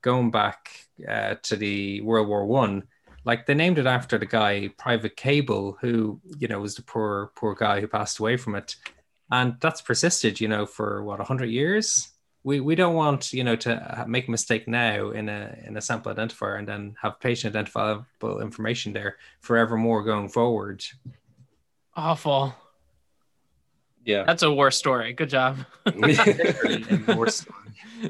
going 0.00 0.30
back 0.30 0.70
uh, 1.08 1.34
to 1.42 1.56
the 1.56 2.00
World 2.02 2.28
War 2.28 2.46
One 2.46 2.84
like 3.24 3.46
they 3.46 3.54
named 3.54 3.78
it 3.78 3.86
after 3.86 4.18
the 4.18 4.26
guy 4.26 4.68
private 4.78 5.16
cable 5.16 5.78
who 5.80 6.20
you 6.38 6.48
know 6.48 6.60
was 6.60 6.74
the 6.74 6.82
poor 6.82 7.32
poor 7.34 7.54
guy 7.54 7.80
who 7.80 7.88
passed 7.88 8.18
away 8.18 8.36
from 8.36 8.54
it. 8.54 8.76
And 9.30 9.56
that's 9.60 9.80
persisted 9.80 10.40
you 10.40 10.48
know 10.48 10.66
for 10.66 11.02
what 11.02 11.18
100 11.18 11.46
years? 11.46 12.08
We 12.42 12.60
we 12.60 12.74
don't 12.74 12.94
want 12.94 13.32
you 13.32 13.42
know 13.42 13.56
to 13.56 14.04
make 14.06 14.28
a 14.28 14.30
mistake 14.30 14.68
now 14.68 15.10
in 15.10 15.28
a 15.28 15.56
in 15.64 15.76
a 15.76 15.80
sample 15.80 16.14
identifier 16.14 16.58
and 16.58 16.68
then 16.68 16.96
have 17.00 17.20
patient 17.20 17.56
identifiable 17.56 18.40
information 18.40 18.92
there 18.92 19.16
forevermore 19.40 20.04
going 20.04 20.28
forward. 20.28 20.84
Awful. 21.96 22.54
Yeah. 24.04 24.24
That's 24.24 24.42
a 24.42 24.52
war 24.52 24.70
story. 24.70 25.14
Good 25.14 25.30
job. 25.30 25.58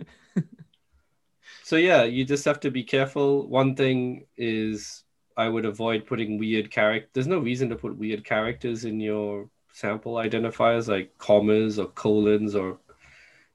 So 1.65 1.77
yeah 1.77 2.05
you 2.05 2.27
just 2.27 2.45
have 2.45 2.61
to 2.61 2.71
be 2.71 2.85
careful. 2.85 3.49
One 3.49 3.75
thing 3.75 4.27
is 4.37 5.04
I 5.37 5.49
would 5.49 5.65
avoid 5.65 6.07
putting 6.07 6.39
weird 6.39 6.71
character. 6.71 7.09
There's 7.13 7.27
no 7.27 7.39
reason 7.39 7.69
to 7.71 7.77
put 7.77 7.97
weird 7.97 8.25
characters 8.25 8.85
in 8.85 9.01
your 9.01 9.49
sample 9.73 10.15
identifiers 10.15 10.87
like 10.87 11.19
commas 11.19 11.81
or 11.81 11.87
colons 11.87 12.55
or 12.55 12.79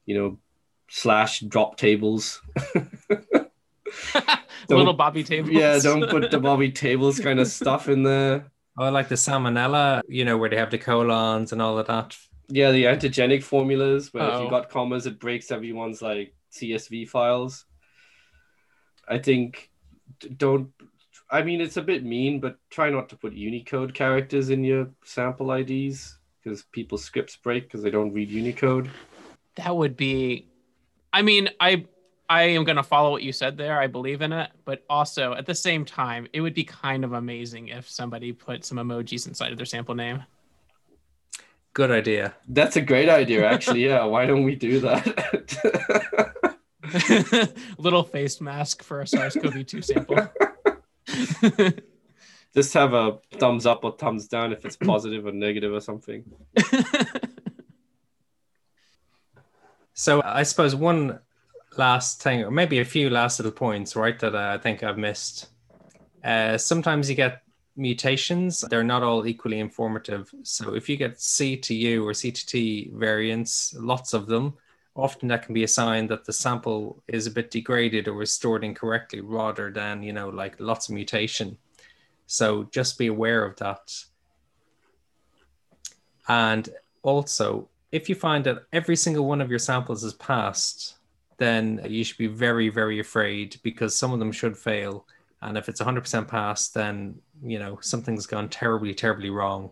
you 0.05 0.17
know 0.17 0.37
slash 0.89 1.39
drop 1.41 1.77
tables. 1.77 2.41
Little 4.69 4.93
Bobby 4.93 5.23
tables. 5.23 5.51
Yeah, 5.51 5.79
don't 5.79 6.09
put 6.09 6.29
the 6.29 6.39
Bobby 6.39 6.71
tables 6.85 7.19
kind 7.19 7.39
of 7.39 7.47
stuff 7.47 7.87
in 7.89 8.03
there. 8.03 8.51
Oh, 8.77 8.91
like 8.91 9.07
the 9.09 9.15
salmonella, 9.15 10.01
you 10.07 10.25
know, 10.25 10.37
where 10.37 10.49
they 10.49 10.57
have 10.57 10.71
the 10.71 10.77
colons 10.77 11.51
and 11.51 11.61
all 11.61 11.77
of 11.77 11.87
that. 11.87 12.15
Yeah, 12.49 12.71
the 12.71 12.85
antigenic 12.85 13.43
formulas 13.43 14.13
where 14.13 14.23
oh. 14.23 14.27
if 14.27 14.41
you 14.41 14.47
oh. 14.47 14.49
got 14.49 14.69
commas, 14.69 15.05
it 15.05 15.19
breaks 15.19 15.51
everyone's 15.51 16.01
like 16.01 16.33
CSV 16.53 17.09
files. 17.09 17.65
I 19.07 19.17
think 19.17 19.69
don't 20.37 20.69
I 21.31 21.43
mean, 21.43 21.61
it's 21.61 21.77
a 21.77 21.81
bit 21.81 22.03
mean, 22.03 22.39
but 22.39 22.57
try 22.69 22.89
not 22.89 23.09
to 23.09 23.15
put 23.15 23.33
Unicode 23.33 23.93
characters 23.93 24.49
in 24.49 24.63
your 24.63 24.89
sample 25.03 25.51
IDs 25.51 26.17
because 26.43 26.63
people's 26.71 27.03
scripts 27.03 27.35
break 27.35 27.63
because 27.63 27.83
they 27.83 27.91
don't 27.91 28.13
read 28.13 28.29
Unicode. 28.29 28.89
That 29.55 29.75
would 29.75 29.95
be. 29.95 30.47
I 31.13 31.21
mean, 31.21 31.49
I 31.59 31.85
I 32.29 32.43
am 32.43 32.63
going 32.63 32.75
to 32.77 32.83
follow 32.83 33.09
what 33.11 33.23
you 33.23 33.31
said 33.31 33.57
there. 33.57 33.79
I 33.79 33.87
believe 33.87 34.21
in 34.21 34.31
it, 34.31 34.51
but 34.63 34.83
also 34.89 35.33
at 35.33 35.45
the 35.47 35.55
same 35.55 35.83
time, 35.83 36.27
it 36.31 36.41
would 36.41 36.53
be 36.53 36.63
kind 36.63 37.03
of 37.03 37.13
amazing 37.13 37.69
if 37.69 37.89
somebody 37.89 38.31
put 38.31 38.63
some 38.63 38.77
emojis 38.77 39.27
inside 39.27 39.51
of 39.51 39.57
their 39.57 39.65
sample 39.65 39.95
name. 39.95 40.23
Good 41.73 41.91
idea. 41.91 42.35
That's 42.47 42.75
a 42.75 42.81
great 42.81 43.09
idea, 43.09 43.49
actually. 43.49 43.85
yeah, 43.85 44.03
why 44.03 44.25
don't 44.25 44.43
we 44.43 44.55
do 44.55 44.79
that? 44.79 45.05
Little 47.77 48.03
face 48.03 48.41
mask 48.41 48.83
for 48.83 49.01
a 49.01 49.07
SARS-CoV-2 49.07 49.83
sample. 49.83 50.27
Just 52.55 52.73
have 52.73 52.93
a 52.93 53.19
thumbs 53.33 53.65
up 53.65 53.83
or 53.83 53.91
thumbs 53.91 54.27
down 54.27 54.51
if 54.51 54.65
it's 54.65 54.75
positive 54.83 55.25
or 55.25 55.31
negative 55.31 55.73
or 55.73 55.81
something. 55.81 56.23
so 59.93 60.21
I 60.23 60.43
suppose 60.43 60.75
one 60.75 61.19
last 61.77 62.21
thing, 62.21 62.43
or 62.43 62.51
maybe 62.51 62.79
a 62.79 62.85
few 62.85 63.09
last 63.09 63.39
little 63.39 63.51
points, 63.51 63.95
right, 63.95 64.17
that 64.19 64.35
I 64.35 64.57
think 64.57 64.83
I've 64.83 64.97
missed. 64.97 65.49
Uh, 66.23 66.57
sometimes 66.57 67.09
you 67.09 67.15
get 67.15 67.43
mutations, 67.75 68.61
they're 68.69 68.83
not 68.83 69.03
all 69.03 69.25
equally 69.25 69.59
informative. 69.59 70.29
So 70.43 70.75
if 70.75 70.89
you 70.89 70.97
get 70.97 71.19
C 71.19 71.55
to 71.57 71.73
U 71.73 72.07
or 72.07 72.13
C 72.13 72.31
to 72.31 72.45
T 72.45 72.91
variants, 72.93 73.73
lots 73.75 74.13
of 74.13 74.27
them, 74.27 74.55
often 74.99 75.27
that 75.29 75.43
can 75.43 75.53
be 75.53 75.63
a 75.63 75.67
sign 75.67 76.07
that 76.07 76.25
the 76.25 76.33
sample 76.33 77.01
is 77.07 77.27
a 77.27 77.31
bit 77.31 77.51
degraded 77.51 78.07
or 78.07 78.21
is 78.21 78.31
stored 78.31 78.63
incorrectly 78.63 79.21
rather 79.21 79.71
than 79.71 80.03
you 80.03 80.13
know 80.13 80.29
like 80.29 80.55
lots 80.59 80.89
of 80.89 80.95
mutation. 80.95 81.57
So 82.27 82.63
just 82.71 82.97
be 82.97 83.07
aware 83.07 83.43
of 83.43 83.55
that. 83.57 84.03
And 86.27 86.69
also 87.01 87.69
if 87.91 88.07
you 88.07 88.15
find 88.15 88.43
that 88.45 88.65
every 88.71 88.95
single 88.95 89.25
one 89.25 89.41
of 89.41 89.49
your 89.49 89.59
samples 89.59 90.03
is 90.03 90.13
passed 90.13 90.95
then 91.37 91.81
you 91.87 92.03
should 92.03 92.17
be 92.17 92.27
very 92.27 92.69
very 92.69 92.99
afraid 92.99 93.57
because 93.63 93.95
some 93.95 94.13
of 94.13 94.19
them 94.19 94.31
should 94.31 94.57
fail. 94.57 95.07
And 95.41 95.57
if 95.57 95.69
it's 95.69 95.81
100% 95.81 96.27
passed 96.27 96.73
then 96.73 97.19
you 97.43 97.59
know 97.59 97.79
something's 97.81 98.27
gone 98.27 98.49
terribly 98.49 98.93
terribly 98.93 99.29
wrong. 99.29 99.71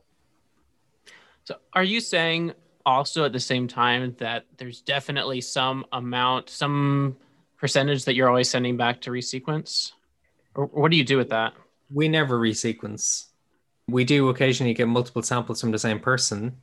So 1.43 1.57
are 1.73 1.83
you 1.83 2.01
saying 2.01 2.53
also 2.87 3.25
at 3.25 3.33
the 3.33 3.39
same 3.39 3.67
time 3.67 4.15
that 4.17 4.45
there's 4.57 4.81
definitely 4.81 5.41
some 5.41 5.85
amount, 5.91 6.49
some 6.49 7.17
percentage 7.57 8.05
that 8.05 8.15
you're 8.15 8.29
always 8.29 8.49
sending 8.49 8.77
back 8.77 9.01
to 9.01 9.11
resequence? 9.11 9.91
Or 10.55 10.67
what 10.67 10.89
do 10.89 10.97
you 10.97 11.03
do 11.03 11.17
with 11.17 11.29
that? 11.29 11.53
We 11.91 12.07
never 12.07 12.39
resequence. 12.39 13.25
We 13.89 14.05
do 14.05 14.29
occasionally 14.29 14.73
get 14.73 14.87
multiple 14.87 15.21
samples 15.21 15.59
from 15.59 15.71
the 15.71 15.79
same 15.79 15.99
person, 15.99 16.57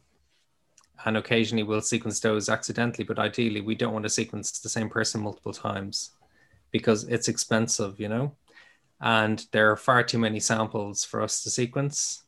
and 1.04 1.16
occasionally 1.18 1.62
we'll 1.62 1.82
sequence 1.82 2.20
those 2.20 2.48
accidentally, 2.48 3.04
but 3.04 3.18
ideally 3.18 3.60
we 3.60 3.74
don't 3.74 3.92
want 3.92 4.04
to 4.04 4.10
sequence 4.10 4.58
the 4.58 4.68
same 4.68 4.88
person 4.88 5.20
multiple 5.20 5.52
times 5.52 6.10
because 6.70 7.04
it's 7.04 7.28
expensive, 7.28 8.00
you 8.00 8.08
know? 8.08 8.34
And 9.00 9.44
there 9.52 9.70
are 9.70 9.76
far 9.76 10.02
too 10.02 10.18
many 10.18 10.40
samples 10.40 11.04
for 11.04 11.22
us 11.22 11.42
to 11.42 11.50
sequence 11.50 12.23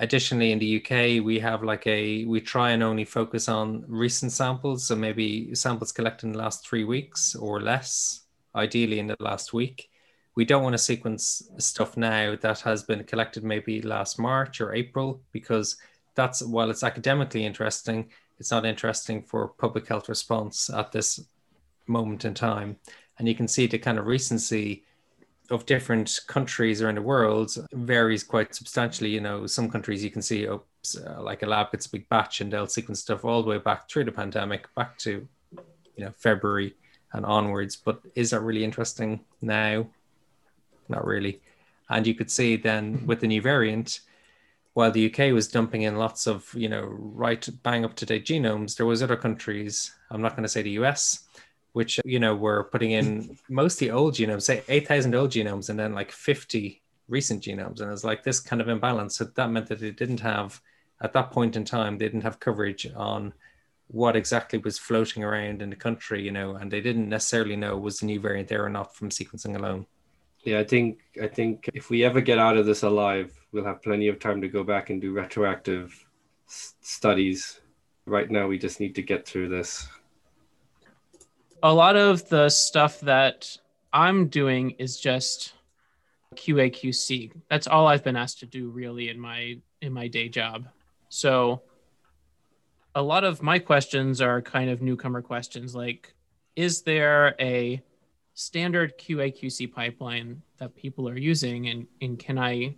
additionally 0.00 0.52
in 0.52 0.58
the 0.58 0.76
uk 0.80 0.90
we 1.24 1.38
have 1.38 1.62
like 1.62 1.86
a 1.86 2.24
we 2.26 2.40
try 2.40 2.70
and 2.70 2.82
only 2.82 3.04
focus 3.04 3.48
on 3.48 3.84
recent 3.88 4.30
samples 4.30 4.86
so 4.86 4.94
maybe 4.94 5.54
samples 5.54 5.92
collected 5.92 6.26
in 6.26 6.32
the 6.32 6.38
last 6.38 6.66
three 6.66 6.84
weeks 6.84 7.34
or 7.34 7.60
less 7.60 8.22
ideally 8.54 8.98
in 8.98 9.06
the 9.06 9.16
last 9.20 9.52
week. 9.52 9.90
We 10.34 10.44
don't 10.44 10.62
want 10.62 10.74
to 10.74 10.78
sequence 10.78 11.50
stuff 11.58 11.96
now 11.96 12.36
that 12.40 12.60
has 12.60 12.82
been 12.82 13.04
collected 13.04 13.44
maybe 13.44 13.82
last 13.82 14.18
march 14.18 14.60
or 14.60 14.72
april 14.72 15.20
because 15.32 15.76
that's 16.14 16.42
while 16.42 16.70
it's 16.70 16.84
academically 16.84 17.44
interesting 17.44 18.08
it's 18.38 18.50
not 18.50 18.64
interesting 18.64 19.22
for 19.22 19.48
public 19.48 19.88
health 19.88 20.08
response 20.08 20.70
at 20.70 20.92
this 20.92 21.20
moment 21.86 22.24
in 22.24 22.34
time. 22.34 22.76
And 23.18 23.26
you 23.26 23.34
can 23.34 23.48
see 23.48 23.66
the 23.66 23.78
kind 23.78 23.98
of 23.98 24.06
recency 24.06 24.84
of 25.50 25.66
different 25.66 26.20
countries 26.26 26.82
around 26.82 26.96
the 26.96 27.02
world 27.02 27.56
varies 27.72 28.22
quite 28.22 28.54
substantially. 28.54 29.10
You 29.10 29.20
know, 29.20 29.46
some 29.46 29.70
countries 29.70 30.04
you 30.04 30.10
can 30.10 30.22
see, 30.22 30.48
oh, 30.48 30.62
uh, 31.06 31.22
like 31.22 31.42
a 31.42 31.46
lab 31.46 31.72
gets 31.72 31.86
a 31.86 31.90
big 31.90 32.08
batch 32.08 32.40
and 32.40 32.52
they'll 32.52 32.66
sequence 32.66 33.00
stuff 33.00 33.24
all 33.24 33.42
the 33.42 33.48
way 33.48 33.58
back 33.58 33.88
through 33.88 34.04
the 34.04 34.12
pandemic, 34.12 34.72
back 34.74 34.98
to, 34.98 35.26
you 35.96 36.04
know, 36.04 36.12
February 36.16 36.74
and 37.12 37.24
onwards. 37.24 37.76
But 37.76 38.00
is 38.14 38.30
that 38.30 38.40
really 38.40 38.64
interesting 38.64 39.20
now? 39.40 39.86
Not 40.88 41.06
really. 41.06 41.40
And 41.90 42.06
you 42.06 42.14
could 42.14 42.30
see 42.30 42.56
then 42.56 43.06
with 43.06 43.20
the 43.20 43.26
new 43.26 43.40
variant, 43.40 44.00
while 44.74 44.92
the 44.92 45.12
UK 45.12 45.32
was 45.32 45.48
dumping 45.48 45.82
in 45.82 45.96
lots 45.96 46.26
of, 46.26 46.52
you 46.54 46.68
know, 46.68 46.82
right 46.82 47.48
bang 47.62 47.84
up 47.84 47.96
to 47.96 48.06
date 48.06 48.26
genomes, 48.26 48.76
there 48.76 48.86
was 48.86 49.02
other 49.02 49.16
countries. 49.16 49.94
I'm 50.10 50.22
not 50.22 50.32
going 50.32 50.44
to 50.44 50.48
say 50.48 50.62
the 50.62 50.78
US, 50.82 51.24
which 51.78 52.00
you 52.04 52.18
know 52.18 52.34
were 52.34 52.64
putting 52.72 52.90
in 52.90 53.38
mostly 53.48 53.88
old 53.88 54.12
genomes, 54.12 54.42
say 54.42 54.64
eight 54.68 54.88
thousand 54.88 55.14
old 55.14 55.30
genomes, 55.30 55.70
and 55.70 55.78
then 55.78 55.92
like 55.94 56.10
fifty 56.10 56.82
recent 57.06 57.40
genomes, 57.40 57.80
and 57.80 57.92
it's 57.92 58.02
like 58.02 58.24
this 58.24 58.40
kind 58.40 58.60
of 58.60 58.68
imbalance. 58.68 59.16
So 59.16 59.26
that 59.36 59.52
meant 59.52 59.68
that 59.68 59.78
they 59.78 59.92
didn't 59.92 60.18
have 60.18 60.60
at 61.00 61.12
that 61.12 61.30
point 61.30 61.54
in 61.54 61.64
time 61.64 61.96
they 61.96 62.06
didn't 62.06 62.22
have 62.22 62.40
coverage 62.40 62.84
on 62.96 63.32
what 63.86 64.16
exactly 64.16 64.58
was 64.58 64.76
floating 64.76 65.22
around 65.22 65.62
in 65.62 65.70
the 65.70 65.76
country, 65.76 66.20
you 66.20 66.32
know, 66.32 66.56
and 66.56 66.68
they 66.68 66.80
didn't 66.80 67.08
necessarily 67.08 67.54
know 67.54 67.78
was 67.78 68.00
the 68.00 68.06
new 68.06 68.18
variant 68.18 68.48
there 68.48 68.64
or 68.64 68.68
not 68.68 68.96
from 68.96 69.08
sequencing 69.10 69.56
alone. 69.56 69.86
Yeah, 70.42 70.58
I 70.58 70.64
think 70.64 70.98
I 71.22 71.28
think 71.28 71.70
if 71.74 71.90
we 71.90 72.02
ever 72.02 72.20
get 72.20 72.40
out 72.40 72.56
of 72.56 72.66
this 72.66 72.82
alive, 72.82 73.32
we'll 73.52 73.70
have 73.70 73.84
plenty 73.84 74.08
of 74.08 74.18
time 74.18 74.40
to 74.40 74.48
go 74.48 74.64
back 74.64 74.90
and 74.90 75.00
do 75.00 75.12
retroactive 75.12 75.86
s- 76.48 76.74
studies. 76.80 77.60
Right 78.04 78.28
now, 78.28 78.48
we 78.48 78.58
just 78.58 78.80
need 78.80 78.96
to 78.96 79.02
get 79.02 79.28
through 79.28 79.50
this 79.50 79.86
a 81.62 81.72
lot 81.72 81.96
of 81.96 82.28
the 82.28 82.48
stuff 82.48 83.00
that 83.00 83.56
I'm 83.92 84.28
doing 84.28 84.70
is 84.72 84.98
just 84.98 85.54
QA 86.34 86.70
QC. 86.72 87.32
That's 87.50 87.66
all 87.66 87.86
I've 87.86 88.04
been 88.04 88.16
asked 88.16 88.40
to 88.40 88.46
do 88.46 88.68
really 88.68 89.08
in 89.08 89.18
my 89.18 89.58
in 89.80 89.92
my 89.92 90.08
day 90.08 90.28
job. 90.28 90.68
So 91.08 91.62
a 92.94 93.02
lot 93.02 93.24
of 93.24 93.42
my 93.42 93.58
questions 93.58 94.20
are 94.20 94.42
kind 94.42 94.70
of 94.70 94.82
newcomer 94.82 95.22
questions 95.22 95.74
like 95.74 96.14
is 96.56 96.82
there 96.82 97.34
a 97.38 97.80
standard 98.34 98.98
QA 98.98 99.36
QC 99.36 99.72
pipeline 99.72 100.42
that 100.58 100.74
people 100.74 101.08
are 101.08 101.16
using 101.16 101.68
and, 101.68 101.86
and 102.00 102.18
can 102.18 102.38
I 102.38 102.74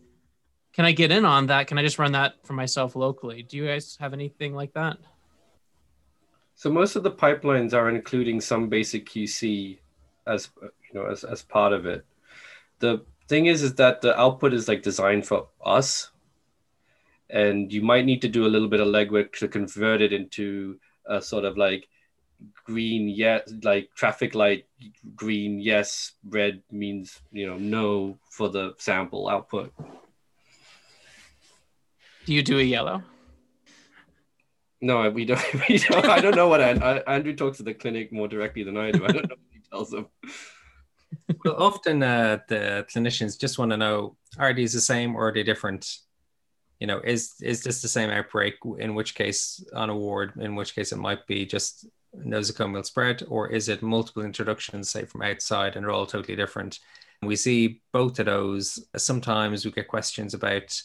can 0.72 0.84
I 0.84 0.92
get 0.92 1.10
in 1.10 1.24
on 1.24 1.46
that? 1.46 1.66
Can 1.66 1.78
I 1.78 1.82
just 1.82 1.98
run 1.98 2.12
that 2.12 2.34
for 2.44 2.52
myself 2.52 2.94
locally? 2.94 3.42
Do 3.42 3.56
you 3.56 3.66
guys 3.66 3.96
have 4.00 4.12
anything 4.12 4.54
like 4.54 4.72
that? 4.74 4.98
So 6.61 6.68
most 6.68 6.94
of 6.94 7.02
the 7.02 7.11
pipelines 7.11 7.72
are 7.72 7.88
including 7.88 8.38
some 8.38 8.68
basic 8.68 9.08
QC 9.08 9.78
as 10.26 10.50
you 10.61 10.92
know 10.92 11.06
as, 11.06 11.24
as 11.24 11.40
part 11.40 11.72
of 11.72 11.86
it. 11.86 12.04
The 12.80 13.02
thing 13.28 13.46
is 13.46 13.62
is 13.62 13.76
that 13.76 14.02
the 14.02 14.14
output 14.20 14.52
is 14.52 14.68
like 14.68 14.82
designed 14.82 15.26
for 15.26 15.48
us 15.64 16.11
and 17.30 17.72
you 17.72 17.80
might 17.80 18.04
need 18.04 18.20
to 18.20 18.28
do 18.28 18.44
a 18.44 18.52
little 18.52 18.68
bit 18.68 18.80
of 18.80 18.88
legwork 18.88 19.32
to 19.38 19.48
convert 19.48 20.02
it 20.02 20.12
into 20.12 20.78
a 21.06 21.22
sort 21.22 21.46
of 21.46 21.56
like 21.56 21.88
green 22.66 23.08
yes 23.08 23.50
like 23.62 23.88
traffic 23.94 24.34
light 24.34 24.66
green 25.16 25.61
yes 25.61 26.12
red 26.28 26.62
means 26.70 27.22
you 27.32 27.46
know 27.46 27.56
no 27.56 28.18
for 28.28 28.50
the 28.50 28.74
sample 28.76 29.30
output 29.30 29.72
do 32.26 32.34
you 32.34 32.42
do 32.42 32.58
a 32.58 32.62
yellow 32.62 33.02
no 34.80 35.08
we 35.10 35.24
don't 35.24 35.42
we 35.68 35.78
don't 35.78 36.06
i 36.06 36.20
don't 36.20 36.36
know 36.36 36.48
what 36.48 36.60
I, 36.60 36.70
I, 36.70 37.14
andrew 37.14 37.34
talks 37.34 37.58
to 37.58 37.62
the 37.62 37.74
clinic 37.74 38.12
more 38.12 38.28
directly 38.28 38.62
than 38.62 38.76
i 38.76 38.90
do 38.90 39.04
i 39.04 39.08
don't 39.08 39.28
know 39.28 39.36
what 39.36 39.52
he 39.52 39.60
tells 39.70 39.90
them 39.90 40.06
well 41.44 41.62
often 41.62 42.02
uh, 42.02 42.38
the 42.48 42.86
clinicians 42.92 43.38
just 43.38 43.58
want 43.58 43.70
to 43.72 43.76
know 43.76 44.16
are 44.38 44.52
these 44.52 44.72
the 44.72 44.80
same 44.80 45.16
or 45.16 45.28
are 45.28 45.32
they 45.32 45.42
different 45.42 45.98
you 46.78 46.86
know 46.86 47.00
is 47.00 47.34
is 47.42 47.62
this 47.62 47.82
the 47.82 47.88
same 47.88 48.10
outbreak 48.10 48.54
in 48.78 48.94
which 48.94 49.14
case 49.14 49.64
on 49.74 49.90
a 49.90 49.96
ward 49.96 50.32
in 50.40 50.54
which 50.54 50.74
case 50.74 50.92
it 50.92 50.98
might 50.98 51.26
be 51.26 51.44
just 51.44 51.86
nosocomial 52.16 52.84
spread, 52.84 53.22
or 53.28 53.48
is 53.48 53.68
it 53.68 53.82
multiple 53.82 54.24
introductions, 54.24 54.90
say 54.90 55.04
from 55.04 55.22
outside, 55.22 55.76
and 55.76 55.84
they're 55.84 55.92
all 55.92 56.06
totally 56.06 56.36
different? 56.36 56.80
We 57.22 57.36
see 57.36 57.82
both 57.92 58.18
of 58.18 58.26
those. 58.26 58.86
Sometimes 58.96 59.64
we 59.64 59.70
get 59.70 59.88
questions 59.88 60.34
about, 60.34 60.80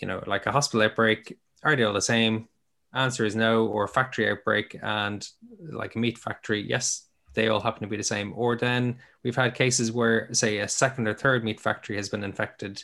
you 0.00 0.08
know, 0.08 0.22
like 0.26 0.46
a 0.46 0.52
hospital 0.52 0.82
outbreak, 0.82 1.36
are 1.62 1.74
they 1.74 1.82
all 1.82 1.92
the 1.92 2.00
same? 2.00 2.48
Answer 2.94 3.24
is 3.24 3.36
no, 3.36 3.66
or 3.66 3.86
factory 3.86 4.30
outbreak 4.30 4.78
and 4.82 5.26
like 5.60 5.94
a 5.94 5.98
meat 5.98 6.18
factory, 6.18 6.60
yes, 6.66 7.06
they 7.34 7.48
all 7.48 7.60
happen 7.60 7.82
to 7.82 7.88
be 7.88 7.96
the 7.96 8.02
same. 8.02 8.32
Or 8.34 8.56
then 8.56 8.96
we've 9.22 9.36
had 9.36 9.54
cases 9.54 9.92
where, 9.92 10.32
say, 10.32 10.58
a 10.58 10.68
second 10.68 11.06
or 11.06 11.14
third 11.14 11.44
meat 11.44 11.60
factory 11.60 11.96
has 11.96 12.08
been 12.08 12.24
infected 12.24 12.82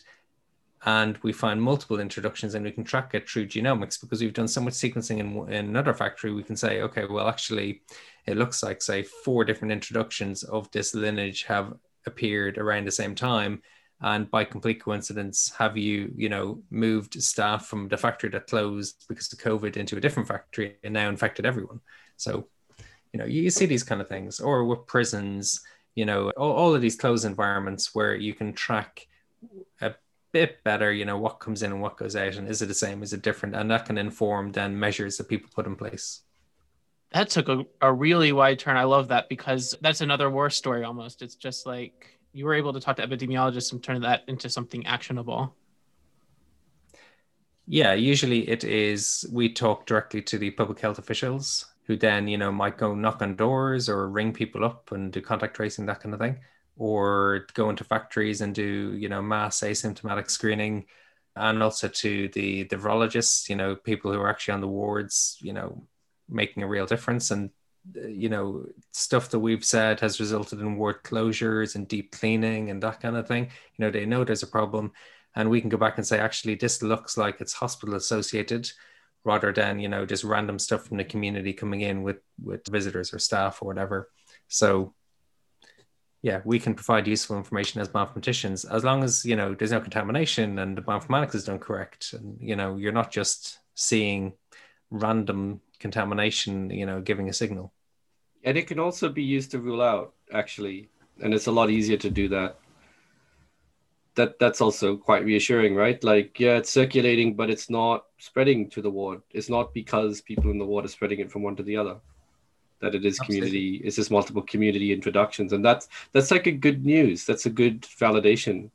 and 0.86 1.16
we 1.22 1.32
find 1.32 1.62
multiple 1.62 1.98
introductions 1.98 2.54
and 2.54 2.64
we 2.64 2.70
can 2.70 2.84
track 2.84 3.14
it 3.14 3.28
through 3.28 3.46
genomics 3.46 4.00
because 4.00 4.20
we've 4.20 4.34
done 4.34 4.48
so 4.48 4.60
much 4.60 4.74
sequencing 4.74 5.18
in, 5.18 5.36
in 5.52 5.66
another 5.66 5.94
factory 5.94 6.32
we 6.32 6.42
can 6.42 6.56
say 6.56 6.82
okay 6.82 7.04
well 7.08 7.28
actually 7.28 7.82
it 8.26 8.36
looks 8.36 8.62
like 8.62 8.82
say 8.82 9.02
four 9.02 9.44
different 9.44 9.72
introductions 9.72 10.42
of 10.42 10.70
this 10.72 10.94
lineage 10.94 11.44
have 11.44 11.74
appeared 12.06 12.58
around 12.58 12.86
the 12.86 12.92
same 12.92 13.14
time 13.14 13.62
and 14.00 14.30
by 14.30 14.44
complete 14.44 14.82
coincidence 14.82 15.52
have 15.58 15.76
you 15.76 16.12
you 16.16 16.28
know 16.28 16.62
moved 16.70 17.20
staff 17.22 17.66
from 17.66 17.88
the 17.88 17.96
factory 17.96 18.30
that 18.30 18.46
closed 18.46 19.04
because 19.08 19.32
of 19.32 19.38
covid 19.38 19.76
into 19.76 19.96
a 19.96 20.00
different 20.00 20.28
factory 20.28 20.76
and 20.82 20.94
now 20.94 21.08
infected 21.08 21.46
everyone 21.46 21.80
so 22.16 22.46
you 23.12 23.18
know 23.18 23.24
you, 23.24 23.50
see 23.50 23.66
these 23.66 23.84
kind 23.84 24.00
of 24.00 24.08
things 24.08 24.40
or 24.40 24.64
with 24.64 24.86
prisons 24.86 25.60
you 25.94 26.04
know 26.04 26.30
all, 26.30 26.52
all 26.52 26.74
of 26.74 26.80
these 26.80 26.96
closed 26.96 27.24
environments 27.24 27.94
where 27.94 28.14
you 28.14 28.34
can 28.34 28.52
track 28.52 29.06
a 29.80 29.94
bit 30.34 30.62
better, 30.64 30.92
you 30.92 31.04
know, 31.04 31.16
what 31.16 31.38
comes 31.38 31.62
in 31.62 31.70
and 31.70 31.80
what 31.80 31.96
goes 31.96 32.16
out, 32.16 32.34
and 32.34 32.48
is 32.48 32.60
it 32.60 32.66
the 32.66 32.74
same, 32.74 33.02
is 33.02 33.12
it 33.12 33.22
different, 33.22 33.54
and 33.54 33.70
that 33.70 33.86
can 33.86 33.96
inform 33.96 34.50
then 34.50 34.78
measures 34.78 35.16
that 35.16 35.28
people 35.28 35.48
put 35.54 35.64
in 35.64 35.76
place. 35.76 36.22
That 37.12 37.30
took 37.30 37.48
a, 37.48 37.64
a 37.80 37.92
really 37.92 38.32
wide 38.32 38.58
turn. 38.58 38.76
I 38.76 38.82
love 38.82 39.08
that 39.08 39.28
because 39.28 39.76
that's 39.80 40.00
another 40.00 40.28
war 40.28 40.50
story 40.50 40.82
almost. 40.82 41.22
It's 41.22 41.36
just 41.36 41.66
like 41.66 42.13
you 42.34 42.44
were 42.44 42.54
able 42.54 42.72
to 42.72 42.80
talk 42.80 42.96
to 42.96 43.06
epidemiologists 43.06 43.72
and 43.72 43.82
turn 43.82 44.02
that 44.02 44.22
into 44.28 44.50
something 44.50 44.86
actionable. 44.86 45.54
Yeah, 47.66 47.94
usually 47.94 48.48
it 48.48 48.64
is 48.64 49.24
we 49.32 49.50
talk 49.52 49.86
directly 49.86 50.20
to 50.22 50.36
the 50.36 50.50
public 50.50 50.80
health 50.80 50.98
officials 50.98 51.66
who 51.86 51.96
then, 51.96 52.28
you 52.28 52.36
know, 52.36 52.52
might 52.52 52.76
go 52.76 52.94
knock 52.94 53.22
on 53.22 53.36
doors 53.36 53.88
or 53.88 54.08
ring 54.08 54.32
people 54.32 54.64
up 54.64 54.92
and 54.92 55.12
do 55.12 55.20
contact 55.22 55.56
tracing, 55.56 55.86
that 55.86 56.00
kind 56.00 56.14
of 56.14 56.20
thing 56.20 56.38
or 56.76 57.46
go 57.54 57.70
into 57.70 57.84
factories 57.84 58.40
and 58.40 58.54
do 58.54 58.94
you 58.96 59.08
know 59.08 59.22
mass 59.22 59.60
asymptomatic 59.60 60.30
screening 60.30 60.84
and 61.36 61.62
also 61.62 61.88
to 61.88 62.28
the 62.28 62.64
the 62.64 62.76
virologists 62.76 63.48
you 63.48 63.56
know 63.56 63.76
people 63.76 64.12
who 64.12 64.20
are 64.20 64.30
actually 64.30 64.54
on 64.54 64.60
the 64.60 64.68
wards 64.68 65.36
you 65.40 65.52
know 65.52 65.86
making 66.28 66.62
a 66.62 66.68
real 66.68 66.86
difference 66.86 67.30
and 67.30 67.50
you 67.92 68.28
know 68.28 68.66
stuff 68.92 69.28
that 69.30 69.38
we've 69.38 69.64
said 69.64 70.00
has 70.00 70.20
resulted 70.20 70.60
in 70.60 70.76
ward 70.76 71.02
closures 71.02 71.74
and 71.74 71.86
deep 71.86 72.12
cleaning 72.12 72.70
and 72.70 72.82
that 72.82 73.00
kind 73.00 73.16
of 73.16 73.28
thing 73.28 73.44
you 73.44 73.84
know 73.84 73.90
they 73.90 74.06
know 74.06 74.24
there's 74.24 74.42
a 74.42 74.46
problem. 74.46 74.92
And 75.36 75.50
we 75.50 75.60
can 75.60 75.68
go 75.68 75.76
back 75.76 75.98
and 75.98 76.06
say 76.06 76.18
actually 76.18 76.54
this 76.54 76.80
looks 76.80 77.16
like 77.16 77.40
it's 77.40 77.52
hospital 77.52 77.96
associated 77.96 78.70
rather 79.24 79.52
than 79.52 79.80
you 79.80 79.88
know 79.88 80.06
just 80.06 80.22
random 80.22 80.58
stuff 80.58 80.86
from 80.86 80.96
the 80.96 81.04
community 81.04 81.52
coming 81.52 81.80
in 81.80 82.02
with 82.02 82.18
with 82.42 82.66
visitors 82.68 83.12
or 83.12 83.18
staff 83.18 83.60
or 83.60 83.66
whatever. 83.66 84.10
So 84.48 84.94
yeah, 86.22 86.40
we 86.44 86.58
can 86.58 86.74
provide 86.74 87.06
useful 87.06 87.36
information 87.36 87.80
as 87.80 87.92
mathematicians 87.92 88.64
as 88.64 88.84
long 88.84 89.02
as 89.02 89.24
you 89.24 89.36
know 89.36 89.54
there's 89.54 89.72
no 89.72 89.80
contamination 89.80 90.58
and 90.58 90.78
the 90.78 90.82
bioinformatics 90.82 91.34
is 91.34 91.44
done 91.44 91.58
correct, 91.58 92.12
and 92.12 92.38
you 92.40 92.54
know 92.56 92.76
you're 92.76 92.92
not 92.92 93.10
just 93.10 93.58
seeing 93.74 94.34
random 94.90 95.60
contamination, 95.80 96.70
you 96.70 96.86
know, 96.86 97.02
giving 97.02 97.28
a 97.28 97.32
signal. 97.32 97.73
And 98.44 98.58
it 98.58 98.66
can 98.66 98.78
also 98.78 99.08
be 99.08 99.22
used 99.22 99.50
to 99.52 99.58
rule 99.58 99.82
out 99.82 100.12
actually, 100.32 100.88
and 101.22 101.34
it's 101.34 101.46
a 101.46 101.52
lot 101.52 101.70
easier 101.70 101.96
to 101.96 102.10
do 102.10 102.28
that. 102.28 102.58
That 104.16 104.38
that's 104.38 104.60
also 104.60 104.96
quite 104.96 105.24
reassuring, 105.24 105.74
right? 105.74 106.02
Like, 106.04 106.38
yeah, 106.38 106.58
it's 106.58 106.70
circulating, 106.70 107.34
but 107.34 107.50
it's 107.50 107.68
not 107.68 108.04
spreading 108.18 108.70
to 108.70 108.82
the 108.82 108.90
ward. 108.90 109.22
It's 109.30 109.50
not 109.50 109.74
because 109.74 110.20
people 110.20 110.50
in 110.50 110.58
the 110.58 110.64
ward 110.64 110.84
are 110.84 110.88
spreading 110.88 111.18
it 111.20 111.32
from 111.32 111.42
one 111.42 111.56
to 111.56 111.62
the 111.62 111.76
other 111.76 111.96
that 112.80 112.94
it 112.94 113.04
is 113.04 113.18
community 113.18 113.80
it's 113.82 113.96
just 113.96 114.10
multiple 114.10 114.42
community 114.42 114.92
introductions. 114.92 115.52
And 115.52 115.64
that's 115.64 115.88
that's 116.12 116.30
like 116.30 116.46
a 116.46 116.52
good 116.52 116.84
news. 116.84 117.24
That's 117.24 117.46
a 117.46 117.50
good 117.50 117.82
validation. 117.82 118.70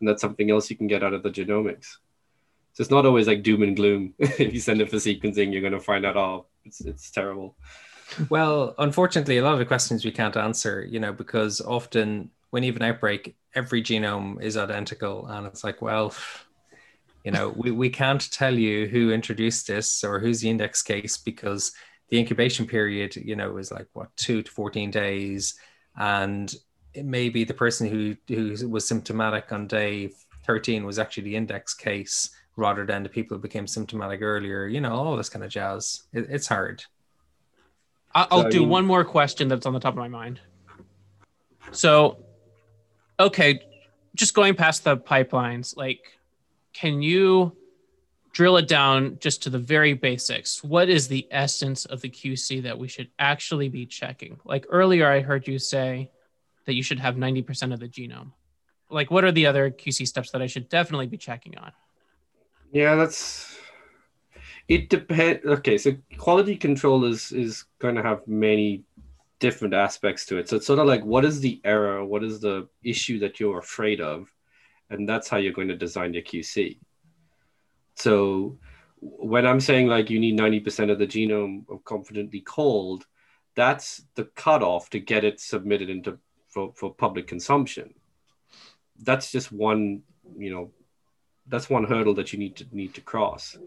And 0.00 0.08
that's 0.08 0.20
something 0.20 0.50
else 0.50 0.70
you 0.70 0.76
can 0.76 0.86
get 0.86 1.02
out 1.02 1.14
of 1.14 1.22
the 1.22 1.30
genomics. 1.30 1.96
So 2.74 2.82
it's 2.82 2.90
not 2.90 3.06
always 3.06 3.26
like 3.26 3.42
doom 3.42 3.62
and 3.62 3.76
gloom. 3.76 4.14
If 4.18 4.52
you 4.52 4.60
send 4.60 4.80
it 4.80 4.90
for 4.90 4.96
sequencing 4.96 5.52
you're 5.52 5.62
going 5.62 5.72
to 5.72 5.80
find 5.80 6.04
out 6.06 6.16
oh 6.16 6.46
it's 6.64 6.80
it's 6.80 7.10
terrible 7.10 7.56
well 8.28 8.74
unfortunately 8.78 9.38
a 9.38 9.42
lot 9.42 9.52
of 9.52 9.58
the 9.58 9.64
questions 9.64 10.04
we 10.04 10.10
can't 10.10 10.36
answer 10.36 10.86
you 10.88 11.00
know 11.00 11.12
because 11.12 11.60
often 11.60 12.30
when 12.50 12.62
you 12.62 12.72
have 12.72 12.80
an 12.80 12.88
outbreak 12.88 13.34
every 13.54 13.82
genome 13.82 14.40
is 14.42 14.56
identical 14.56 15.26
and 15.26 15.46
it's 15.46 15.64
like 15.64 15.82
well 15.82 16.14
you 17.24 17.30
know 17.30 17.48
we, 17.56 17.70
we 17.70 17.90
can't 17.90 18.30
tell 18.30 18.54
you 18.54 18.86
who 18.86 19.12
introduced 19.12 19.66
this 19.66 20.04
or 20.04 20.18
who's 20.18 20.40
the 20.40 20.50
index 20.50 20.82
case 20.82 21.16
because 21.16 21.72
the 22.14 22.18
incubation 22.18 22.66
period, 22.66 23.16
you 23.16 23.36
know, 23.36 23.56
is 23.56 23.72
like 23.72 23.88
what 23.92 24.16
two 24.16 24.42
to 24.42 24.50
fourteen 24.50 24.90
days, 24.90 25.54
and 25.98 26.54
maybe 26.94 27.44
the 27.44 27.54
person 27.54 27.88
who 27.88 28.16
who 28.28 28.68
was 28.68 28.86
symptomatic 28.86 29.52
on 29.52 29.66
day 29.66 30.10
thirteen 30.44 30.84
was 30.84 30.98
actually 30.98 31.24
the 31.24 31.36
index 31.36 31.74
case 31.74 32.30
rather 32.56 32.86
than 32.86 33.02
the 33.02 33.08
people 33.08 33.36
who 33.36 33.42
became 33.42 33.66
symptomatic 33.66 34.22
earlier. 34.22 34.66
You 34.66 34.80
know, 34.80 34.94
all 34.94 35.16
this 35.16 35.28
kind 35.28 35.44
of 35.44 35.50
jazz. 35.50 36.04
It, 36.12 36.26
it's 36.30 36.46
hard. 36.46 36.84
I'll 38.14 38.42
so, 38.42 38.50
do 38.50 38.60
you... 38.62 38.68
one 38.68 38.86
more 38.86 39.04
question 39.04 39.48
that's 39.48 39.66
on 39.66 39.72
the 39.72 39.80
top 39.80 39.94
of 39.94 39.98
my 39.98 40.08
mind. 40.08 40.40
So, 41.72 42.24
okay, 43.18 43.60
just 44.14 44.34
going 44.34 44.54
past 44.54 44.84
the 44.84 44.96
pipelines, 44.96 45.76
like, 45.76 46.18
can 46.72 47.02
you 47.02 47.56
drill 48.34 48.56
it 48.56 48.68
down 48.68 49.16
just 49.20 49.44
to 49.44 49.50
the 49.50 49.58
very 49.58 49.94
basics. 49.94 50.62
What 50.62 50.90
is 50.90 51.08
the 51.08 51.26
essence 51.30 51.86
of 51.86 52.02
the 52.02 52.10
QC 52.10 52.64
that 52.64 52.76
we 52.76 52.88
should 52.88 53.08
actually 53.18 53.68
be 53.68 53.86
checking? 53.86 54.38
Like 54.44 54.66
earlier, 54.68 55.08
I 55.08 55.20
heard 55.20 55.46
you 55.46 55.58
say 55.58 56.10
that 56.66 56.74
you 56.74 56.82
should 56.82 56.98
have 56.98 57.14
90% 57.14 57.72
of 57.72 57.80
the 57.80 57.88
genome. 57.88 58.32
Like, 58.90 59.10
what 59.10 59.24
are 59.24 59.32
the 59.32 59.46
other 59.46 59.70
QC 59.70 60.06
steps 60.06 60.32
that 60.32 60.42
I 60.42 60.46
should 60.46 60.68
definitely 60.68 61.06
be 61.06 61.16
checking 61.16 61.56
on? 61.56 61.72
Yeah, 62.72 62.96
that's 62.96 63.56
it 64.68 64.88
depends. 64.88 65.44
Okay, 65.44 65.78
so 65.78 65.92
quality 66.18 66.56
control 66.56 67.04
is 67.04 67.32
is 67.32 67.64
going 67.78 67.94
to 67.96 68.02
have 68.02 68.26
many 68.26 68.84
different 69.40 69.74
aspects 69.74 70.24
to 70.26 70.38
it. 70.38 70.48
So 70.48 70.56
it's 70.56 70.66
sort 70.66 70.78
of 70.78 70.86
like 70.86 71.04
what 71.04 71.24
is 71.24 71.40
the 71.40 71.60
error, 71.64 72.04
what 72.04 72.24
is 72.24 72.40
the 72.40 72.68
issue 72.82 73.18
that 73.18 73.40
you're 73.40 73.58
afraid 73.58 74.00
of, 74.00 74.32
and 74.90 75.08
that's 75.08 75.28
how 75.28 75.36
you're 75.36 75.52
going 75.52 75.68
to 75.68 75.76
design 75.76 76.14
your 76.14 76.22
QC. 76.22 76.78
So 77.96 78.58
when 79.00 79.46
I'm 79.46 79.60
saying 79.60 79.88
like 79.88 80.08
you 80.10 80.18
need 80.18 80.38
90% 80.38 80.90
of 80.90 80.98
the 80.98 81.06
genome 81.06 81.68
of 81.68 81.84
confidently 81.84 82.40
called, 82.40 83.06
that's 83.54 84.04
the 84.14 84.24
cutoff 84.24 84.90
to 84.90 84.98
get 84.98 85.24
it 85.24 85.40
submitted 85.40 85.90
into 85.90 86.18
for, 86.48 86.72
for 86.74 86.94
public 86.94 87.26
consumption. 87.26 87.94
That's 89.02 89.30
just 89.30 89.52
one, 89.52 90.02
you 90.38 90.50
know, 90.50 90.70
that's 91.46 91.68
one 91.68 91.84
hurdle 91.84 92.14
that 92.14 92.32
you 92.32 92.38
need 92.38 92.56
to 92.56 92.66
need 92.72 92.94
to 92.94 93.02
cross. 93.02 93.58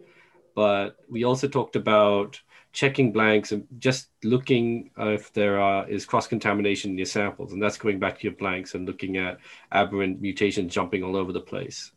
But 0.57 0.97
we 1.07 1.23
also 1.23 1.47
talked 1.47 1.75
about 1.75 2.41
checking 2.73 3.11
blanks 3.11 3.51
and 3.51 3.67
just 3.77 4.09
looking 4.23 4.89
if 4.97 5.31
there 5.33 5.59
are, 5.61 5.87
is 5.87 6.03
cross 6.03 6.25
contamination 6.25 6.89
in 6.89 6.97
your 6.97 7.05
samples, 7.05 7.53
and 7.53 7.61
that's 7.61 7.77
going 7.77 7.99
back 7.99 8.17
to 8.17 8.23
your 8.23 8.35
blanks 8.37 8.73
and 8.73 8.87
looking 8.87 9.17
at 9.17 9.37
aberrant 9.71 10.19
mutations 10.19 10.73
jumping 10.73 11.03
all 11.03 11.15
over 11.15 11.31
the 11.31 11.39
place. 11.39 11.91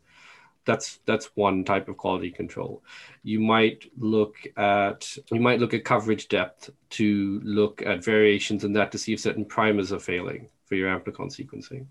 That's 0.63 0.99
that's 1.07 1.31
one 1.33 1.65
type 1.65 1.89
of 1.89 1.97
quality 1.97 2.29
control. 2.29 2.83
You 3.23 3.39
might 3.39 3.91
look 3.97 4.35
at 4.55 5.17
you 5.31 5.39
might 5.39 5.59
look 5.59 5.73
at 5.73 5.83
coverage 5.83 6.27
depth 6.27 6.69
to 6.91 7.41
look 7.43 7.81
at 7.81 8.05
variations 8.05 8.63
in 8.63 8.73
that 8.73 8.91
to 8.91 8.99
see 8.99 9.13
if 9.13 9.21
certain 9.21 9.45
primers 9.45 9.91
are 9.91 9.99
failing 9.99 10.49
for 10.65 10.75
your 10.75 10.95
amplicon 10.95 11.31
sequencing. 11.35 11.87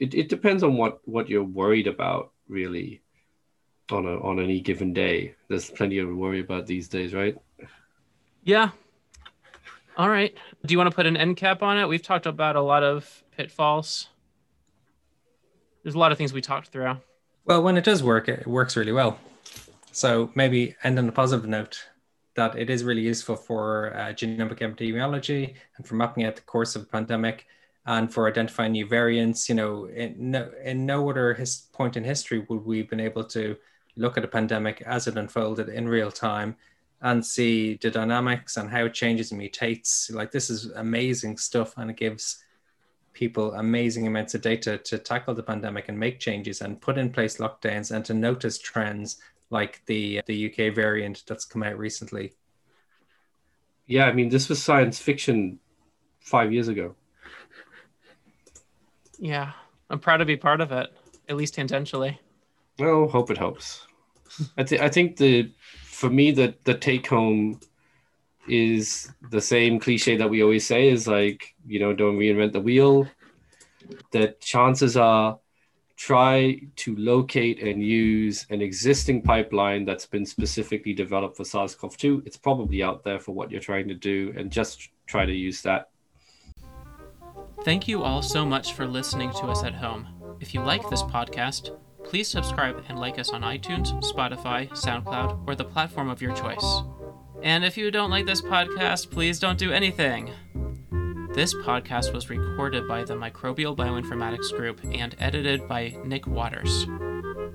It, 0.00 0.12
it 0.12 0.28
depends 0.28 0.64
on 0.64 0.76
what 0.76 0.98
what 1.06 1.28
you're 1.28 1.44
worried 1.44 1.86
about 1.86 2.32
really 2.48 3.00
on 3.92 4.06
a 4.06 4.20
on 4.20 4.40
any 4.40 4.60
given 4.60 4.92
day. 4.92 5.34
There's 5.48 5.70
plenty 5.70 5.96
to 5.96 6.16
worry 6.16 6.40
about 6.40 6.66
these 6.66 6.88
days, 6.88 7.14
right? 7.14 7.36
Yeah. 8.44 8.70
All 9.96 10.08
right. 10.08 10.36
Do 10.64 10.72
you 10.72 10.78
want 10.78 10.90
to 10.90 10.94
put 10.94 11.06
an 11.06 11.16
end 11.16 11.36
cap 11.36 11.62
on 11.62 11.76
it? 11.78 11.88
We've 11.88 12.02
talked 12.02 12.26
about 12.26 12.56
a 12.56 12.60
lot 12.60 12.84
of 12.84 13.24
pitfalls. 13.36 14.08
There's 15.82 15.94
a 15.94 15.98
lot 15.98 16.12
of 16.12 16.18
things 16.18 16.32
we 16.32 16.40
talked 16.40 16.68
through. 16.68 16.98
Well, 17.44 17.62
when 17.62 17.76
it 17.76 17.84
does 17.84 18.02
work, 18.02 18.28
it 18.28 18.46
works 18.46 18.76
really 18.76 18.92
well. 18.92 19.18
So 19.90 20.30
maybe 20.34 20.76
end 20.84 20.98
on 20.98 21.08
a 21.08 21.12
positive 21.12 21.48
note 21.48 21.88
that 22.34 22.56
it 22.56 22.70
is 22.70 22.84
really 22.84 23.00
useful 23.02 23.34
for 23.34 23.92
uh, 23.96 24.12
genomic 24.12 24.58
epidemiology 24.58 25.54
and 25.76 25.86
for 25.86 25.96
mapping 25.96 26.24
out 26.24 26.36
the 26.36 26.42
course 26.42 26.76
of 26.76 26.82
a 26.82 26.86
pandemic 26.86 27.46
and 27.86 28.12
for 28.12 28.28
identifying 28.28 28.72
new 28.72 28.86
variants. 28.86 29.48
You 29.48 29.56
know, 29.56 29.86
in 29.86 30.30
no, 30.30 30.50
in 30.62 30.86
no 30.86 31.10
other 31.10 31.34
his, 31.34 31.66
point 31.72 31.96
in 31.96 32.04
history 32.04 32.46
would 32.48 32.64
we 32.64 32.78
have 32.78 32.88
been 32.88 33.00
able 33.00 33.24
to 33.24 33.56
look 33.98 34.16
at 34.16 34.24
a 34.24 34.28
pandemic 34.28 34.82
as 34.82 35.06
it 35.06 35.18
unfolded 35.18 35.68
in 35.68 35.88
real 35.88 36.10
time 36.10 36.56
and 37.00 37.24
see 37.24 37.78
the 37.80 37.90
dynamics 37.90 38.56
and 38.56 38.70
how 38.70 38.84
it 38.86 38.94
changes 38.94 39.30
and 39.30 39.40
mutates. 39.40 40.12
Like 40.12 40.32
this 40.32 40.50
is 40.50 40.66
amazing 40.72 41.36
stuff, 41.36 41.74
and 41.76 41.90
it 41.90 41.96
gives 41.96 42.42
people 43.12 43.52
amazing 43.54 44.06
amounts 44.06 44.34
of 44.34 44.42
data 44.42 44.78
to 44.78 44.98
tackle 44.98 45.34
the 45.34 45.42
pandemic 45.42 45.88
and 45.88 45.98
make 45.98 46.20
changes 46.20 46.60
and 46.60 46.80
put 46.80 46.98
in 46.98 47.10
place 47.10 47.38
lockdowns 47.38 47.90
and 47.94 48.04
to 48.04 48.14
notice 48.14 48.58
trends 48.58 49.18
like 49.50 49.82
the 49.86 50.20
the 50.26 50.50
UK 50.50 50.74
variant 50.74 51.24
that's 51.26 51.44
come 51.44 51.62
out 51.62 51.78
recently. 51.78 52.32
Yeah, 53.86 54.04
I 54.04 54.12
mean, 54.12 54.28
this 54.28 54.48
was 54.48 54.62
science 54.62 54.98
fiction 55.00 55.58
five 56.20 56.52
years 56.52 56.68
ago. 56.68 56.94
Yeah, 59.18 59.52
I'm 59.90 59.98
proud 59.98 60.18
to 60.18 60.24
be 60.24 60.36
part 60.36 60.60
of 60.60 60.70
it, 60.70 60.88
at 61.28 61.36
least 61.36 61.56
tangentially. 61.56 62.18
Well, 62.78 63.08
hope 63.08 63.30
it 63.30 63.38
helps. 63.38 63.87
I, 64.56 64.62
th- 64.62 64.80
I 64.80 64.88
think 64.88 65.16
the 65.16 65.50
for 65.84 66.10
me 66.10 66.30
the 66.30 66.54
the 66.64 66.74
take 66.74 67.06
home 67.06 67.60
is 68.48 69.12
the 69.30 69.40
same 69.40 69.78
cliche 69.78 70.16
that 70.16 70.30
we 70.30 70.42
always 70.42 70.66
say 70.66 70.88
is 70.88 71.06
like 71.06 71.54
you 71.66 71.78
know 71.80 71.92
don't 71.92 72.18
reinvent 72.18 72.52
the 72.52 72.60
wheel. 72.60 73.08
That 74.12 74.40
chances 74.40 74.96
are 74.96 75.38
try 75.96 76.60
to 76.76 76.94
locate 76.94 77.60
and 77.60 77.82
use 77.82 78.46
an 78.50 78.62
existing 78.62 79.20
pipeline 79.20 79.84
that's 79.84 80.06
been 80.06 80.24
specifically 80.24 80.94
developed 80.94 81.36
for 81.36 81.44
SARS-CoV-2 81.44 82.24
it's 82.24 82.36
probably 82.36 82.84
out 82.84 83.02
there 83.02 83.18
for 83.18 83.32
what 83.32 83.50
you're 83.50 83.60
trying 83.60 83.88
to 83.88 83.94
do 83.94 84.32
and 84.36 84.48
just 84.48 84.90
try 85.06 85.26
to 85.26 85.32
use 85.32 85.60
that. 85.62 85.90
Thank 87.64 87.88
you 87.88 88.04
all 88.04 88.22
so 88.22 88.46
much 88.46 88.74
for 88.74 88.86
listening 88.86 89.30
to 89.32 89.46
us 89.46 89.64
at 89.64 89.74
home. 89.74 90.06
If 90.38 90.54
you 90.54 90.60
like 90.60 90.88
this 90.88 91.02
podcast 91.02 91.76
Please 92.08 92.26
subscribe 92.26 92.82
and 92.88 92.98
like 92.98 93.18
us 93.18 93.28
on 93.28 93.42
iTunes, 93.42 93.88
Spotify, 94.02 94.66
SoundCloud, 94.70 95.46
or 95.46 95.54
the 95.54 95.64
platform 95.64 96.08
of 96.08 96.22
your 96.22 96.34
choice. 96.34 96.82
And 97.42 97.66
if 97.66 97.76
you 97.76 97.90
don't 97.90 98.10
like 98.10 98.24
this 98.24 98.40
podcast, 98.40 99.10
please 99.10 99.38
don't 99.38 99.58
do 99.58 99.72
anything. 99.72 100.30
This 101.34 101.52
podcast 101.52 102.14
was 102.14 102.30
recorded 102.30 102.88
by 102.88 103.04
the 103.04 103.12
Microbial 103.12 103.76
Bioinformatics 103.76 104.56
Group 104.56 104.80
and 104.90 105.14
edited 105.18 105.68
by 105.68 105.94
Nick 106.02 106.26
Waters. 106.26 106.86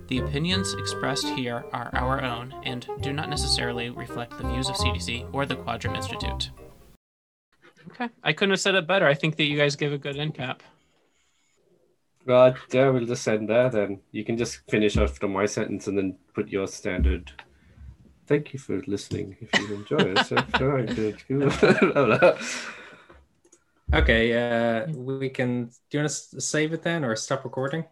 The 0.08 0.20
opinions 0.20 0.76
expressed 0.76 1.28
here 1.30 1.66
are 1.74 1.90
our 1.94 2.22
own 2.22 2.54
and 2.64 2.88
do 3.02 3.12
not 3.12 3.30
necessarily 3.30 3.90
reflect 3.90 4.38
the 4.38 4.48
views 4.48 4.70
of 4.70 4.76
CDC 4.76 5.34
or 5.34 5.48
the 5.48 5.56
Quadram 5.56 5.96
Institute. 5.96 6.52
Okay, 7.90 8.10
I 8.24 8.34
couldn't 8.34 8.52
have 8.52 8.62
said 8.62 8.76
it 8.76 8.86
better. 8.86 9.08
I 9.08 9.16
think 9.16 9.36
that 9.38 9.46
you 9.46 9.58
guys 9.58 9.76
give 9.76 9.94
a 9.94 9.98
good 9.98 10.16
end 10.16 10.36
cap. 10.36 10.62
Right, 12.26 12.56
yeah, 12.72 12.90
we'll 12.90 13.06
just 13.06 13.28
end 13.28 13.50
there 13.50 13.70
then. 13.70 14.00
You 14.12 14.24
can 14.24 14.38
just 14.38 14.62
finish 14.70 14.96
after 14.98 15.28
my 15.28 15.46
sentence 15.46 15.88
and 15.88 15.98
then 15.98 16.18
put 16.34 16.48
your 16.48 16.68
standard. 16.68 17.34
Thank 18.28 18.54
you 18.54 18.60
for 18.60 18.82
listening. 18.88 19.36
If 19.42 19.50
you 19.60 19.76
enjoy 19.76 20.14
it, 20.16 20.32
okay. 23.94 24.34
Uh, 24.34 24.88
we 24.94 25.30
can. 25.30 25.66
Do 25.66 25.98
you 25.98 26.00
want 26.00 26.12
to 26.12 26.42
save 26.42 26.72
it 26.72 26.84
then, 26.84 27.04
or 27.04 27.18
stop 27.18 27.44
recording? 27.44 27.84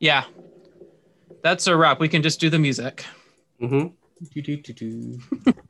Yeah, 0.00 0.24
that's 1.42 1.66
a 1.66 1.76
wrap. 1.76 2.00
We 2.00 2.08
can 2.08 2.22
just 2.22 2.40
do 2.40 2.48
the 2.48 2.58
music. 2.58 3.04
Mm-hmm. 3.60 3.88